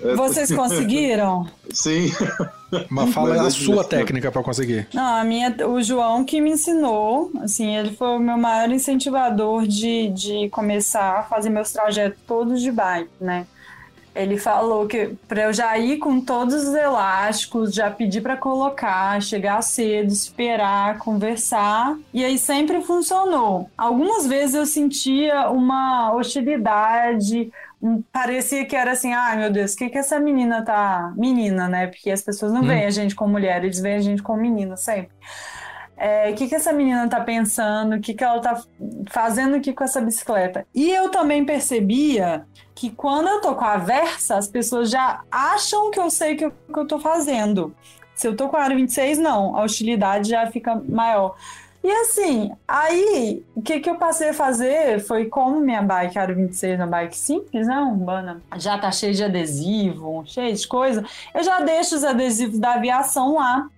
[0.00, 1.48] É, Vocês conseguiram?
[1.72, 2.12] Sim.
[2.90, 4.88] mas fala Mas a sua técnica pra conseguir.
[4.92, 9.66] Não, a minha, o João que me ensinou, assim, ele foi o meu maior incentivador
[9.66, 13.46] de, de começar a fazer meus trajetos todos de bike, né?
[14.14, 19.20] Ele falou que para eu já ir com todos os elásticos, já pedir para colocar,
[19.22, 23.70] chegar cedo, esperar, conversar, e aí sempre funcionou.
[23.76, 27.50] Algumas vezes eu sentia uma hostilidade,
[28.12, 31.86] parecia que era assim, ai meu Deus, o que que essa menina tá, menina, né?
[31.86, 32.66] Porque as pessoas não Hum.
[32.66, 35.10] veem a gente como mulher, eles veem a gente como menina sempre.
[36.04, 38.60] É, o que, que essa menina tá pensando, o que, que ela tá
[39.08, 40.66] fazendo aqui com essa bicicleta.
[40.74, 42.44] E eu também percebia
[42.74, 46.36] que quando eu tô com a Versa, as pessoas já acham que eu sei o
[46.36, 47.72] que, que eu tô fazendo.
[48.16, 51.36] Se eu tô com a Aro 26, não, a hostilidade já fica maior.
[51.84, 56.34] E assim, aí, o que, que eu passei a fazer foi como minha bike Aro
[56.34, 61.04] 26 é uma bike simples, né, urbana, já tá cheia de adesivo, cheia de coisa,
[61.32, 63.68] eu já deixo os adesivos da aviação lá.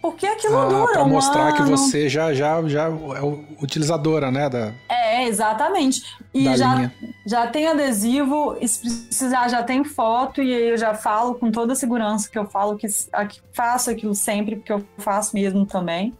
[0.00, 4.48] Porque aquilo Ah, dura pra mostrar que você já, já, já é utilizadora, né?
[4.48, 6.02] Da, É, exatamente.
[6.32, 6.94] E da já, linha.
[7.26, 11.72] já tem adesivo, se precisar, já tem foto, e aí eu já falo com toda
[11.72, 16.12] a segurança que eu falo que, que faço aquilo sempre, porque eu faço mesmo também.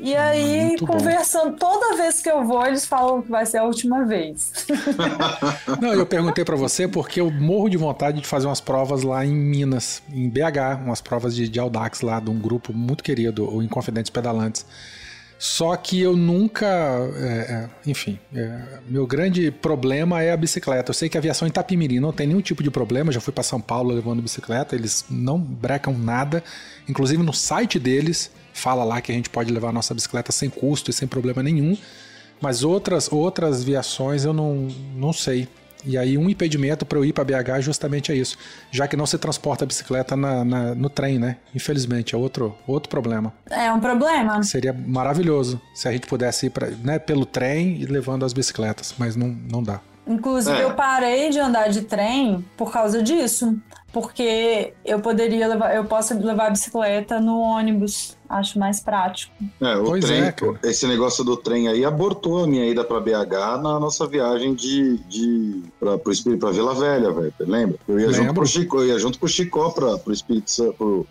[0.00, 0.94] E aí, Muito bom.
[0.94, 4.66] conversando, toda vez que eu vou, eles falam que vai ser a última vez.
[5.80, 9.24] Não, eu perguntei pra você porque eu morro de vontade de fazer umas provas lá
[9.24, 13.48] em Minas, em BH, umas provas de, de Audax lá, de um grupo muito querido,
[13.54, 14.64] o Inconfidentes Pedalantes.
[15.38, 16.66] Só que eu nunca.
[16.66, 20.90] é, é, enfim, é, meu grande problema é a bicicleta.
[20.90, 23.08] Eu sei que a aviação em Itapimirim não tem nenhum tipo de problema.
[23.08, 26.44] Eu já fui para São Paulo levando bicicleta, eles não brecam nada.
[26.86, 30.48] Inclusive no site deles fala lá que a gente pode levar a nossa bicicleta sem
[30.50, 31.76] custo e sem problema nenhum.
[32.40, 35.46] Mas outras outras viações eu não, não sei.
[35.84, 38.36] E aí um impedimento para eu ir para BH justamente é isso,
[38.70, 41.36] já que não se transporta a bicicleta na, na- no trem, né?
[41.54, 43.32] Infelizmente, é outro, outro problema.
[43.50, 44.42] É um problema.
[44.42, 48.94] Seria maravilhoso se a gente pudesse ir pra, né, pelo trem e levando as bicicletas,
[48.98, 49.80] mas não, não dá.
[50.06, 50.64] Inclusive, É.
[50.64, 53.56] eu parei de andar de trem por causa disso.
[53.92, 58.16] Porque eu poderia levar, eu posso levar a bicicleta no ônibus.
[58.28, 59.32] Acho mais prático.
[59.60, 60.54] É, o Pois trem, é, cara.
[60.62, 64.98] esse negócio do trem aí abortou a minha ida pra BH na nossa viagem de,
[65.08, 67.34] de pra, pro Espírito, pra Vila Velha, velho.
[67.40, 67.76] Lembra?
[67.88, 71.06] Eu ia junto pro Chico, eu ia junto pro Chicó pra, pro Espírito Santo, pro-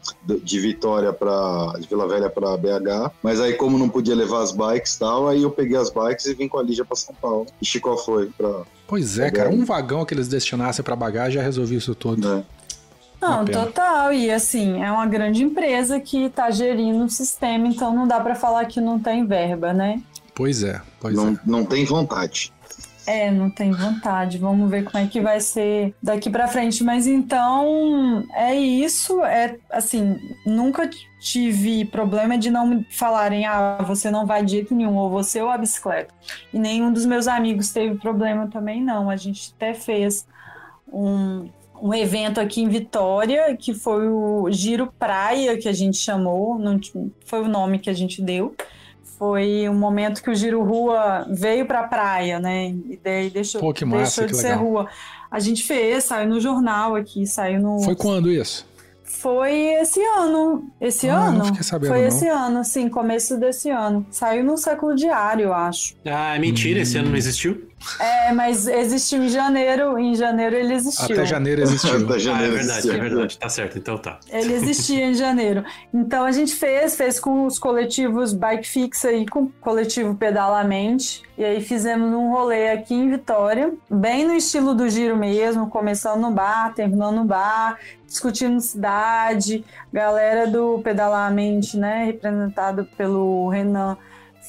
[0.45, 3.11] de- Vitória pra de Vila Velha pra BH.
[3.21, 6.25] Mas aí, como não podia levar as bikes e tal, aí eu peguei as bikes
[6.25, 7.47] e vim com a Lígia pra São Paulo.
[7.61, 8.61] E Chicó foi pra.
[8.87, 12.25] Pois é, cara, um vagão que eles destinassem para bagagem já resolvia isso tudo.
[12.37, 12.43] Né?
[13.21, 14.13] Não, total.
[14.13, 18.35] E assim, é uma grande empresa que tá gerindo o sistema, então não dá pra
[18.35, 20.01] falar que não tem verba, né?
[20.33, 21.39] Pois é, pois Não, é.
[21.45, 22.53] não tem vontade.
[23.05, 24.37] É, não tem vontade.
[24.37, 26.83] Vamos ver como é que vai ser daqui pra frente.
[26.83, 29.23] Mas então é isso.
[29.23, 30.15] É assim,
[30.45, 30.87] nunca
[31.19, 35.41] tive problema de não me falarem, ah, você não vai de jeito nenhum, ou você
[35.41, 36.13] ou a bicicleta.
[36.53, 39.09] E nenhum dos meus amigos teve problema também, não.
[39.09, 40.27] A gente até fez
[40.87, 41.49] um,
[41.81, 46.79] um evento aqui em Vitória, que foi o Giro Praia, que a gente chamou, não
[47.25, 48.53] foi o nome que a gente deu.
[49.17, 52.69] Foi um momento que o Giro Rua veio pra praia, né?
[52.69, 54.63] E daí deixou, Pô, que massa, deixou que de ser legal.
[54.63, 54.87] rua.
[55.29, 57.79] A gente fez, saiu no jornal aqui, saiu no.
[57.81, 58.65] Foi quando isso?
[59.03, 59.51] Foi
[59.81, 60.69] esse ano.
[60.79, 61.39] Esse Ah, ano?
[61.39, 62.07] não fiquei sabendo, Foi não.
[62.07, 64.05] esse ano, sim, começo desse ano.
[64.09, 65.95] Saiu no século diário, eu acho.
[66.05, 67.67] Ah, é mentira, esse ano não existiu?
[67.99, 69.97] É, mas existiu em janeiro.
[69.97, 71.15] Em janeiro ele existiu.
[71.15, 71.89] Até janeiro existiu.
[71.89, 73.37] Até Ah, é janeiro verdade, desse é verdade.
[73.37, 74.19] Tá certo, então tá.
[74.29, 75.63] Ele existia em janeiro.
[75.93, 81.23] Então a gente fez, fez com os coletivos Bike Fixa e com o coletivo Pedalamente.
[81.37, 86.19] E aí fizemos um rolê aqui em Vitória, bem no estilo do giro mesmo, começando
[86.19, 89.63] no bar, terminando no bar, discutindo cidade.
[89.91, 93.97] Galera do Pedalamente, né, representado pelo Renan,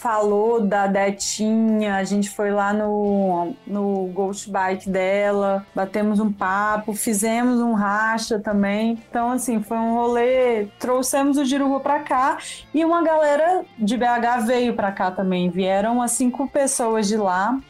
[0.00, 6.94] falou da Detinha, a gente foi lá no, no Ghost Bike dela, batemos um papo,
[6.94, 8.98] fizemos um racha também.
[9.10, 12.38] Então, assim, foi um rolê, trouxemos o Giruba pra cá
[12.72, 15.50] e uma galera de BH veio pra cá também.
[15.50, 17.60] Vieram umas cinco pessoas de lá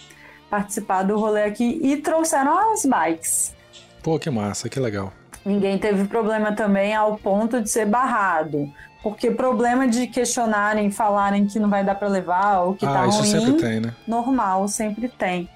[0.49, 3.57] participar do rolê aqui e trouxeram as bikes.
[4.05, 5.12] Pô, que massa, que legal.
[5.45, 8.72] Ninguém teve problema também ao ponto de ser barrado.
[9.03, 13.07] Porque problema de questionarem, falarem que não vai dar pra levar ou que ah, tá
[13.07, 13.94] isso ruim, sempre tem, né?
[14.07, 15.48] normal, sempre tem.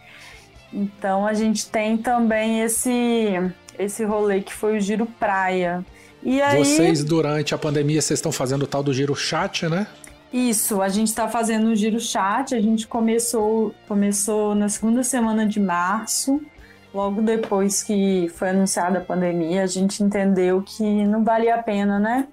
[0.73, 5.85] Então a gente tem também esse esse rolê que foi o Giro Praia.
[6.23, 9.87] E aí, Vocês, durante a pandemia, vocês estão fazendo o tal do giro chat, né?
[10.35, 15.47] isso, a gente está fazendo o Giro Chat, a gente começou, começou na segunda semana
[15.47, 16.43] de março,
[16.93, 22.01] logo depois que foi anunciada a pandemia, a gente entendeu que não valia a pena,
[22.01, 22.27] né?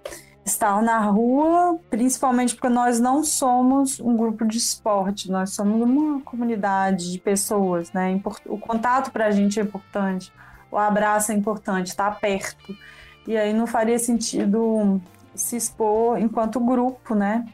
[0.43, 6.19] Estar na rua, principalmente porque nós não somos um grupo de esporte, nós somos uma
[6.21, 8.19] comunidade de pessoas, né?
[8.47, 10.33] O contato para a gente é importante,
[10.71, 12.75] o abraço é importante, estar perto.
[13.27, 14.99] E aí não faria sentido
[15.35, 17.45] se expor enquanto grupo, né?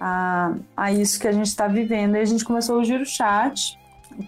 [0.00, 2.16] A, a isso que a gente está vivendo.
[2.16, 3.78] E a gente começou o Giro Chat,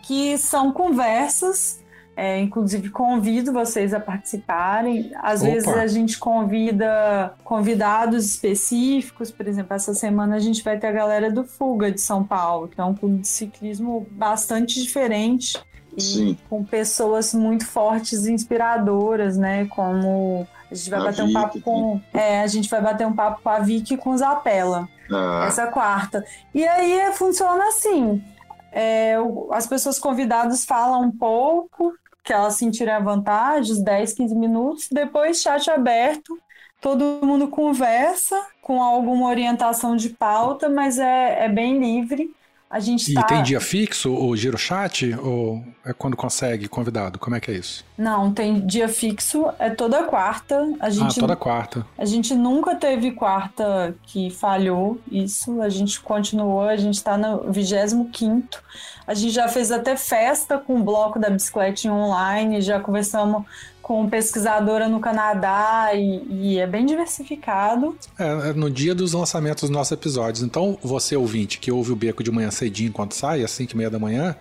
[0.02, 1.79] que são conversas,
[2.20, 5.10] é, inclusive convido vocês a participarem.
[5.22, 5.50] Às Opa.
[5.50, 10.92] vezes a gente convida convidados específicos, por exemplo, essa semana a gente vai ter a
[10.92, 15.58] galera do Fuga de São Paulo, que é um clube de ciclismo bastante diferente
[15.96, 16.38] e Sim.
[16.50, 19.64] com pessoas muito fortes e inspiradoras, né?
[19.68, 22.02] Como a gente vai A bater um papo com.
[22.12, 25.46] É, a gente vai bater um papo com a Vicky e com o Zapella Ah,
[25.48, 26.22] essa quarta.
[26.52, 28.22] E aí funciona assim:
[28.70, 29.14] é,
[29.52, 32.54] as pessoas convidadas falam um pouco, que elas
[33.00, 36.38] vontade, uns 10, 15 minutos, depois chat aberto.
[36.80, 42.34] Todo mundo conversa com alguma orientação de pauta, mas é, é bem livre.
[42.70, 43.24] A gente E tá.
[43.24, 45.12] tem dia fixo o giro chat?
[45.14, 47.18] Ou é quando consegue convidado?
[47.18, 47.84] Como é que é isso?
[47.98, 50.72] Não, tem dia fixo, é toda quarta.
[50.78, 51.84] A gente Ah, toda quarta.
[51.98, 57.50] A gente nunca teve quarta que falhou isso, a gente continuou, a gente tá no
[57.50, 58.08] 25
[59.04, 63.44] A gente já fez até festa com o bloco da bicicleta online, já conversamos
[63.90, 67.98] com pesquisadora no Canadá e, e é bem diversificado.
[68.16, 70.44] É, é no dia dos lançamentos dos nossos episódios.
[70.44, 73.76] Então, você ouvinte que ouve o beco de manhã cedinho enquanto sai, às 5 e
[73.76, 74.36] meia da manhã,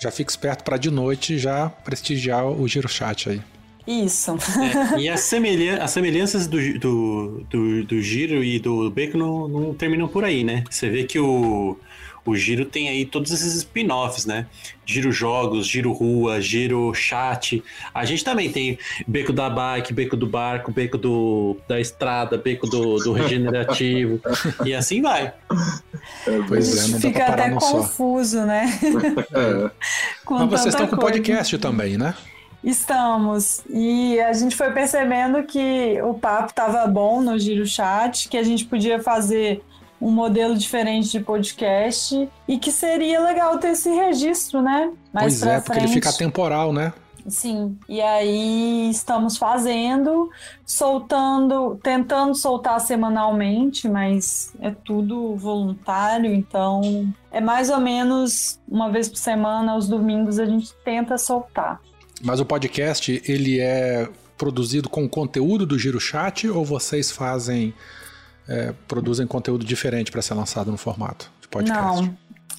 [0.00, 3.42] já fica esperto para de noite já prestigiar o giro chat aí.
[3.86, 4.30] Isso.
[4.96, 9.46] É, e as, semelhan as semelhanças do, do, do, do giro e do beco não,
[9.46, 10.64] não terminam por aí, né?
[10.70, 11.76] Você vê que o,
[12.26, 14.46] o Giro tem aí todos esses spin-offs, né?
[14.84, 17.62] Giro Jogos, Giro Rua, Giro Chat.
[17.94, 22.66] A gente também tem Beco da Bike, Beco do Barco, Beco do, da Estrada, Beco
[22.68, 24.20] do, do Regenerativo.
[24.64, 25.32] e assim vai.
[26.48, 27.72] Pois é, não dá Fica até num só.
[27.72, 28.66] confuso, né?
[29.32, 29.70] É.
[30.24, 31.12] Com Mas vocês estão com coisa.
[31.12, 32.14] podcast também, né?
[32.62, 33.62] Estamos.
[33.70, 38.42] E a gente foi percebendo que o papo estava bom no Giro Chat, que a
[38.42, 39.62] gente podia fazer
[40.00, 44.92] um modelo diferente de podcast e que seria legal ter esse registro, né?
[45.12, 46.92] Mais pois é, porque ele fica temporal, né?
[47.28, 47.76] Sim.
[47.88, 50.30] E aí estamos fazendo,
[50.64, 59.08] soltando, tentando soltar semanalmente, mas é tudo voluntário, então é mais ou menos uma vez
[59.08, 61.80] por semana, aos domingos, a gente tenta soltar.
[62.22, 67.74] Mas o podcast, ele é produzido com conteúdo do Giro Chat ou vocês fazem,
[68.48, 72.02] é, produzem conteúdo diferente para ser lançado no formato de podcast?
[72.02, 72.16] Não.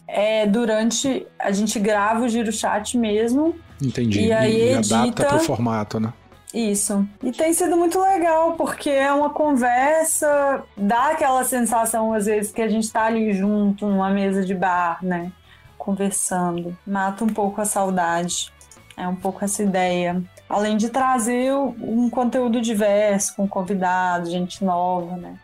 [0.07, 1.27] É durante.
[1.37, 3.55] A gente grava o Giro Chat mesmo.
[3.81, 4.27] Entendi.
[4.27, 6.13] E aí adapta edita- para o formato, né?
[6.53, 7.05] Isso.
[7.21, 12.61] E tem sido muito legal, porque é uma conversa, dá aquela sensação, às vezes, que
[12.61, 15.31] a gente tá ali junto, numa mesa de bar, né?
[15.77, 16.75] Conversando.
[16.87, 18.51] Mata um pouco a saudade.
[18.95, 20.23] É um pouco essa ideia.
[20.49, 25.35] Além de trazer um conteúdo diverso, com convidados, gente nova, né?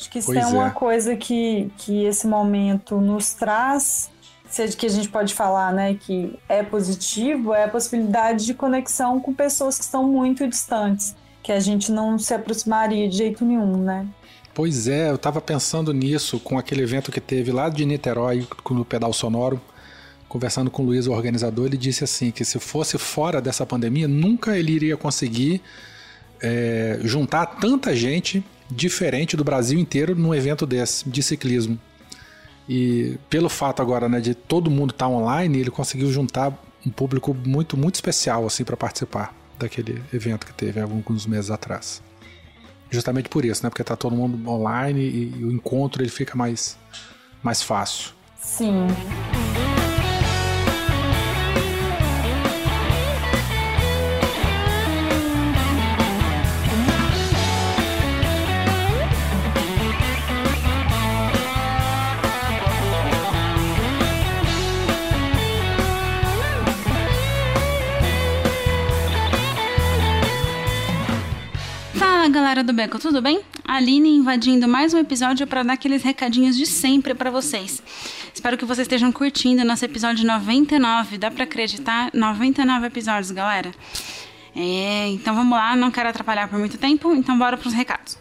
[0.00, 0.70] Acho que isso Pois é uma é.
[0.70, 4.10] coisa que, que esse momento nos traz,
[4.48, 9.20] seja que a gente pode falar, né, que é positivo, é a possibilidade de conexão
[9.20, 13.76] com pessoas que estão muito distantes, que a gente não se aproximaria de jeito nenhum,
[13.76, 14.06] né?
[14.54, 18.86] Pois é, eu tava pensando nisso com aquele evento que teve lá de Niterói, no
[18.86, 19.60] Pedal Sonoro,
[20.30, 24.08] conversando com o Luiz, o organizador, ele disse assim que se fosse fora dessa pandemia,
[24.08, 25.60] nunca ele iria conseguir
[26.42, 31.78] é, juntar tanta gente diferente do Brasil inteiro num evento desse, de ciclismo.
[32.68, 37.34] E pelo fato agora né, de todo mundo estar online, ele conseguiu juntar um público
[37.34, 42.02] muito, muito especial assim para participar daquele evento que teve alguns meses atrás.
[42.90, 43.70] Justamente por isso, né?
[43.70, 46.76] Porque tá todo mundo online e, e o encontro ele fica mais,
[47.42, 48.12] mais fácil.
[48.36, 48.86] Sim.
[72.50, 73.42] Galera do Beco, tudo bem?
[73.64, 77.80] Aline invadindo mais um episódio para dar aqueles recadinhos de sempre para vocês.
[78.34, 81.16] Espero que vocês estejam curtindo nosso episódio 99.
[81.16, 82.10] Dá para acreditar?
[82.12, 83.70] 99 episódios, galera.
[84.56, 88.18] É, então vamos lá, não quero atrapalhar por muito tempo, então bora pros recados.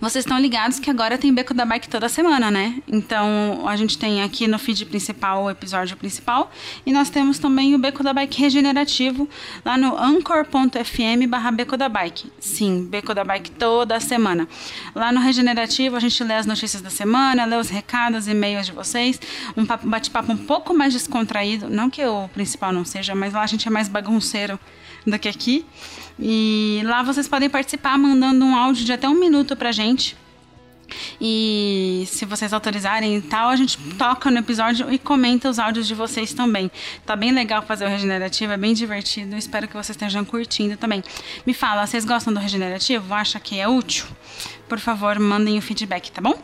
[0.00, 2.74] Vocês estão ligados que agora tem Beco da Bike toda semana, né?
[2.88, 6.50] Então a gente tem aqui no feed principal o episódio principal
[6.84, 9.28] e nós temos também o Beco da Bike regenerativo
[9.64, 12.30] lá no anchor.fm barra Beco da Bike.
[12.38, 14.48] Sim, Beco da Bike toda semana.
[14.94, 18.72] Lá no regenerativo a gente lê as notícias da semana, lê os recados, e-mails de
[18.72, 19.20] vocês,
[19.56, 23.42] um papo- bate-papo um pouco mais descontraído, não que o principal não seja, mas lá
[23.42, 24.58] a gente é mais bagunceiro
[25.06, 25.64] do que aqui.
[26.18, 30.16] E lá vocês podem participar mandando um áudio de até um minuto pra gente.
[31.20, 35.86] E se vocês autorizarem e tal, a gente toca no episódio e comenta os áudios
[35.86, 36.70] de vocês também.
[37.06, 39.36] Tá bem legal fazer o regenerativo, é bem divertido.
[39.36, 41.02] Espero que vocês estejam curtindo também.
[41.46, 43.14] Me fala, vocês gostam do regenerativo?
[43.14, 44.06] Acha que é útil?
[44.68, 46.40] Por favor, mandem o feedback, tá bom?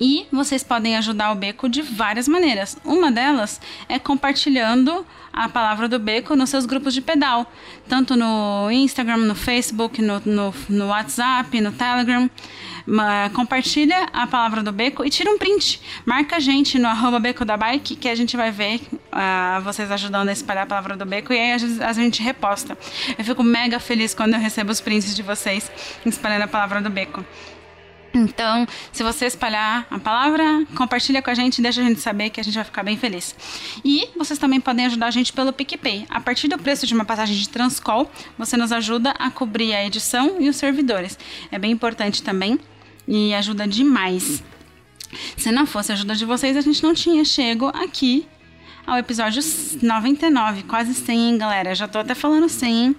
[0.00, 2.76] E vocês podem ajudar o Beco de várias maneiras.
[2.84, 7.50] Uma delas é compartilhando a palavra do Beco nos seus grupos de pedal,
[7.88, 12.28] tanto no Instagram, no Facebook, no, no, no WhatsApp, no Telegram.
[13.32, 15.80] Compartilha a palavra do Beco e tira um print.
[16.04, 18.80] Marca a gente no arroba Beco da Bike, que a gente vai ver
[19.10, 22.76] ah, vocês ajudando a espalhar a palavra do Beco e aí a gente reposta.
[23.16, 25.70] Eu fico mega feliz quando eu recebo os prints de vocês
[26.04, 27.24] espalhando a palavra do Beco.
[28.14, 32.40] Então, se você espalhar a palavra, compartilha com a gente, deixa a gente saber que
[32.40, 33.34] a gente vai ficar bem feliz.
[33.84, 36.06] E vocês também podem ajudar a gente pelo PicPay.
[36.10, 39.84] A partir do preço de uma passagem de Transcol, você nos ajuda a cobrir a
[39.84, 41.18] edição e os servidores.
[41.50, 42.58] É bem importante também
[43.08, 44.42] e ajuda demais.
[45.36, 48.26] Se não fosse a ajuda de vocês, a gente não tinha chego aqui
[48.86, 49.42] ao episódio
[49.80, 51.74] 99, quase 100, hein, galera?
[51.74, 52.96] Já tô até falando 100, hein?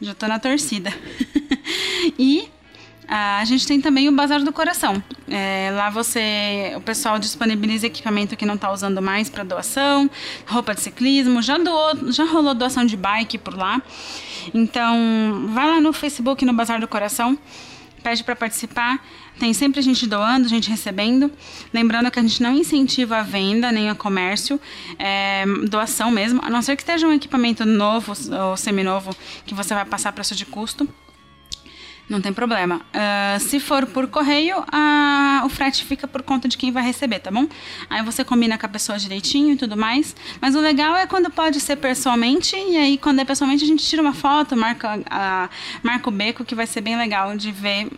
[0.00, 0.92] Já tô na torcida.
[2.18, 2.48] e
[3.14, 5.02] a gente tem também o Bazar do Coração.
[5.28, 10.10] É, lá você, o pessoal disponibiliza equipamento que não está usando mais para doação,
[10.46, 13.82] roupa de ciclismo, já doou, já rolou doação de bike por lá.
[14.54, 17.38] Então, vai lá no Facebook, no Bazar do Coração,
[18.02, 19.04] pede para participar.
[19.38, 21.30] Tem sempre gente doando, gente recebendo.
[21.70, 24.58] Lembrando que a gente não incentiva a venda nem o comércio,
[24.98, 28.14] é doação mesmo, a não ser que esteja um equipamento novo
[28.48, 30.88] ou seminovo que você vai passar preço de custo.
[32.12, 32.76] Não tem problema.
[32.76, 34.62] Uh, se for por correio,
[35.46, 37.48] o frete fica por conta de quem vai receber, tá bom?
[37.88, 40.14] Aí você combina com a pessoa direitinho e tudo mais.
[40.38, 43.82] Mas o legal é quando pode ser pessoalmente, e aí quando é pessoalmente a gente
[43.82, 45.00] tira uma foto, marca,
[45.82, 47.88] marca o beco, que vai ser bem legal de ver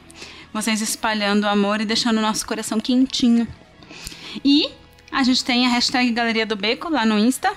[0.52, 3.48] vocês espalhando o amor e deixando o nosso coração quentinho.
[4.44, 4.68] E
[5.10, 7.52] a gente tem a hashtag Galeria do Beco lá no Insta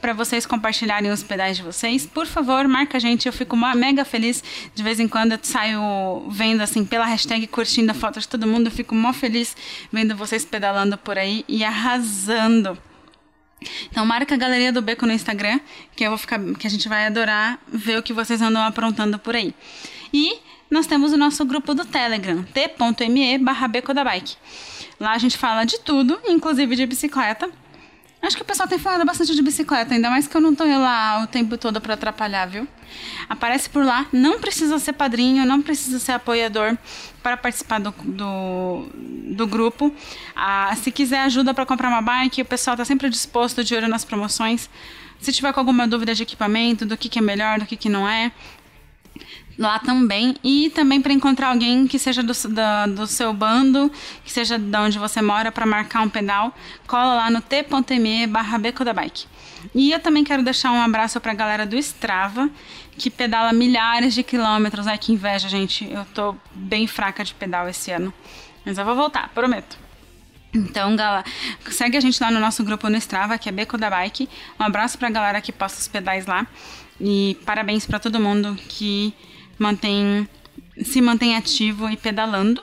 [0.00, 2.06] para vocês compartilharem os pedais de vocês.
[2.06, 4.42] Por favor, marca a gente, eu fico mega feliz.
[4.74, 8.46] De vez em quando eu saio vendo assim pela hashtag curtindo a foto de todo
[8.46, 9.56] mundo, eu fico mó feliz
[9.92, 12.78] vendo vocês pedalando por aí e arrasando.
[13.90, 15.60] Então marca a Galeria do Beco no Instagram,
[15.96, 19.18] que eu vou ficar que a gente vai adorar ver o que vocês andam aprontando
[19.18, 19.54] por aí.
[20.12, 20.38] E
[20.70, 24.36] nós temos o nosso grupo do Telegram, t.me barra Beco da Bike.
[25.00, 27.50] Lá a gente fala de tudo, inclusive de bicicleta.
[28.20, 30.64] Acho que o pessoal tem falado bastante de bicicleta, ainda mais que eu não tô
[30.64, 32.66] lá o tempo todo para atrapalhar, viu?
[33.28, 36.76] Aparece por lá, não precisa ser padrinho, não precisa ser apoiador
[37.22, 38.88] para participar do, do,
[39.36, 39.94] do grupo.
[40.34, 43.86] Ah, se quiser ajuda para comprar uma bike, o pessoal tá sempre disposto, de olho
[43.86, 44.68] nas promoções.
[45.20, 47.88] Se tiver com alguma dúvida de equipamento, do que, que é melhor, do que, que
[47.88, 48.32] não é,
[49.58, 50.36] lá também.
[50.44, 52.32] E também para encontrar alguém que seja do,
[52.94, 53.90] do seu bando,
[54.24, 56.54] que seja de onde você mora, para marcar um pedal,
[56.86, 59.26] cola lá no t.me barra Beco da Bike.
[59.74, 62.48] E eu também quero deixar um abraço para a galera do Strava,
[62.96, 64.86] que pedala milhares de quilômetros.
[64.86, 65.90] Ai, que inveja, gente.
[65.90, 68.14] Eu tô bem fraca de pedal esse ano.
[68.64, 69.76] Mas eu vou voltar, prometo.
[70.54, 71.24] Então, galera,
[71.70, 74.28] segue a gente lá no nosso grupo no Strava, que é Beco da Bike.
[74.58, 76.46] Um abraço pra galera que posta os pedais lá.
[77.00, 79.14] E parabéns para todo mundo que
[79.58, 80.28] mantém,
[80.82, 82.62] se mantém ativo e pedalando.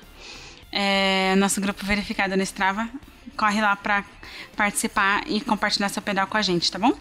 [0.71, 2.89] É, nosso grupo verificado no Strava.
[3.37, 4.03] Corre lá para
[4.55, 6.93] participar e compartilhar seu pedal com a gente, tá bom?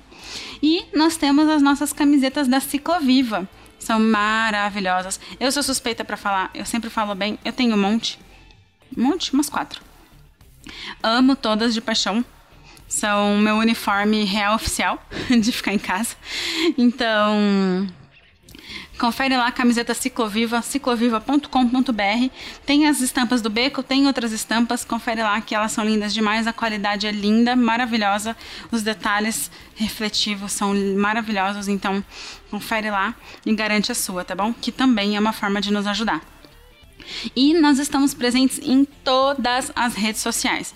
[0.63, 3.49] E nós temos as nossas camisetas da Cicloviva.
[3.79, 5.21] São maravilhosas.
[5.39, 7.39] Eu sou suspeita para falar, eu sempre falo bem.
[7.45, 8.19] Eu tenho um monte.
[8.97, 9.33] Um monte?
[9.33, 9.83] Umas quatro.
[11.03, 12.25] Amo todas de paixão
[12.89, 16.17] são meu uniforme real oficial de ficar em casa.
[16.79, 17.87] Então,
[18.99, 22.31] Confere lá a camiseta Cicloviva, cicloviva.com.br.
[22.65, 24.85] Tem as estampas do beco, tem outras estampas.
[24.85, 26.47] Confere lá que elas são lindas demais.
[26.47, 28.37] A qualidade é linda, maravilhosa.
[28.71, 31.67] Os detalhes refletivos são maravilhosos.
[31.67, 32.05] Então,
[32.51, 33.15] confere lá
[33.45, 34.53] e garante a sua, tá bom?
[34.53, 36.23] Que também é uma forma de nos ajudar.
[37.35, 40.73] E nós estamos presentes em todas as redes sociais.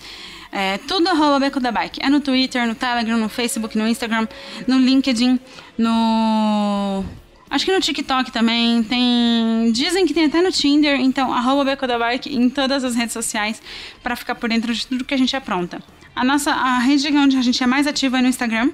[0.51, 1.99] É, tudo arroba Beco da Bike.
[2.03, 4.27] É no Twitter, no Telegram, no Facebook, no Instagram,
[4.67, 5.39] no LinkedIn,
[5.77, 7.05] no
[7.49, 9.71] Acho que no TikTok também tem.
[9.71, 13.13] Dizem que tem até no Tinder, então arroba Beco da Bike em todas as redes
[13.13, 13.61] sociais
[14.03, 15.81] para ficar por dentro de tudo que a gente apronta.
[16.15, 18.71] A nossa a rede onde a gente é mais ativa é no Instagram.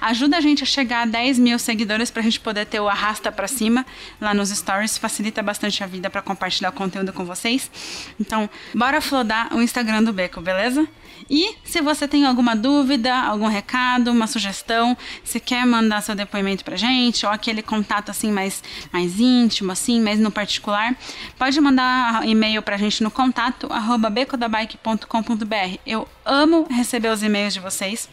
[0.00, 2.88] Ajuda a gente a chegar a 10 mil seguidores para a gente poder ter o
[2.88, 3.86] arrasta para cima
[4.20, 4.98] lá nos stories.
[4.98, 7.70] Facilita bastante a vida para compartilhar conteúdo com vocês.
[8.18, 10.88] Então, bora flodar o Instagram do Beco, beleza?
[11.30, 16.64] E se você tem alguma dúvida, algum recado, uma sugestão, se quer mandar seu depoimento
[16.64, 18.62] pra gente, ou aquele contato assim mais,
[18.92, 20.96] mais íntimo, assim, mais no particular,
[21.38, 25.78] pode mandar e-mail pra gente no contato arroba becodabike.com.br.
[25.84, 28.08] Eu amo receber os e-mails de vocês.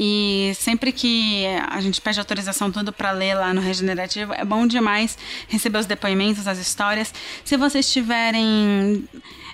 [0.00, 4.66] E sempre que a gente pede autorização tudo para ler lá no Regenerativo, é bom
[4.66, 7.12] demais receber os depoimentos, as histórias.
[7.44, 9.06] Se vocês tiverem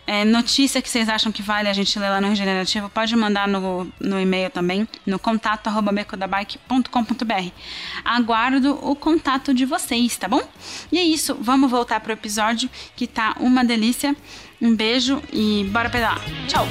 [0.08, 3.46] é, notícia que vocês acham que vale a gente ler lá no Regenerativo, pode mandar
[3.46, 5.92] no, no e-mail também, no contato arroba.
[8.02, 10.40] Aguardo o contato de vocês, tá bom?
[10.90, 14.16] E é isso, vamos voltar pro episódio que tá uma delícia.
[14.60, 16.20] Um beijo e bora pedalar.
[16.48, 16.66] Tchau!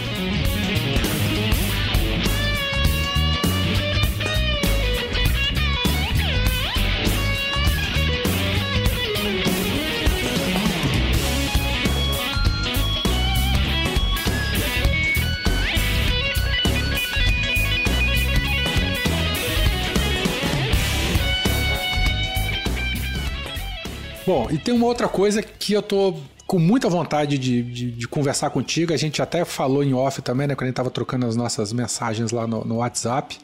[24.28, 26.14] Bom, e tem uma outra coisa que eu tô
[26.46, 28.92] com muita vontade de, de, de, conversar contigo.
[28.92, 30.54] A gente até falou em off também, né?
[30.54, 33.38] Quando a gente tava trocando as nossas mensagens lá no, no WhatsApp.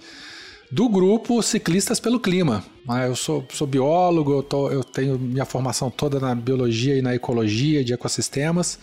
[0.70, 2.66] Do grupo Ciclistas pelo Clima.
[2.86, 7.02] Ah, eu sou, sou biólogo, eu, tô, eu tenho minha formação toda na biologia e
[7.02, 8.78] na ecologia de ecossistemas.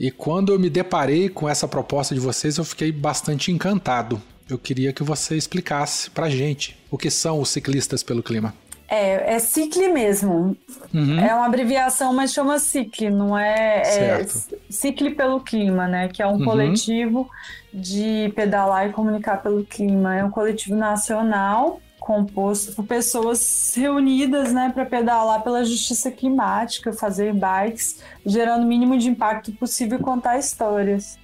[0.00, 4.20] E quando eu me deparei com essa proposta de vocês, eu fiquei bastante encantado.
[4.48, 8.52] Eu queria que você explicasse pra gente o que são os ciclistas pelo clima.
[8.90, 10.56] É, é CICLI mesmo.
[10.92, 11.20] Uhum.
[11.20, 14.26] É uma abreviação, mas chama CICLI, não é, é.
[14.68, 16.08] CICLI pelo Clima, né?
[16.08, 16.44] Que é um Uhum.
[16.44, 17.30] coletivo
[17.72, 20.16] de pedalar e comunicar pelo clima.
[20.16, 27.32] É um coletivo nacional composto por pessoas reunidas, né, para pedalar pela justiça climática, fazer
[27.32, 31.18] bikes, gerando o mínimo de impacto possível e contar histórias.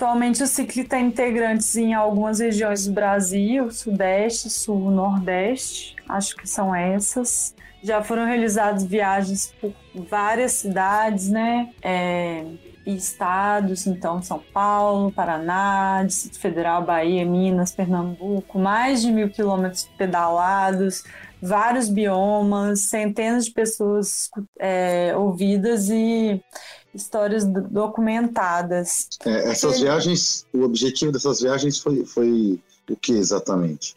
[0.00, 6.48] Atualmente o Cicli tem integrantes em algumas regiões do Brasil, Sudeste, Sul, Nordeste, acho que
[6.48, 7.54] são essas.
[7.82, 11.68] Já foram realizadas viagens por várias cidades, né?
[11.82, 12.46] É,
[12.86, 19.84] e estados, então São Paulo, Paraná, Distrito Federal, Bahia, Minas, Pernambuco, mais de mil quilômetros
[19.98, 21.04] pedalados,
[21.42, 26.42] vários biomas, centenas de pessoas é, ouvidas e
[26.94, 29.08] histórias do- documentadas.
[29.24, 32.58] É, essas Ele- viagens, o objetivo dessas viagens foi, foi
[32.88, 33.94] o que exatamente?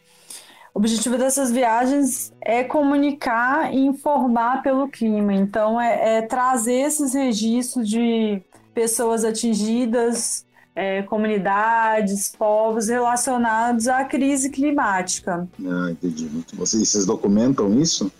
[0.74, 5.34] O objetivo dessas viagens é comunicar e informar pelo clima.
[5.34, 8.42] Então, é, é trazer esses registros de
[8.74, 10.46] pessoas atingidas,
[10.76, 15.48] é, comunidades, povos relacionados à crise climática.
[15.64, 16.26] Ah, entendi.
[16.26, 16.66] Muito bom.
[16.66, 18.12] Vocês documentam isso?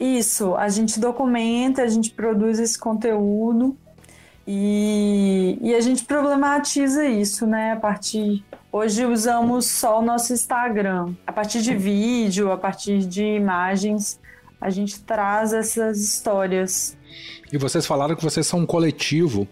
[0.00, 3.76] Isso, a gente documenta, a gente produz esse conteúdo
[4.50, 7.72] e, e a gente problematiza isso, né?
[7.72, 8.42] A partir.
[8.72, 11.14] Hoje usamos só o nosso Instagram.
[11.26, 14.18] A partir de vídeo, a partir de imagens,
[14.58, 16.96] a gente traz essas histórias.
[17.52, 19.46] E vocês falaram que vocês são um coletivo,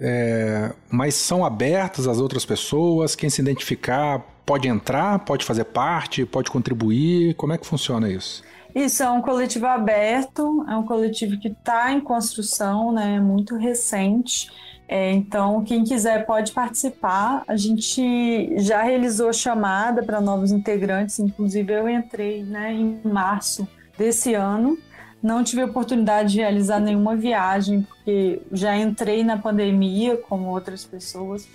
[0.00, 3.14] é, mas são abertos às outras pessoas?
[3.14, 7.34] Quem se identificar pode entrar, pode fazer parte, pode contribuir?
[7.34, 8.42] Como é que funciona isso?
[8.74, 13.16] Isso é um coletivo aberto, é um coletivo que está em construção, né?
[13.16, 14.50] É muito recente.
[14.92, 17.44] É, então, quem quiser pode participar.
[17.46, 24.34] A gente já realizou chamada para novos integrantes, inclusive eu entrei né, em março desse
[24.34, 24.76] ano.
[25.22, 31.46] Não tive oportunidade de realizar nenhuma viagem, porque já entrei na pandemia, como outras pessoas.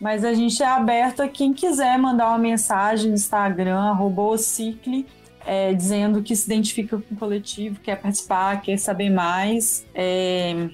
[0.00, 4.36] Mas a gente é aberto a quem quiser mandar uma mensagem no Instagram, arroba
[5.46, 9.84] é, dizendo que se identifica com o coletivo, quer participar, quer saber mais.
[9.94, 10.68] É,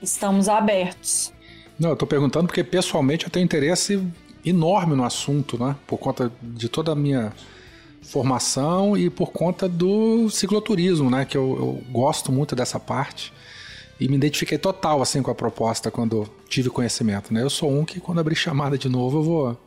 [0.00, 1.32] estamos abertos.
[1.78, 4.02] Não, eu tô perguntando porque pessoalmente eu tenho interesse
[4.44, 5.74] enorme no assunto, né?
[5.86, 7.32] Por conta de toda a minha
[8.02, 11.24] formação e por conta do cicloturismo, né?
[11.24, 13.32] Que eu, eu gosto muito dessa parte
[13.98, 17.42] e me identifiquei total assim com a proposta quando tive conhecimento, né?
[17.42, 19.60] Eu sou um que quando abrir chamada de novo eu vou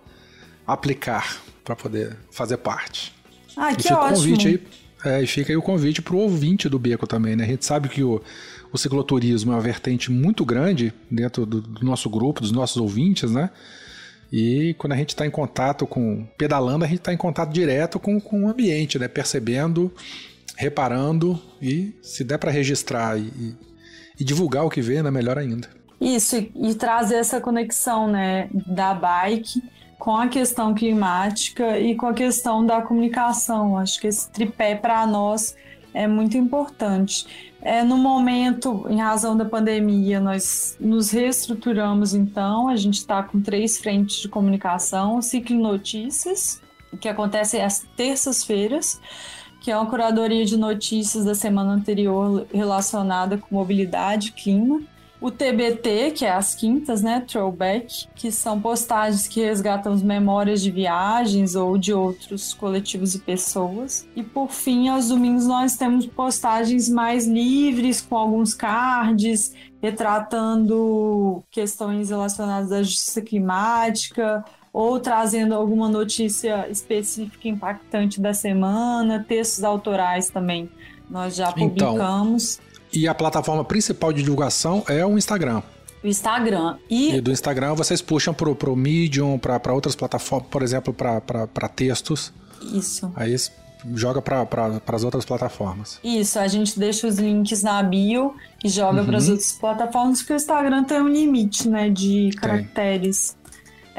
[0.66, 3.14] aplicar para poder fazer parte.
[3.58, 4.16] Ah, que fica o ótimo.
[4.16, 4.62] convite aí,
[5.14, 7.44] é, e fica aí o convite pro ouvinte do Beco também, né?
[7.44, 8.22] A gente sabe que o,
[8.72, 13.32] o cicloturismo é uma vertente muito grande dentro do, do nosso grupo, dos nossos ouvintes,
[13.32, 13.50] né?
[14.32, 16.26] E quando a gente está em contato com.
[16.38, 19.08] pedalando, a gente está em contato direto com, com o ambiente, né?
[19.08, 19.92] Percebendo,
[20.56, 23.56] reparando e se der para registrar e, e-
[24.20, 25.12] e divulgar o que vê, né?
[25.12, 25.70] Melhor ainda.
[26.02, 29.62] Isso, e, e trazer essa conexão né, da bike
[29.98, 33.78] com a questão climática e com a questão da comunicação.
[33.78, 35.56] Acho que esse tripé para nós
[35.94, 37.26] é muito importante.
[37.62, 42.70] É, no momento, em razão da pandemia, nós nos reestruturamos então.
[42.70, 46.62] A gente está com três frentes de comunicação: o Ciclo Notícias,
[47.02, 49.02] que acontece às terças-feiras,
[49.60, 54.82] que é uma curadoria de notícias da semana anterior relacionada com mobilidade e clima.
[55.20, 57.24] O TBT, que é as quintas, né?
[57.28, 63.20] Throwback, que são postagens que resgatam as memórias de viagens ou de outros coletivos e
[63.20, 64.08] pessoas.
[64.16, 72.12] E por fim, aos domingos nós temos postagens mais livres, com alguns cards, retratando questões
[72.12, 80.70] relacionadas à justiça climática, ou trazendo alguma notícia específica impactante da semana, textos autorais também.
[81.10, 82.60] Nós já Então, publicamos
[82.94, 85.62] E a plataforma principal de divulgação é o Instagram.
[86.04, 86.78] o Instagram.
[86.90, 91.68] E E do Instagram vocês puxam pro, pro Medium, para outras plataformas, por exemplo, para
[91.76, 92.32] textos.
[92.74, 93.12] isso.
[93.16, 93.36] Aí
[93.94, 94.48] joga para
[94.88, 96.00] as outras plataformas.
[96.04, 98.34] Isso, a gente deixa os links na bio
[98.64, 99.06] e joga Uhum.
[99.06, 103.37] para as outras plataformas, porque o Instagram tem um limite, né, de caracteres.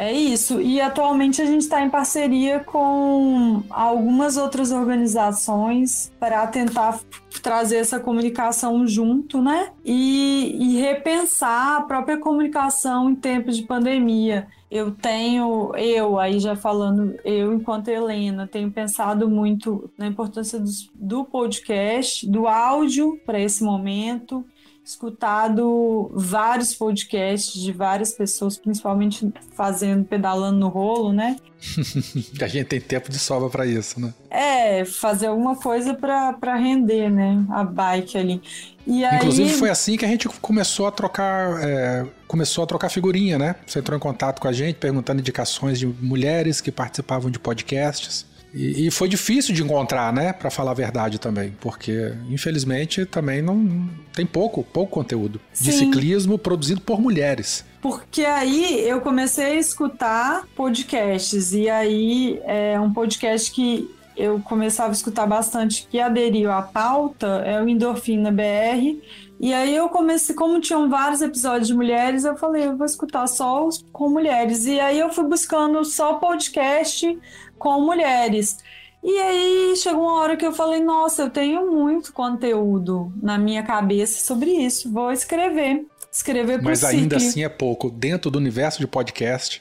[0.00, 0.60] É isso.
[0.60, 7.00] E atualmente a gente está em parceria com algumas outras organizações para tentar
[7.42, 9.70] trazer essa comunicação junto, né?
[9.84, 14.46] E, e repensar a própria comunicação em tempos de pandemia.
[14.70, 20.88] Eu tenho, eu aí já falando, eu enquanto Helena, tenho pensado muito na importância dos-
[20.94, 24.44] do podcast, do áudio para esse momento,
[24.88, 31.36] escutado vários podcasts de várias pessoas, principalmente fazendo, pedalando no rolo, né?
[32.40, 34.14] a gente tem tempo de sobra para isso, né?
[34.30, 37.44] É, fazer alguma coisa para render, né?
[37.50, 38.40] A bike ali.
[38.86, 39.58] E Inclusive aí...
[39.58, 43.56] foi assim que a gente começou a trocar, é, começou a trocar figurinha, né?
[43.66, 48.24] Você entrou em contato com a gente perguntando indicações de mulheres que participavam de podcasts.
[48.52, 50.32] E, e foi difícil de encontrar, né?
[50.32, 55.78] Para falar a verdade também, porque infelizmente também não tem pouco, pouco conteúdo de Sim.
[55.78, 57.64] ciclismo produzido por mulheres.
[57.80, 64.90] Porque aí eu comecei a escutar podcasts, e aí é um podcast que eu começava
[64.90, 68.98] a escutar bastante, que aderiu à pauta, é o Endorfina BR.
[69.40, 73.28] E aí eu comecei, como tinham vários episódios de mulheres, eu falei, eu vou escutar
[73.28, 74.66] só os com mulheres.
[74.66, 77.16] E aí eu fui buscando só podcast
[77.58, 78.58] com mulheres.
[79.02, 83.62] E aí chegou uma hora que eu falei, nossa, eu tenho muito conteúdo na minha
[83.62, 85.86] cabeça sobre isso, vou escrever.
[86.10, 87.90] Escrever Mas ainda assim é pouco.
[87.90, 89.60] Dentro do universo de podcast,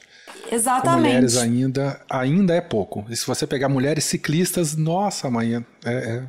[0.50, 1.02] Exatamente.
[1.02, 3.04] mulheres ainda, ainda é pouco.
[3.08, 6.24] E se você pegar mulheres ciclistas, nossa, mãe, é, é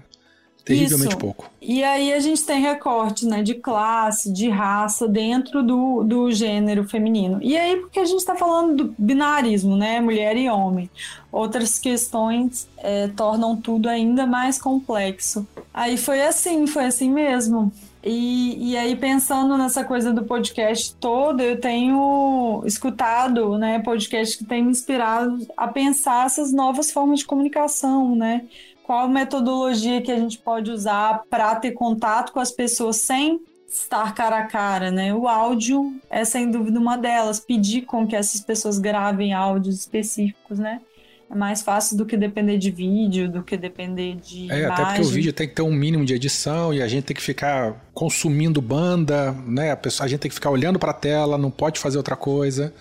[0.69, 1.17] terrivelmente Isso.
[1.17, 1.49] pouco.
[1.59, 6.87] E aí a gente tem recorte né, de classe, de raça dentro do, do gênero
[6.87, 7.39] feminino.
[7.41, 9.99] E aí, porque a gente está falando do binarismo, né?
[9.99, 10.89] Mulher e homem.
[11.31, 15.47] Outras questões é, tornam tudo ainda mais complexo.
[15.73, 17.71] Aí foi assim, foi assim mesmo.
[18.03, 24.45] E, e aí, pensando nessa coisa do podcast todo, eu tenho escutado né, podcast que
[24.45, 28.45] tem me inspirado a pensar essas novas formas de comunicação, né?
[28.89, 34.15] Qual metodologia que a gente pode usar para ter contato com as pessoas sem estar
[34.15, 35.13] cara a cara, né?
[35.13, 37.39] O áudio é sem dúvida uma delas.
[37.39, 40.81] Pedir com que essas pessoas gravem áudios específicos, né?
[41.29, 44.65] É mais fácil do que depender de vídeo, do que depender de É, imagem.
[44.65, 47.15] até porque o vídeo tem que ter um mínimo de edição e a gente tem
[47.15, 49.69] que ficar consumindo banda, né?
[49.69, 52.15] A, pessoa, a gente tem que ficar olhando para a tela, não pode fazer outra
[52.15, 52.73] coisa.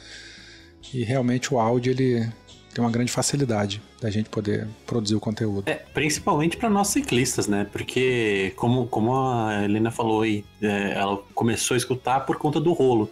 [0.90, 2.26] E realmente o áudio ele
[2.72, 5.64] tem uma grande facilidade da gente poder produzir o conteúdo.
[5.68, 7.66] É, principalmente para nós ciclistas, né?
[7.72, 12.72] Porque, como, como a Helena falou aí, é, ela começou a escutar por conta do
[12.72, 13.10] rolo.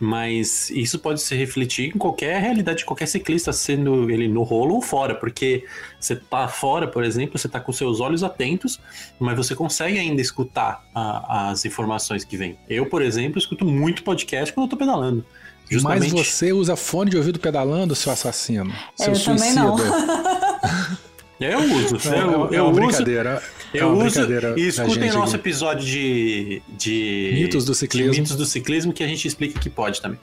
[0.00, 4.74] Mas isso pode se refletir em qualquer realidade de qualquer ciclista, sendo ele no rolo
[4.74, 5.14] ou fora.
[5.14, 5.64] Porque
[6.00, 8.80] você tá fora, por exemplo, você tá com seus olhos atentos,
[9.20, 12.56] mas você consegue ainda escutar a- as informações que vêm.
[12.68, 15.24] Eu, por exemplo, escuto muito podcast quando eu tô pedalando.
[15.70, 16.12] Justamente.
[16.12, 18.72] Mas você usa fone de ouvido pedalando, seu assassino?
[19.00, 19.76] É, Seu eu também não.
[21.40, 21.96] Eu uso.
[22.08, 23.42] É, eu, é eu uma uso, brincadeira.
[23.74, 25.42] é Eu uma uso brincadeira e escutem nosso aqui.
[25.48, 28.12] episódio de, de Mitos do de ciclismo.
[28.12, 30.20] mitos do ciclismo que a gente explica que pode também.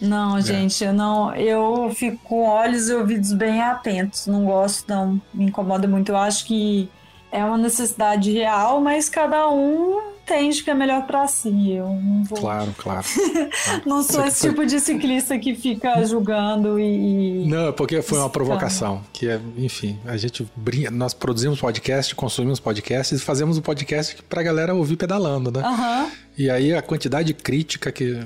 [0.00, 0.06] É.
[0.06, 1.34] Não, gente, eu não.
[1.34, 4.26] Eu fico com olhos e ouvidos bem atentos.
[4.26, 5.20] Não gosto, não.
[5.34, 6.10] Me incomoda muito.
[6.12, 6.88] Eu acho que
[7.34, 11.72] é uma necessidade real, mas cada um entende que é melhor pra si.
[11.72, 12.38] Eu não vou.
[12.38, 13.06] Claro, claro.
[13.84, 17.44] Não sou esse foi- tipo de ciclista que fica julgando e.
[17.46, 19.02] Não, é porque foi uma provocação.
[19.12, 24.22] Que é, enfim, a gente brinca, nós produzimos podcast, consumimos podcasts e fazemos um podcast
[24.22, 25.60] pra galera ouvir pedalando, né?
[25.60, 26.10] Aham.
[26.38, 28.20] E aí a quantidade de crítica que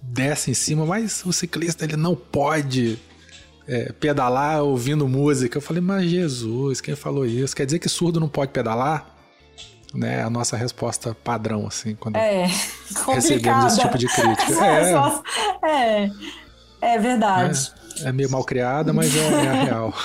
[0.00, 2.98] desce em cima, mas o ciclista ele não pode
[3.66, 5.58] é, pedalar ouvindo música.
[5.58, 7.54] Eu falei, mas Jesus, quem falou isso?
[7.54, 9.08] Quer dizer que surdo não pode pedalar?
[9.94, 12.46] Né, a nossa resposta padrão, assim, quando É.
[13.12, 14.52] recebemos esse tipo de crítica.
[15.62, 16.10] É, É.
[16.80, 17.70] É verdade.
[18.02, 19.94] é meio mal criada, mas é, é a real.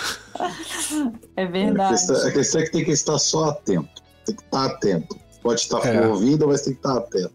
[1.35, 1.93] É, A verdade.
[1.93, 3.89] questão, a questão é que tem que estar só atento.
[4.25, 5.17] Tem que estar atento.
[5.41, 6.05] Pode estar É.
[6.07, 7.31] ouvindo, mas tem que estar atento.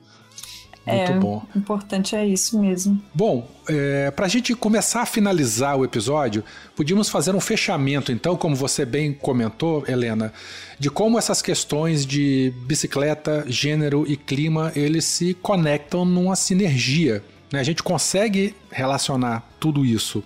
[0.87, 1.19] Muito É.
[1.19, 1.43] bom.
[1.55, 3.01] Importante é isso mesmo.
[3.15, 6.43] Bom, é, para a gente começar a finalizar o episódio,
[6.75, 10.33] podíamos fazer um fechamento, então, como você bem comentou, Helena,
[10.79, 17.23] de como essas questões de bicicleta, gênero e clima, eles se conectam numa sinergia.
[17.53, 17.61] né?
[17.61, 20.25] A gente consegue relacionar tudo isso.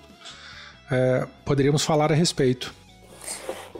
[0.90, 2.72] É, poderíamos falar a respeito.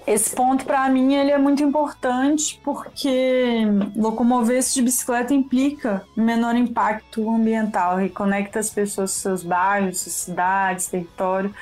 [0.06, 3.62] Esse ponto, para mim, ele é muito importante porque
[3.96, 11.52] locomover-se de bicicleta implica menor impacto ambiental, reconecta as pessoas seus bairros, suas cidades, território,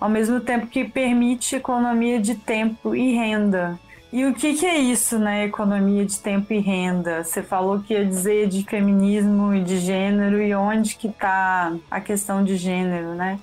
[0.00, 3.78] ao mesmo tempo que permite economia de tempo e renda.
[4.10, 5.44] E o que, que é isso, né?
[5.44, 7.22] Economia de tempo e renda.
[7.22, 12.00] Você falou que ia dizer de feminismo e de gênero e onde que está a
[12.00, 13.38] questão de gênero, né?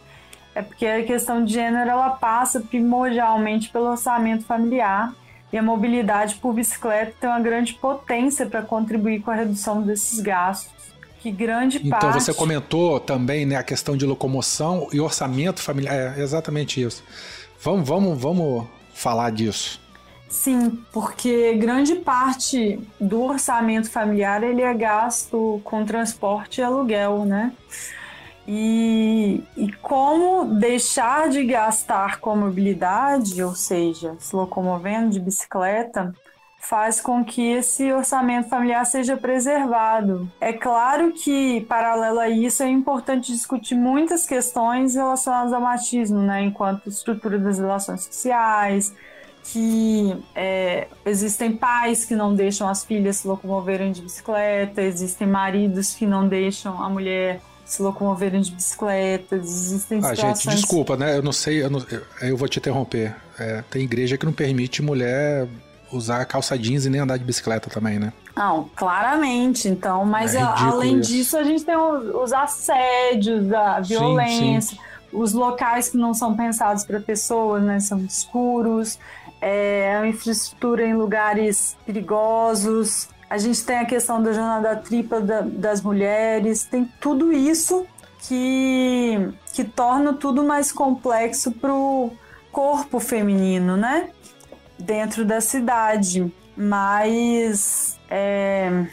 [0.58, 5.14] É porque a questão de gênero ela passa primordialmente pelo orçamento familiar
[5.54, 10.20] e a mobilidade por bicicleta tem uma grande potência para contribuir com a redução desses
[10.20, 10.74] gastos.
[11.20, 12.24] Que grande Então, parte.
[12.24, 16.18] você comentou também né, a questão de locomoção e orçamento familiar.
[16.18, 17.04] É exatamente isso.
[17.62, 18.66] Vamos, vamos, vamos
[18.96, 19.80] falar disso.
[20.28, 27.54] Sim, porque grande parte do orçamento familiar ele é gasto com transporte e aluguel, né?
[28.48, 36.14] E, e como deixar de gastar com mobilidade, ou seja, se locomovendo de bicicleta,
[36.58, 40.32] faz com que esse orçamento familiar seja preservado.
[40.40, 46.44] É claro que, paralelo a isso, é importante discutir muitas questões relacionadas ao machismo, né,
[46.44, 48.94] enquanto estrutura das relações sociais,
[49.44, 55.94] que é, existem pais que não deixam as filhas se locomoverem de bicicleta, existem maridos
[55.94, 60.40] que não deixam a mulher se locomoverem de bicicleta, existem Ah, situações...
[60.42, 61.18] gente, desculpa, né?
[61.18, 61.86] Eu não sei, eu, não-
[62.22, 63.16] eu- vou te interromper.
[63.38, 65.48] É, tem igreja que não permite mulher
[65.92, 68.12] usar calça jeans e nem andar de bicicleta também, né?
[68.36, 69.68] Não, claramente.
[69.68, 71.12] Então, mas É além isso.
[71.12, 74.78] disso, a gente tem os, os assédios, a Sim, violência,
[75.12, 77.80] os locais que não são pensados para pessoas, né?
[77.80, 78.98] São escuros,
[79.42, 83.10] é, a infraestrutura em lugares perigosos.
[83.30, 87.86] A gente tem a questão da jornada tripla da- das mulheres, tem tudo isso
[88.20, 92.12] que, que torna tudo mais complexo pro
[92.52, 94.10] corpo feminino, né?
[94.80, 96.32] Dentro da cidade.
[96.56, 98.86] Mas é,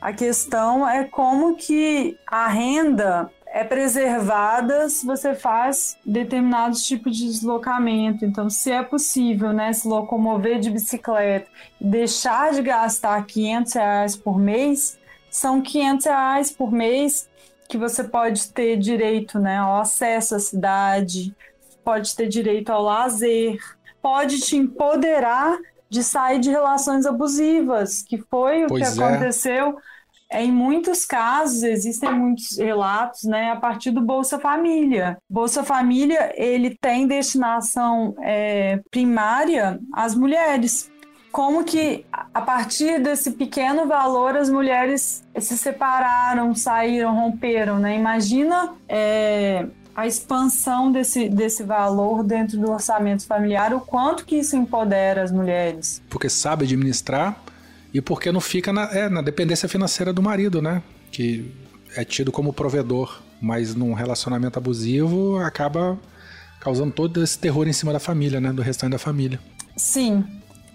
[0.00, 7.26] a questão é como que a renda é preservada se você faz determinados tipos de
[7.26, 8.24] deslocamento.
[8.24, 11.48] Então, se é possível né, se locomover de bicicleta
[11.80, 14.98] e deixar de gastar 500 reais por mês,
[15.30, 17.30] são 500 reais por mês
[17.68, 21.32] que você pode ter direito né, ao acesso à cidade,
[21.84, 23.56] pode ter direito ao lazer,
[24.02, 25.56] pode te empoderar
[25.88, 29.04] de sair de relações abusivas, que foi o Pois que é.
[29.06, 29.78] aconteceu.
[29.78, 29.93] É,
[30.34, 35.16] Em muitos casos, existem muitos relatos, né, a partir do Bolsa Família.
[35.30, 40.90] Bolsa Família, ele tem destinação é, primária às mulheres.
[41.30, 47.96] Como que, a partir desse pequeno valor, as mulheres se separaram, saíram, romperam, né?
[47.96, 54.56] Imagina é, a expansão desse, desse valor dentro do orçamento familiar, o quanto que isso
[54.56, 56.02] empodera as mulheres.
[56.08, 57.36] Porque sabe administrar
[57.94, 60.82] e porque não fica na, é, na dependência financeira do marido, né?
[61.12, 61.54] Que
[61.96, 65.96] é tido como provedor, mas num relacionamento abusivo acaba
[66.60, 68.52] causando todo esse terror em cima da família, né?
[68.52, 69.38] Do restante da família.
[69.76, 70.24] Sim.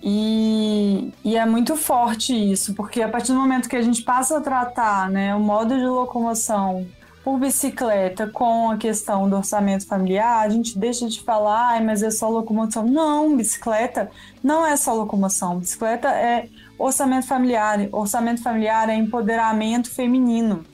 [0.02, 4.38] E, e é muito forte isso, porque a partir do momento que a gente passa
[4.38, 6.88] a tratar né, o modo de locomoção
[7.22, 12.02] por bicicleta com a questão do orçamento familiar, a gente deixa de falar, "Ai, mas
[12.02, 12.86] é só locomoção.
[12.86, 14.10] Não, bicicleta
[14.41, 15.60] não é só locomoção.
[15.60, 16.48] Bicicleta é
[16.80, 17.88] orçamento familiar.
[17.91, 20.65] Orçamento familiar é empoderamento feminino.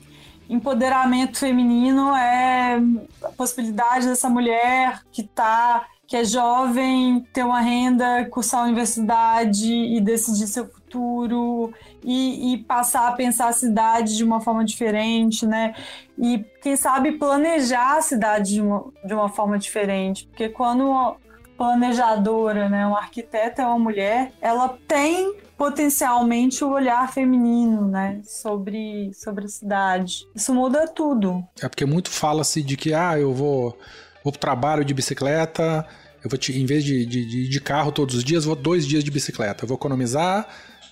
[0.48, 2.80] Empoderamento feminino é
[3.22, 9.72] a possibilidade dessa mulher que tá, que é jovem, ter uma renda, cursar a universidade
[9.72, 11.74] e decidir seu futuro
[12.04, 15.74] e, e passar a pensar a cidade de uma forma diferente, né?
[16.16, 21.16] E quem sabe planejar a cidade de uma, de uma forma diferente, porque quando
[21.56, 29.10] planejadora, né, uma arquiteta é uma mulher, ela tem potencialmente o olhar feminino, né, sobre,
[29.14, 30.26] sobre a cidade.
[30.34, 31.42] Isso muda tudo.
[31.60, 33.78] É porque muito fala-se de que, ah, eu vou,
[34.22, 35.86] vou pro trabalho de bicicleta,
[36.22, 39.02] eu vou, te, em vez de, de, de, carro todos os dias, vou dois dias
[39.04, 39.64] de bicicleta.
[39.64, 40.48] Eu vou economizar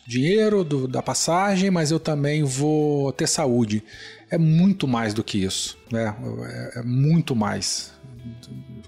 [0.07, 3.83] dinheiro do, da passagem, mas eu também vou ter saúde.
[4.31, 6.15] É muito mais do que isso, né?
[6.75, 7.93] É, é muito mais.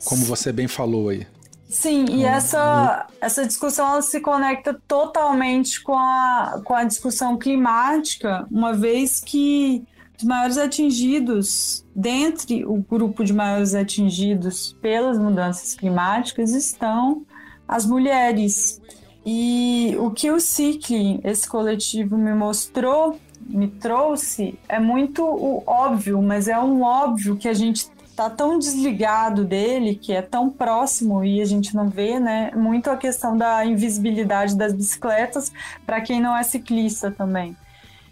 [0.05, 1.27] Como você bem falou aí.
[1.69, 8.47] Sim, e essa, essa discussão ela se conecta totalmente com a, com a discussão climática,
[8.51, 9.85] uma vez que
[10.17, 17.27] os maiores atingidos, dentre o grupo de maiores atingidos pelas mudanças climáticas, estão
[17.67, 18.81] as mulheres.
[19.25, 26.23] E o que o Cicli, esse coletivo, me mostrou, me trouxe, é muito o óbvio,
[26.23, 31.23] mas é um óbvio que a gente tá tão desligado dele, que é tão próximo
[31.23, 32.51] e a gente não vê, né?
[32.57, 35.53] Muito a questão da invisibilidade das bicicletas
[35.85, 37.55] para quem não é ciclista também.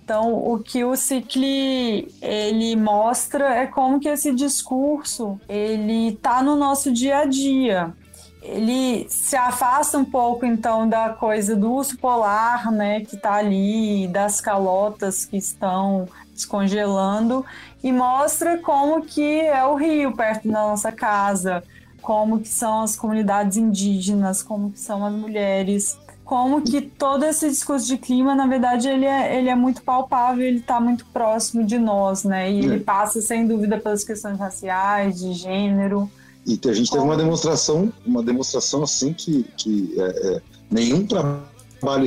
[0.04, 6.54] Então, o que o Cicli ele mostra é como que esse discurso ele tá no
[6.54, 7.90] nosso dia a dia.
[8.42, 14.06] Ele se afasta um pouco então da coisa do urso polar, né, que tá ali,
[14.08, 17.42] das calotas que estão descongelando
[17.84, 21.62] e mostra como que é o rio perto da nossa casa,
[22.00, 27.46] como que são as comunidades indígenas, como que são as mulheres, como que todo esse
[27.46, 31.62] discurso de clima, na verdade, ele é, ele é muito palpável, ele está muito próximo
[31.62, 32.50] de nós, né?
[32.50, 36.10] E ele passa, sem dúvida, pelas questões raciais, de gênero.
[36.46, 41.53] E a gente teve uma demonstração, uma demonstração assim que, que é, é, nenhum trabalho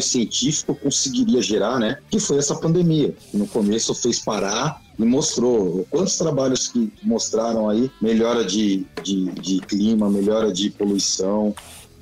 [0.01, 1.97] científico conseguiria gerar, né?
[2.09, 3.13] Que foi essa pandemia.
[3.33, 9.59] No começo fez parar e mostrou quantos trabalhos que mostraram aí melhora de, de, de
[9.61, 11.53] clima, melhora de poluição,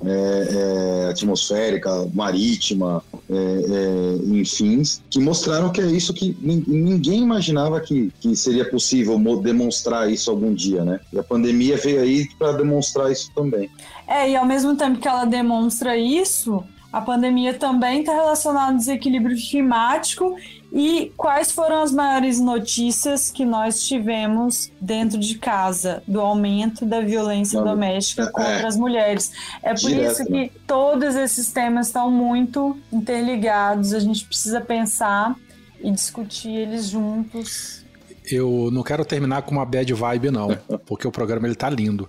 [0.04, 7.22] é, é, atmosférica, marítima, é, é, enfim, que mostraram que é isso que nin- ninguém
[7.22, 11.00] imaginava que, que seria possível mo- demonstrar isso algum dia, né?
[11.12, 13.70] E a pandemia veio aí para demonstrar isso também.
[14.06, 16.62] É, e ao mesmo tempo que ela demonstra isso,
[16.96, 20.34] a pandemia também está relacionada ao desequilíbrio climático
[20.72, 27.02] e quais foram as maiores notícias que nós tivemos dentro de casa do aumento da
[27.02, 28.66] violência Não, doméstica é, contra é.
[28.66, 29.30] as mulheres.
[29.62, 30.48] É por Direto, isso né?
[30.48, 35.36] que todos esses temas estão muito interligados, a gente precisa pensar
[35.78, 37.84] e discutir eles juntos.
[38.24, 40.48] Eu não quero terminar com uma bad vibe, não,
[40.86, 42.08] porque o programa ele tá lindo.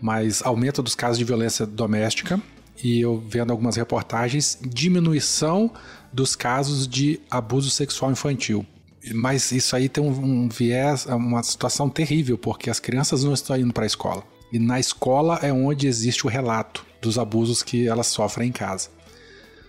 [0.00, 2.40] Mas aumento dos casos de violência doméstica
[2.82, 5.70] e eu vendo algumas reportagens, diminuição
[6.12, 8.66] dos casos de abuso sexual infantil.
[9.14, 13.72] Mas isso aí tem um, viés, uma situação terrível, porque as crianças não estão indo
[13.72, 14.22] para a escola.
[14.52, 18.90] E na escola é onde existe o relato dos abusos que elas sofrem em casa.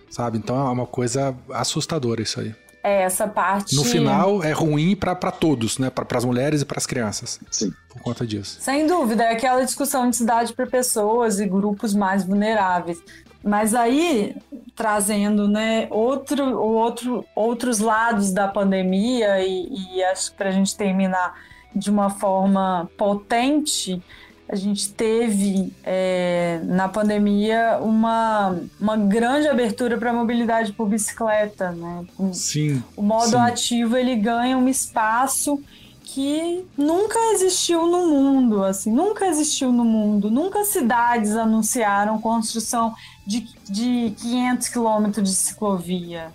[0.10, 0.38] Sabe?
[0.38, 2.54] Então é uma coisa assustadora isso aí.
[2.84, 3.76] É, essa parte.
[3.76, 5.90] No final, é ruim para todos, né?
[5.90, 7.40] Para as mulheres e para as crianças.
[7.50, 7.72] Sim.
[7.88, 8.58] Por conta disso.
[8.60, 13.02] Sem dúvida, é aquela discussão de cidade para pessoas e grupos mais vulneráveis.
[13.42, 14.36] Mas aí,
[14.76, 20.52] trazendo né, outro, o outro, outros lados da pandemia, e, e acho que para a
[20.52, 21.36] gente terminar
[21.76, 24.02] de uma forma potente,
[24.48, 31.72] a gente teve é, na pandemia uma, uma grande abertura para a mobilidade por bicicleta.
[31.72, 32.06] Né?
[32.34, 32.84] Sim.
[32.96, 33.38] O modo sim.
[33.38, 35.62] ativo ele ganha um espaço
[36.04, 40.30] que nunca existiu no mundo, assim, nunca existiu no mundo.
[40.30, 42.94] Nunca cidades anunciaram construção
[43.26, 46.32] de, de 500 quilômetros de ciclovia.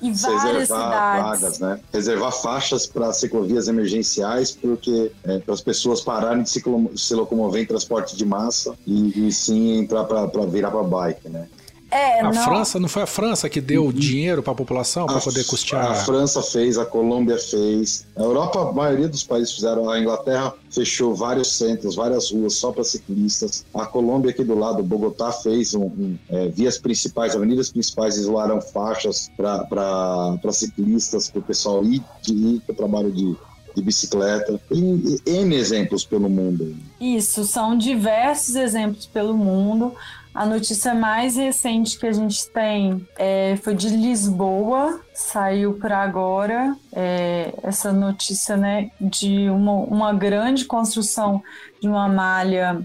[0.00, 1.40] E várias reservar cidades.
[1.40, 1.80] vagas, né?
[1.92, 6.62] Reservar faixas para ciclovias emergenciais, porque é, para as pessoas pararem de se,
[6.96, 11.48] se locomover em transporte de massa e, e sim entrar para virar para bike, né?
[11.94, 15.18] É, A não, França, não foi a França que deu dinheiro para a população para
[15.18, 16.04] A- poder A custear?
[16.06, 18.06] França fez, a Colômbia fez.
[18.16, 19.90] A Europa, a maioria dos países fizeram.
[19.90, 23.66] A Inglaterra fechou vários centros, várias ruas só para ciclistas.
[23.74, 28.58] A Colômbia aqui do lado, Bogotá, fez um, um, é, vias principais, avenidas principais, isolaram
[28.62, 33.36] faixas para ciclistas, para o pessoal ir, ir para o trabalho de,
[33.76, 34.58] de bicicleta.
[34.70, 36.74] E N exemplos pelo mundo.
[36.98, 39.94] Isso, são diversos exemplos pelo mundo.
[40.34, 46.74] A notícia mais recente que a gente tem é, foi de Lisboa, saiu para agora
[46.90, 51.42] é, essa notícia né, de uma, uma grande construção
[51.82, 52.80] de uma malha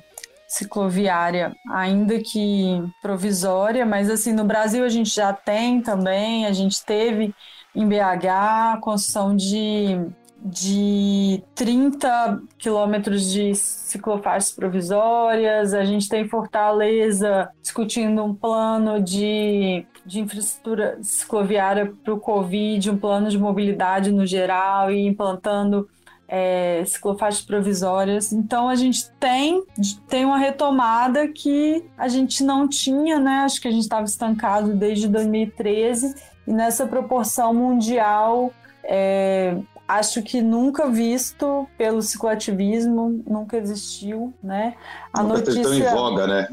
[0.48, 6.84] cicloviária, ainda que provisória, mas assim, no Brasil a gente já tem também, a gente
[6.84, 7.34] teve
[7.74, 10.00] em BH a construção de
[10.44, 15.74] de 30 quilômetros de ciclofaixas provisórias.
[15.74, 22.98] A gente tem Fortaleza discutindo um plano de, de infraestrutura cicloviária para o Covid, um
[22.98, 25.88] plano de mobilidade no geral e implantando
[26.28, 28.32] é, ciclofaixas provisórias.
[28.32, 29.64] Então a gente tem,
[30.08, 33.40] tem uma retomada que a gente não tinha, né?
[33.40, 36.16] Acho que a gente estava estancado desde 2013
[36.46, 38.52] e nessa proporção mundial.
[38.84, 39.58] É,
[39.88, 44.76] acho que nunca visto pelo cicloativismo, nunca existiu, né?
[45.14, 46.48] A nunca notícia tão em voga, né?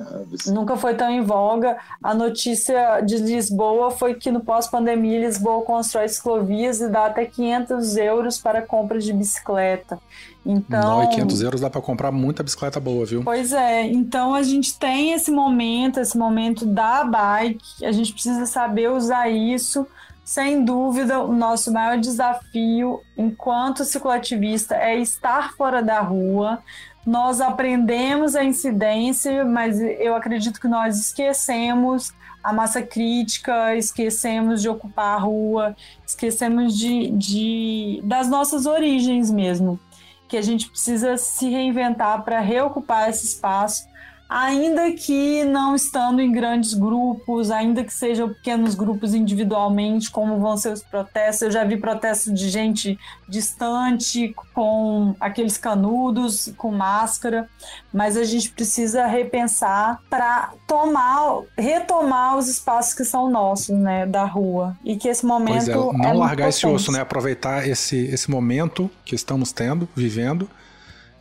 [0.47, 1.77] Nunca foi tão em voga.
[2.03, 7.97] A notícia de Lisboa foi que no pós-pandemia Lisboa constrói ciclovias e dá até 500
[7.97, 9.99] euros para compra de bicicleta.
[10.47, 13.23] Então, Não, e 500 euros dá para comprar muita bicicleta boa, viu?
[13.25, 18.45] Pois é, então a gente tem esse momento, esse momento da bike, a gente precisa
[18.45, 19.87] saber usar isso
[20.25, 26.63] sem dúvida, o nosso maior desafio enquanto cicloativista é estar fora da rua.
[27.07, 34.69] Nós aprendemos a incidência, mas eu acredito que nós esquecemos a massa crítica, esquecemos de
[34.69, 35.77] ocupar a rua,
[36.07, 39.79] esquecemos de, de das nossas origens mesmo,
[40.27, 43.87] que a gente precisa se reinventar para reocupar esse espaço
[44.35, 50.57] ainda que não estando em grandes grupos, ainda que sejam pequenos grupos individualmente, como vão
[50.57, 51.43] ser os protestos.
[51.43, 52.99] Eu já vi protestos de gente
[53.29, 57.49] distante, com aqueles canudos, com máscara,
[57.93, 64.25] mas a gente precisa repensar para tomar, retomar os espaços que são nossos, né, da
[64.25, 64.77] rua.
[64.85, 65.65] E que esse momento.
[65.65, 67.01] Pois é, não é largar esse osso, né?
[67.01, 70.51] Aproveitar esse, esse momento que estamos tendo, vivendo,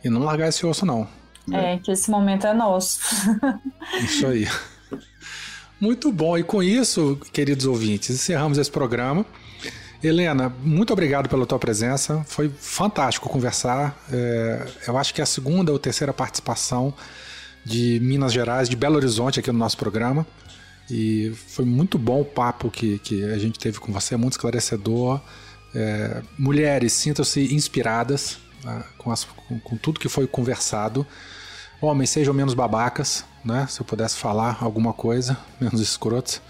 [0.02, 1.06] e não largar esse osso, não.
[1.52, 3.00] É, que esse momento é nosso.
[4.02, 4.48] Isso aí.
[5.80, 6.38] Muito bom.
[6.38, 9.26] E com isso, queridos ouvintes, encerramos esse programa.
[10.02, 12.24] Helena, muito obrigado pela tua presença.
[12.26, 13.98] Foi fantástico conversar.
[14.10, 16.94] É, eu acho que é a segunda ou terceira participação
[17.64, 20.26] de Minas Gerais, de Belo Horizonte aqui no nosso programa.
[20.90, 25.20] E foi muito bom o papo que, que a gente teve com você, muito esclarecedor.
[25.74, 28.43] É, mulheres, sintam-se inspiradas né,
[28.98, 31.06] com, as- com- com tudo que foi conversado.
[31.80, 33.66] Homens, sejam menos babacas, né?
[33.68, 36.40] Se eu pudesse falar alguma coisa, menos escrotos.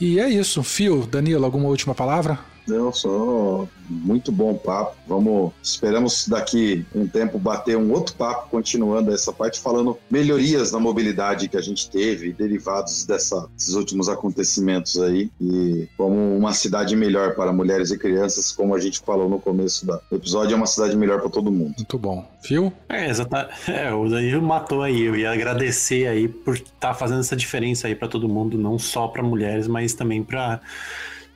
[0.00, 0.62] E é isso.
[0.62, 2.38] Fio, Danilo, alguma última palavra?
[2.66, 4.96] Não, só muito bom papo.
[5.06, 10.78] Vamos, esperamos daqui um tempo bater um outro papo, continuando essa parte, falando melhorias na
[10.80, 16.96] mobilidade que a gente teve, derivados dessa- desses últimos acontecimentos aí, e como uma cidade
[16.96, 20.66] melhor para mulheres e crianças, como a gente falou no começo do episódio, é uma
[20.66, 21.74] cidade melhor para todo mundo.
[21.76, 22.26] Muito bom.
[22.42, 22.72] Fio?
[22.88, 23.48] É, exata.
[23.68, 25.02] É, o Danilo matou aí.
[25.02, 29.06] Eu ia agradecer aí por estar fazendo essa diferença aí pra todo mundo, não só
[29.08, 30.60] pra mulheres, mas também pra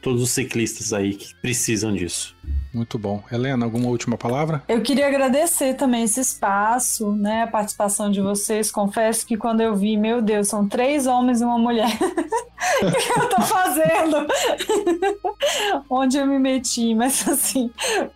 [0.03, 2.35] todos os ciclistas aí que precisam disso.
[2.73, 3.23] Muito bom.
[3.31, 4.63] Helena, alguma última palavra?
[4.69, 8.71] Eu queria agradecer também esse espaço, né, a participação de vocês.
[8.71, 11.91] Confesso que quando eu vi, meu Deus, são três homens e uma mulher.
[12.83, 14.27] O que eu tô fazendo?
[15.89, 17.71] Onde eu me meti, mas assim,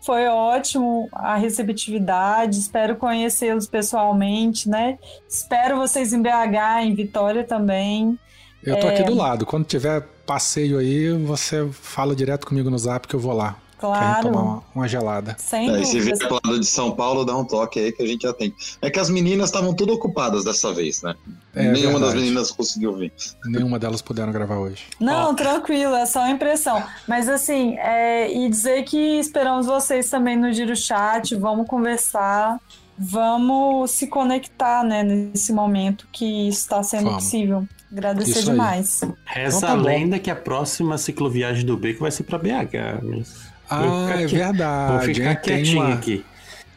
[0.04, 2.58] foi ótimo a receptividade.
[2.58, 4.98] Espero conhecê-los pessoalmente, né?
[5.28, 8.18] Espero vocês em BH, em Vitória também.
[8.62, 8.94] Eu tô É.
[8.94, 9.44] aqui do lado.
[9.44, 13.56] Quando tiver passeio aí, você fala direto comigo no zap que eu vou lá.
[13.76, 14.22] Claro.
[14.22, 15.36] tomar uma, uma gelada.
[15.38, 18.06] Sem É, se vier pro lado de São Paulo, dá um toque aí que a
[18.06, 18.54] gente atende.
[18.80, 21.14] É que as meninas estavam tudo ocupadas dessa vez, né?
[21.54, 22.20] É Nenhuma das verdade.
[22.20, 23.12] meninas conseguiu vir.
[23.44, 24.84] Nenhuma delas puderam gravar hoje.
[24.98, 26.82] Não, tranquilo, é só uma impressão.
[27.06, 32.58] Mas assim, é, e dizer que esperamos vocês também no Giro Chat, vamos conversar,
[32.98, 37.24] vamos se conectar, né, nesse momento que está sendo Vamos.
[37.24, 37.66] possível.
[37.92, 38.44] Agradecer Isso aí.
[38.46, 39.00] demais.
[39.24, 43.00] Reza Então tá a lenda que a próxima cicloviagem do Beco vai ser pra BH.
[43.02, 43.36] Mas
[43.70, 44.92] Ah, é verdade.
[45.06, 46.24] Vou ficar quietinho uma, aqui.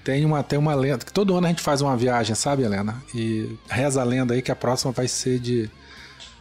[0.03, 1.03] tem, uma, tem uma lenda.
[1.03, 2.95] que Todo ano a gente faz uma viagem, sabe, Helena?
[3.15, 5.69] E reza a lenda aí que a próxima vai ser de.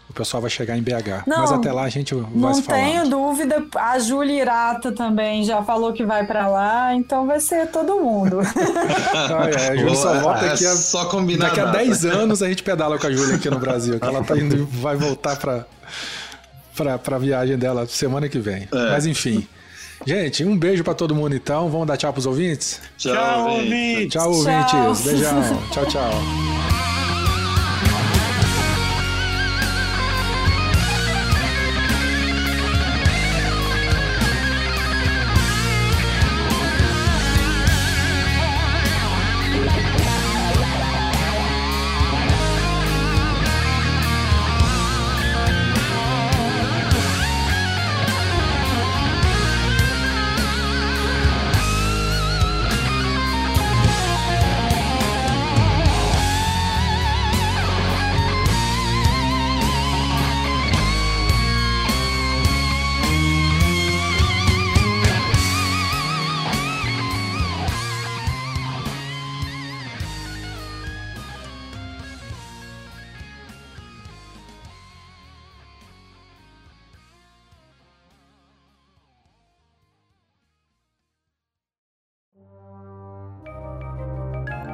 [0.08, 1.24] O pessoal vai chegar em BH.
[1.26, 2.78] Não, Mas até lá a gente vai Não se falar.
[2.78, 7.66] tenho dúvida, a Júlia Irata também já falou que vai pra lá, então vai ser
[7.70, 8.38] todo mundo.
[9.14, 11.78] Ah, é, a Júlia só volta é aqui a, só combinar Daqui a data.
[11.78, 14.66] 10 anos a gente pedala com a Júlia aqui no Brasil, que ela tá indo,
[14.70, 15.66] vai voltar pra,
[16.76, 18.68] pra, pra viagem dela semana que vem.
[18.72, 18.90] É.
[18.90, 19.46] Mas enfim.
[20.06, 21.68] Gente, um beijo pra todo mundo então.
[21.68, 22.80] Vamos dar tchau pros ouvintes?
[22.96, 23.60] Tchau, gente.
[23.64, 24.12] ouvintes!
[24.12, 24.70] Tchau, ouvintes.
[24.70, 24.94] Tchau.
[25.04, 25.62] Beijão.
[25.72, 26.10] Tchau, tchau.